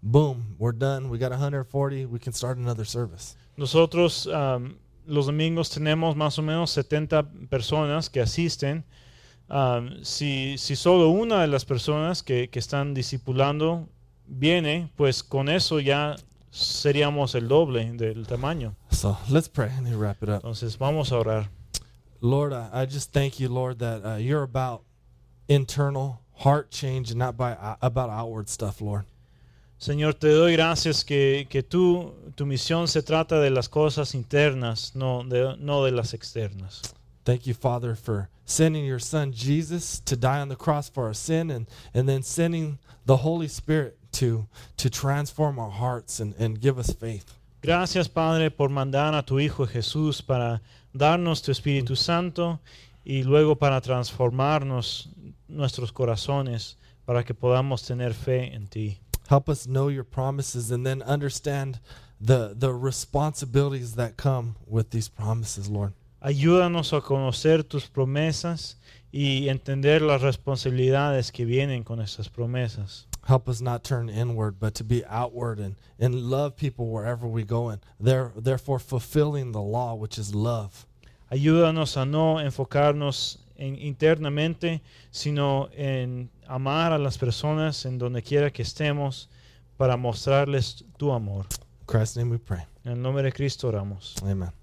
boom, 0.03 0.57
we're 0.59 0.73
done. 0.73 1.11
We 1.11 1.19
got 1.19 1.31
140. 1.31 2.07
We 2.07 2.19
can 2.19 2.33
start 2.33 2.57
another 2.57 2.85
service. 2.85 3.37
Nosotros 3.57 4.27
um, 4.29 4.77
los 5.07 5.27
domingos 5.27 5.69
tenemos 5.71 6.17
más 6.17 6.39
o 6.39 6.43
menos 6.43 6.71
70 6.71 7.25
personas 7.51 8.09
que 8.11 8.21
asisten. 8.23 8.85
Um, 9.51 10.05
si, 10.05 10.57
si 10.59 10.77
solo 10.77 11.09
una 11.11 11.41
de 11.41 11.49
las 11.49 11.65
personas 11.65 12.23
que, 12.23 12.49
que 12.49 12.61
están 12.61 12.95
discipulando 12.95 13.89
viene, 14.27 14.91
pues 14.97 15.25
con 15.25 15.49
eso 15.49 15.81
ya 15.81 16.17
seríamos 16.51 17.35
el 17.35 17.49
doble 17.49 17.93
del 17.93 18.27
tamaño. 18.27 18.77
So 18.91 19.17
let's 19.29 19.49
pray 19.49 19.71
and 19.77 19.89
wrap 19.99 20.23
it 20.23 20.29
up. 20.29 20.37
Entonces 20.37 20.79
vamos 20.79 21.11
a 21.11 21.19
orar. 21.19 21.51
Lord, 22.21 22.53
I, 22.53 22.83
I 22.83 22.87
just 22.87 23.13
thank 23.13 23.41
you, 23.41 23.49
Lord, 23.49 23.79
that 23.81 24.05
uh, 24.05 24.17
you're 24.17 24.43
about 24.43 24.83
internal 25.49 26.21
heart 26.45 26.71
change 26.71 27.11
and 27.11 27.19
not 27.19 27.37
by 27.37 27.53
uh, 27.53 27.77
about 27.83 28.11
outward 28.11 28.49
stuff, 28.49 28.81
Lord. 28.81 29.07
Señor, 29.81 30.13
te 30.13 30.29
doy 30.29 30.53
gracias 30.53 31.05
que, 31.05 31.47
que 31.49 31.63
tú, 31.63 32.13
tu 32.37 32.45
misión 32.45 32.87
se 32.87 33.03
trata 33.03 33.41
de 33.41 33.49
las 33.49 33.69
cosas 33.69 34.15
internas, 34.15 34.95
no 34.95 35.25
de, 35.25 35.57
no 35.59 35.83
de 35.85 35.91
las 35.91 36.13
externas. 36.13 36.83
Thank 37.25 37.47
you, 37.47 37.55
Father, 37.55 37.95
for 37.95 38.29
sending 38.51 38.85
your 38.85 38.99
Son 38.99 39.33
Jesus 39.33 40.01
to 40.01 40.17
die 40.17 40.41
on 40.41 40.49
the 40.49 40.57
cross 40.57 40.89
for 40.89 41.07
our 41.07 41.15
sin 41.15 41.51
and, 41.51 41.67
and 41.95 42.09
then 42.09 42.23
sending 42.23 42.79
the 43.07 43.19
Holy 43.19 43.49
Spirit 43.49 43.97
to, 44.13 44.47
to 44.77 44.91
transform 44.91 45.59
our 45.59 45.71
hearts 45.71 46.21
and, 46.21 46.35
and 46.39 46.61
give 46.61 46.79
us 46.79 46.93
faith. 46.93 47.35
Gracias, 47.63 48.09
Padre, 48.09 48.51
por 48.51 48.69
mandar 48.69 49.15
a 49.15 49.23
tu 49.23 49.37
Hijo 49.37 49.67
Jesús 49.67 50.27
para 50.27 50.61
darnos 50.95 51.43
tu 51.43 51.53
Espíritu 51.53 51.97
Santo 51.97 52.59
y 53.05 53.23
luego 53.23 53.55
para 53.55 53.81
transformarnos 53.81 55.09
nuestros 55.49 55.93
corazones 55.93 56.77
para 57.07 57.23
que 57.23 57.35
podamos 57.35 57.87
tener 57.87 58.15
fe 58.15 58.53
en 58.53 58.67
ti. 58.67 58.99
Help 59.29 59.49
us 59.49 59.67
know 59.67 59.89
your 59.89 60.05
promises 60.05 60.73
and 60.73 60.85
then 60.85 61.03
understand 61.03 61.79
the, 62.21 62.53
the 62.57 62.73
responsibilities 62.73 63.95
that 63.95 64.17
come 64.17 64.57
with 64.67 64.91
these 64.91 65.09
promises, 65.09 65.69
Lord. 65.69 65.93
Ayúdanos 66.21 66.93
a 66.93 67.01
conocer 67.01 67.65
tus 67.65 67.89
promesas 67.89 68.79
y 69.11 69.49
entender 69.49 70.03
las 70.03 70.21
responsabilidades 70.21 71.33
que 71.33 71.45
vienen 71.45 71.83
con 71.83 72.01
esas 72.01 72.29
promesas. 72.29 73.07
Help 73.27 73.49
us 73.49 73.61
not 73.61 73.83
turn 73.83 74.09
inward, 74.09 74.59
but 74.59 74.75
to 74.75 74.85
be 74.85 75.03
outward 75.09 75.61
and, 75.61 75.77
and 75.99 76.15
love 76.15 76.57
people 76.57 76.87
wherever 76.87 77.27
we 77.27 77.45
go, 77.45 77.71
and 77.71 77.81
there, 77.99 78.33
therefore 78.37 78.79
fulfilling 78.79 79.53
the 79.53 79.61
law, 79.61 79.95
which 79.95 80.19
is 80.19 80.35
love. 80.35 80.87
Ayúdanos 81.31 81.97
a 81.97 82.05
no 82.05 82.39
enfocarnos 82.39 83.39
en 83.57 83.77
internamente, 83.77 84.83
sino 85.11 85.69
en 85.73 86.31
amar 86.47 86.93
a 86.93 86.99
las 86.99 87.19
personas 87.19 87.87
en 87.87 87.99
donde 87.99 88.23
quiera 88.23 88.51
que 88.51 88.63
estemos 88.63 89.29
para 89.77 89.97
mostrarles 89.97 90.85
tu 90.99 91.13
amor. 91.13 91.47
In 91.81 91.87
Christ's 91.87 92.17
name 92.17 92.31
we 92.31 92.39
pray. 92.39 92.65
En 92.85 92.93
el 92.93 93.03
nombre 93.03 93.23
de 93.23 93.33
Cristo 93.33 93.69
oramos. 93.69 94.17
Amen. 94.23 94.60